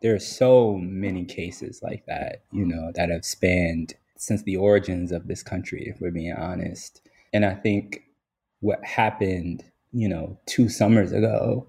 there 0.02 0.16
are 0.16 0.20
so 0.20 0.78
many 0.78 1.26
cases 1.26 1.82
like 1.84 2.06
that, 2.08 2.44
you 2.52 2.66
know, 2.66 2.92
that 2.96 3.10
have 3.10 3.24
spanned 3.26 3.94
since 4.18 4.44
the 4.44 4.58
origins 4.58 5.12
of 5.12 5.28
this 5.28 5.44
country, 5.44 5.84
if 5.88 6.02
we're 6.02 6.12
being 6.12 6.34
honest. 6.34 7.02
And 7.34 7.46
I 7.46 7.54
think 7.54 8.04
what 8.60 8.84
happened, 8.84 9.64
you 9.92 10.08
know, 10.08 10.40
two 10.48 10.70
summers 10.70 11.12
ago 11.12 11.68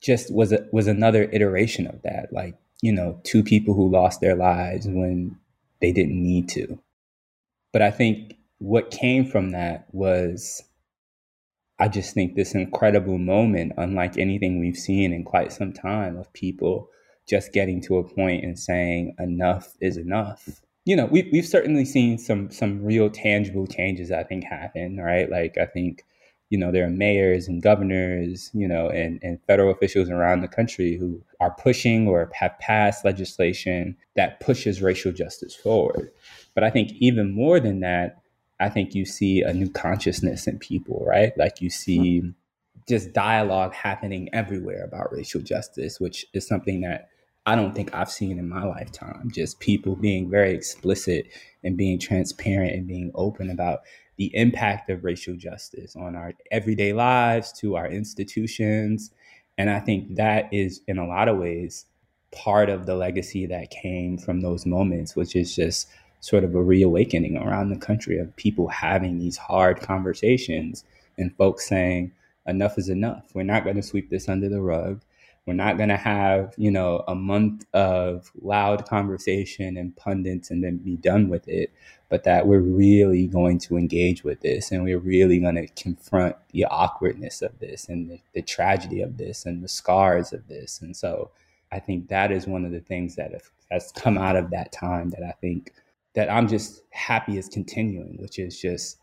just 0.00 0.32
was 0.32 0.52
a, 0.52 0.66
was 0.72 0.86
another 0.86 1.28
iteration 1.32 1.86
of 1.86 2.02
that. 2.02 2.32
Like, 2.32 2.56
you 2.82 2.92
know, 2.92 3.20
two 3.24 3.42
people 3.42 3.74
who 3.74 3.90
lost 3.90 4.20
their 4.20 4.34
lives 4.34 4.86
when 4.86 5.36
they 5.80 5.92
didn't 5.92 6.22
need 6.22 6.48
to. 6.50 6.78
But 7.72 7.82
I 7.82 7.90
think 7.90 8.36
what 8.58 8.90
came 8.90 9.26
from 9.26 9.50
that 9.50 9.86
was 9.92 10.62
I 11.78 11.88
just 11.88 12.14
think 12.14 12.34
this 12.34 12.54
incredible 12.54 13.18
moment, 13.18 13.72
unlike 13.76 14.16
anything 14.16 14.60
we've 14.60 14.76
seen 14.76 15.12
in 15.12 15.24
quite 15.24 15.52
some 15.52 15.72
time, 15.72 16.16
of 16.16 16.32
people 16.32 16.88
just 17.28 17.52
getting 17.52 17.80
to 17.82 17.96
a 17.96 18.04
point 18.04 18.44
and 18.44 18.58
saying 18.58 19.14
enough 19.18 19.74
is 19.80 19.96
enough. 19.96 20.48
You 20.84 20.96
know, 20.96 21.06
we've 21.06 21.28
we've 21.32 21.46
certainly 21.46 21.84
seen 21.84 22.18
some 22.18 22.50
some 22.50 22.84
real 22.84 23.10
tangible 23.10 23.66
changes. 23.66 24.12
I 24.12 24.22
think 24.22 24.44
happen 24.44 24.98
right. 24.98 25.30
Like 25.30 25.56
I 25.58 25.64
think, 25.66 26.04
you 26.50 26.58
know, 26.58 26.70
there 26.70 26.84
are 26.84 26.90
mayors 26.90 27.48
and 27.48 27.62
governors, 27.62 28.50
you 28.52 28.68
know, 28.68 28.88
and 28.90 29.18
and 29.22 29.40
federal 29.46 29.72
officials 29.72 30.10
around 30.10 30.42
the 30.42 30.48
country 30.48 30.96
who 30.96 31.22
are 31.40 31.56
pushing 31.58 32.06
or 32.06 32.30
have 32.34 32.58
passed 32.60 33.04
legislation 33.04 33.96
that 34.14 34.40
pushes 34.40 34.82
racial 34.82 35.10
justice 35.10 35.56
forward. 35.56 36.10
But 36.54 36.64
I 36.64 36.70
think 36.70 36.92
even 37.00 37.32
more 37.34 37.58
than 37.58 37.80
that, 37.80 38.18
I 38.60 38.68
think 38.68 38.94
you 38.94 39.04
see 39.04 39.42
a 39.42 39.52
new 39.52 39.68
consciousness 39.68 40.46
in 40.46 40.58
people, 40.58 41.04
right? 41.06 41.36
Like 41.36 41.60
you 41.60 41.70
see 41.70 42.20
mm-hmm. 42.20 42.30
just 42.88 43.12
dialogue 43.12 43.74
happening 43.74 44.28
everywhere 44.32 44.84
about 44.84 45.12
racial 45.12 45.40
justice, 45.40 45.98
which 46.00 46.26
is 46.34 46.46
something 46.46 46.82
that 46.82 47.08
I 47.46 47.56
don't 47.56 47.74
think 47.74 47.94
I've 47.94 48.10
seen 48.10 48.38
in 48.38 48.48
my 48.48 48.64
lifetime. 48.64 49.30
Just 49.32 49.60
people 49.60 49.96
being 49.96 50.30
very 50.30 50.54
explicit 50.54 51.26
and 51.62 51.76
being 51.76 51.98
transparent 51.98 52.72
and 52.72 52.86
being 52.86 53.10
open 53.14 53.50
about 53.50 53.80
the 54.16 54.34
impact 54.34 54.88
of 54.90 55.04
racial 55.04 55.36
justice 55.36 55.96
on 55.96 56.14
our 56.14 56.32
everyday 56.50 56.92
lives, 56.92 57.52
to 57.60 57.76
our 57.76 57.86
institutions. 57.86 59.10
And 59.58 59.68
I 59.68 59.80
think 59.80 60.16
that 60.16 60.48
is, 60.52 60.80
in 60.86 60.98
a 60.98 61.06
lot 61.06 61.28
of 61.28 61.36
ways, 61.36 61.86
part 62.32 62.70
of 62.70 62.86
the 62.86 62.94
legacy 62.94 63.46
that 63.46 63.70
came 63.70 64.18
from 64.18 64.40
those 64.40 64.66
moments, 64.66 65.14
which 65.14 65.36
is 65.36 65.54
just 65.54 65.88
sort 66.24 66.42
of 66.42 66.54
a 66.54 66.62
reawakening 66.62 67.36
around 67.36 67.68
the 67.68 67.76
country 67.76 68.18
of 68.18 68.34
people 68.36 68.66
having 68.68 69.18
these 69.18 69.36
hard 69.36 69.78
conversations 69.82 70.82
and 71.18 71.36
folks 71.36 71.68
saying, 71.68 72.10
enough 72.46 72.78
is 72.78 72.88
enough. 72.88 73.26
We're 73.34 73.42
not 73.42 73.62
going 73.62 73.76
to 73.76 73.82
sweep 73.82 74.08
this 74.08 74.26
under 74.26 74.48
the 74.48 74.62
rug. 74.62 75.02
We're 75.44 75.52
not 75.52 75.76
going 75.76 75.90
to 75.90 75.98
have, 75.98 76.54
you 76.56 76.70
know, 76.70 77.04
a 77.06 77.14
month 77.14 77.66
of 77.74 78.32
loud 78.40 78.88
conversation 78.88 79.76
and 79.76 79.94
pundits 79.96 80.50
and 80.50 80.64
then 80.64 80.78
be 80.78 80.96
done 80.96 81.28
with 81.28 81.46
it, 81.46 81.70
but 82.08 82.24
that 82.24 82.46
we're 82.46 82.60
really 82.60 83.26
going 83.26 83.58
to 83.58 83.76
engage 83.76 84.24
with 84.24 84.40
this 84.40 84.72
and 84.72 84.82
we're 84.82 84.98
really 84.98 85.38
going 85.40 85.56
to 85.56 85.66
confront 85.76 86.36
the 86.52 86.64
awkwardness 86.64 87.42
of 87.42 87.58
this 87.58 87.86
and 87.90 88.10
the, 88.10 88.18
the 88.32 88.40
tragedy 88.40 89.02
of 89.02 89.18
this 89.18 89.44
and 89.44 89.62
the 89.62 89.68
scars 89.68 90.32
of 90.32 90.48
this. 90.48 90.80
And 90.80 90.96
so 90.96 91.32
I 91.70 91.80
think 91.80 92.08
that 92.08 92.32
is 92.32 92.46
one 92.46 92.64
of 92.64 92.72
the 92.72 92.80
things 92.80 93.14
that 93.16 93.42
has 93.70 93.92
come 93.92 94.16
out 94.16 94.36
of 94.36 94.48
that 94.52 94.72
time 94.72 95.10
that 95.10 95.22
I 95.22 95.32
think 95.32 95.74
that 96.14 96.30
I'm 96.30 96.48
just 96.48 96.82
happy 96.90 97.38
is 97.38 97.48
continuing, 97.48 98.16
which 98.20 98.38
is 98.38 98.58
just 98.60 98.98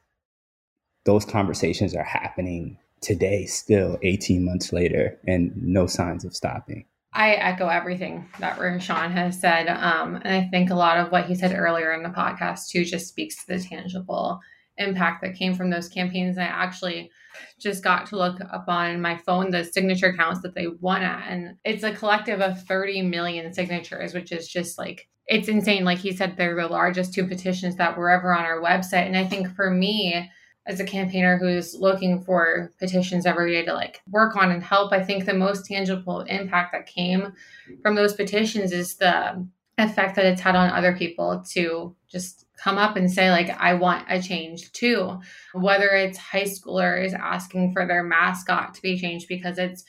those 1.05 1.26
conversations 1.26 1.95
are 1.95 2.03
happening 2.03 2.78
today, 3.01 3.45
still 3.45 3.97
18 4.03 4.45
months 4.45 4.72
later, 4.72 5.20
and 5.28 5.51
no 5.55 5.88
signs 5.88 6.24
of 6.24 6.36
stopping. 6.36 6.86
I 7.14 7.32
echo 7.32 7.68
everything 7.68 8.30
that 8.39 8.57
Rashawn 8.57 9.12
has 9.12 9.39
said. 9.39 9.68
Um, 9.68 10.16
and 10.16 10.34
I 10.34 10.47
think 10.49 10.70
a 10.70 10.76
lot 10.76 10.97
of 10.97 11.12
what 11.12 11.26
he 11.26 11.36
said 11.36 11.53
earlier 11.53 11.91
in 11.91 12.03
the 12.03 12.09
podcast, 12.09 12.70
too, 12.70 12.86
just 12.86 13.09
speaks 13.09 13.43
to 13.43 13.53
the 13.53 13.59
tangible 13.59 14.39
impact 14.78 15.22
that 15.22 15.36
came 15.36 15.53
from 15.53 15.69
those 15.69 15.89
campaigns. 15.89 16.38
I 16.38 16.43
actually 16.43 17.11
just 17.59 17.84
got 17.84 18.07
to 18.07 18.17
look 18.17 18.39
up 18.41 18.65
on 18.67 19.01
my 19.01 19.17
phone 19.17 19.51
the 19.51 19.63
signature 19.63 20.13
counts 20.13 20.41
that 20.41 20.55
they 20.55 20.67
won 20.67 21.01
at. 21.01 21.28
And 21.30 21.55
it's 21.63 21.84
a 21.84 21.93
collective 21.93 22.41
of 22.41 22.63
30 22.63 23.03
million 23.03 23.53
signatures, 23.53 24.13
which 24.13 24.32
is 24.32 24.47
just 24.47 24.78
like 24.78 25.07
it's 25.28 25.47
insane. 25.47 25.86
Like 25.86 25.99
he 25.99 26.11
said, 26.11 26.36
they're 26.36 26.55
the 26.55 26.67
largest 26.67 27.13
two 27.13 27.26
petitions 27.26 27.78
that 27.78 27.97
were 27.97 28.09
ever 28.09 28.34
on 28.36 28.43
our 28.43 28.61
website. 28.61 29.05
And 29.05 29.15
I 29.15 29.26
think 29.26 29.55
for 29.55 29.69
me, 29.69 30.30
as 30.67 30.80
a 30.80 30.86
campaigner 30.86 31.38
who's 31.38 31.76
looking 31.76 32.22
for 32.22 32.72
petitions 32.80 33.26
every 33.26 33.51
day 33.51 33.65
to 33.65 33.74
like 33.74 34.01
work 34.09 34.36
on 34.36 34.51
and 34.51 34.63
help, 34.63 34.91
I 34.91 35.03
think 35.03 35.26
the 35.26 35.34
most 35.34 35.65
tangible 35.65 36.22
impact 36.22 36.74
that 36.74 36.86
came 36.86 37.34
from 37.82 37.95
those 37.95 38.13
petitions 38.13 38.72
is 38.72 38.95
the 38.97 39.47
effect 39.78 40.15
that 40.15 40.26
it's 40.26 40.41
had 40.41 40.55
on 40.55 40.69
other 40.69 40.95
people 40.95 41.43
to 41.51 41.95
just 42.09 42.45
come 42.62 42.78
up 42.78 42.95
and 42.95 43.12
say 43.12 43.32
like 43.32 43.49
i 43.59 43.74
want 43.74 44.05
a 44.09 44.22
change 44.22 44.72
too 44.72 45.20
whether 45.53 45.89
it's 45.89 46.18
high 46.18 46.43
schoolers 46.43 47.14
asking 47.14 47.72
for 47.74 47.86
their 47.86 48.03
mascot 48.03 48.74
to 48.74 48.82
be 48.82 48.99
changed 48.99 49.28
because 49.28 49.57
it's 49.57 49.84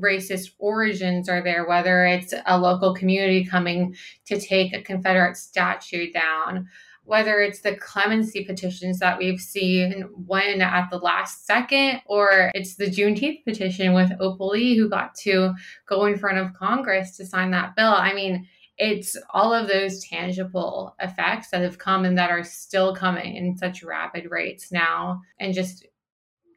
racist 0.00 0.50
origins 0.58 1.28
are 1.28 1.42
there, 1.42 1.66
whether 1.66 2.04
it's 2.06 2.34
a 2.46 2.58
local 2.58 2.94
community 2.94 3.44
coming 3.44 3.94
to 4.26 4.40
take 4.40 4.72
a 4.72 4.82
Confederate 4.82 5.36
statue 5.36 6.10
down, 6.12 6.68
whether 7.04 7.40
it's 7.40 7.60
the 7.60 7.74
clemency 7.76 8.44
petitions 8.44 8.98
that 8.98 9.18
we've 9.18 9.40
seen 9.40 10.02
when 10.26 10.60
at 10.60 10.88
the 10.90 10.98
last 10.98 11.46
second, 11.46 12.02
or 12.06 12.50
it's 12.54 12.76
the 12.76 12.86
Juneteenth 12.86 13.44
petition 13.44 13.94
with 13.94 14.12
Opal 14.20 14.48
Lee, 14.48 14.76
who 14.76 14.88
got 14.88 15.14
to 15.16 15.54
go 15.86 16.04
in 16.04 16.18
front 16.18 16.38
of 16.38 16.52
Congress 16.54 17.16
to 17.16 17.26
sign 17.26 17.50
that 17.52 17.74
bill. 17.76 17.92
I 17.92 18.12
mean, 18.12 18.46
it's 18.78 19.16
all 19.30 19.52
of 19.52 19.68
those 19.68 20.04
tangible 20.04 20.94
effects 21.00 21.50
that 21.50 21.62
have 21.62 21.78
come 21.78 22.04
and 22.04 22.16
that 22.16 22.30
are 22.30 22.44
still 22.44 22.94
coming 22.94 23.36
in 23.36 23.56
such 23.56 23.82
rapid 23.82 24.30
rates 24.30 24.70
now, 24.70 25.20
and 25.40 25.54
just 25.54 25.86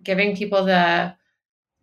giving 0.04 0.36
people 0.36 0.66
the 0.66 1.16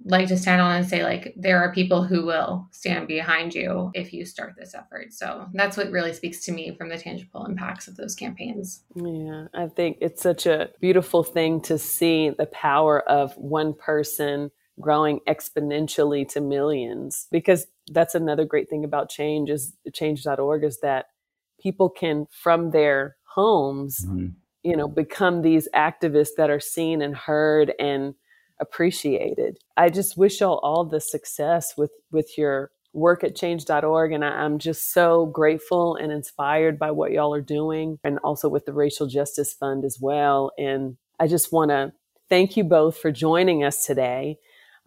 like 0.05 0.29
to 0.29 0.37
stand 0.37 0.61
on 0.61 0.77
and 0.77 0.89
say 0.89 1.03
like 1.03 1.35
there 1.37 1.59
are 1.59 1.73
people 1.73 2.05
who 2.05 2.25
will 2.25 2.69
stand 2.71 3.09
behind 3.09 3.53
you 3.53 3.91
if 3.95 4.13
you 4.13 4.25
start 4.25 4.55
this 4.57 4.73
effort. 4.75 5.13
So 5.13 5.47
that's 5.55 5.77
what 5.77 5.91
really 5.91 6.13
speaks 6.13 6.45
to 6.45 6.53
me 6.53 6.73
from 6.77 6.89
the 6.89 6.99
tangible 6.99 7.45
impacts 7.45 7.89
of 7.89 7.97
those 7.97 8.15
campaigns. 8.15 8.85
Yeah 8.95 9.47
i 9.55 9.67
think 9.67 9.99
it's 10.01 10.23
such 10.23 10.47
a 10.47 10.71
beautiful 10.81 11.25
thing 11.25 11.61
to 11.63 11.79
see 11.79 12.31
the 12.31 12.47
power 12.47 13.01
of 13.09 13.37
one 13.37 13.75
person 13.75 14.51
growing 14.81 15.21
exponentially 15.27 16.29
to 16.29 16.41
millions 16.41 17.27
because 17.31 17.67
that's 17.93 18.15
another 18.15 18.45
great 18.45 18.69
thing 18.69 18.85
about 18.85 19.11
change 19.11 19.51
is 19.51 19.75
change.org 19.93 20.65
is 20.65 20.81
that 20.81 21.07
people 21.61 21.89
can 21.89 22.27
from 22.31 22.71
their 22.71 23.17
homes 23.35 24.05
mm-hmm. 24.07 24.29
you 24.63 24.77
know 24.77 24.89
become 24.89 25.43
these 25.43 25.69
activists 25.75 26.37
that 26.37 26.51
are 26.51 26.61
seen 26.61 27.03
and 27.03 27.17
heard 27.17 27.73
and 27.79 28.15
appreciated. 28.61 29.59
I 29.77 29.89
just 29.89 30.17
wish 30.17 30.41
y'all 30.41 30.61
all 30.63 30.85
the 30.85 31.01
success 31.01 31.75
with 31.77 31.91
with 32.11 32.37
your 32.37 32.71
work 32.95 33.23
at 33.23 33.37
change.org 33.37 34.13
and 34.13 34.25
I, 34.25 34.45
am 34.45 34.59
just 34.59 34.93
so 34.93 35.27
grateful 35.27 35.97
and 35.97 36.11
inspired 36.11 36.79
by 36.79 36.91
what 36.91 37.13
y'all 37.13 37.35
are 37.35 37.41
doing 37.41 37.99
and 38.03 38.19
also 38.25 38.49
with 38.49 38.65
the 38.65 38.73
Racial 38.73 39.07
Justice 39.07 39.53
Fund 39.53 39.85
as 39.85 39.99
well. 40.01 40.53
And 40.59 40.97
I 41.21 41.27
just 41.27 41.53
want 41.53 41.71
to 41.71 41.93
thank 42.29 42.57
you 42.57 42.65
both 42.65 42.99
for 42.99 43.13
joining 43.13 43.63
us 43.63 43.85
today. 43.85 44.39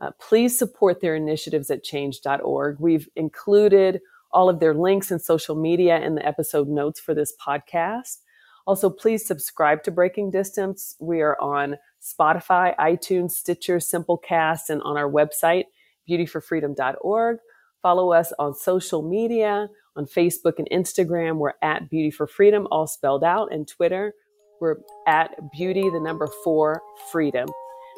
Uh, 0.01 0.11
please 0.19 0.57
support 0.57 0.99
their 0.99 1.15
initiatives 1.15 1.69
at 1.69 1.83
change.org. 1.83 2.77
We've 2.79 3.07
included 3.15 4.01
all 4.31 4.49
of 4.49 4.59
their 4.59 4.73
links 4.73 5.11
and 5.11 5.21
social 5.21 5.55
media 5.55 5.99
in 5.99 6.15
the 6.15 6.25
episode 6.25 6.67
notes 6.67 6.99
for 6.99 7.13
this 7.13 7.33
podcast. 7.45 8.17
Also, 8.65 8.89
please 8.89 9.25
subscribe 9.25 9.83
to 9.83 9.91
Breaking 9.91 10.31
Distance. 10.31 10.95
We 10.99 11.21
are 11.21 11.39
on 11.39 11.77
Spotify, 12.01 12.75
iTunes, 12.77 13.31
Stitcher, 13.31 13.77
Simplecast, 13.77 14.69
and 14.69 14.81
on 14.83 14.97
our 14.97 15.09
website, 15.09 15.65
beautyforfreedom.org. 16.09 17.37
Follow 17.81 18.11
us 18.11 18.33
on 18.39 18.55
social 18.55 19.01
media, 19.01 19.67
on 19.95 20.05
Facebook 20.05 20.53
and 20.57 20.69
Instagram. 20.71 21.37
We're 21.37 21.53
at 21.61 21.89
Beauty 21.89 22.11
for 22.11 22.27
Freedom, 22.27 22.67
all 22.71 22.87
spelled 22.87 23.23
out, 23.23 23.51
and 23.51 23.67
Twitter. 23.67 24.13
We're 24.59 24.77
at 25.07 25.31
Beauty, 25.51 25.89
the 25.89 25.99
number 25.99 26.27
four, 26.43 26.81
Freedom. 27.11 27.47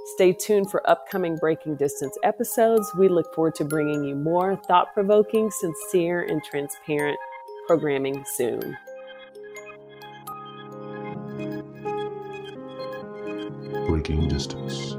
Stay 0.06 0.34
tuned 0.34 0.70
for 0.70 0.88
upcoming 0.90 1.38
Breaking 1.38 1.76
Distance 1.76 2.18
episodes. 2.24 2.92
We 2.98 3.08
look 3.08 3.34
forward 3.34 3.56
to 3.56 3.66
bringing 3.66 4.04
you 4.04 4.16
more 4.16 4.56
thought 4.56 4.94
provoking, 4.94 5.50
sincere, 5.50 6.24
and 6.24 6.44
transparent 6.44 7.18
programming 7.68 8.24
soon. 8.34 8.78
breaking 14.04 14.28
distance, 14.28 14.94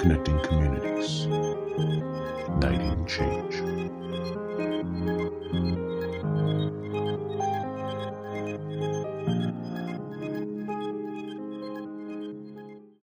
connecting 0.00 0.40
communities, 0.40 1.26
igniting 2.48 3.06
change. 3.06 3.75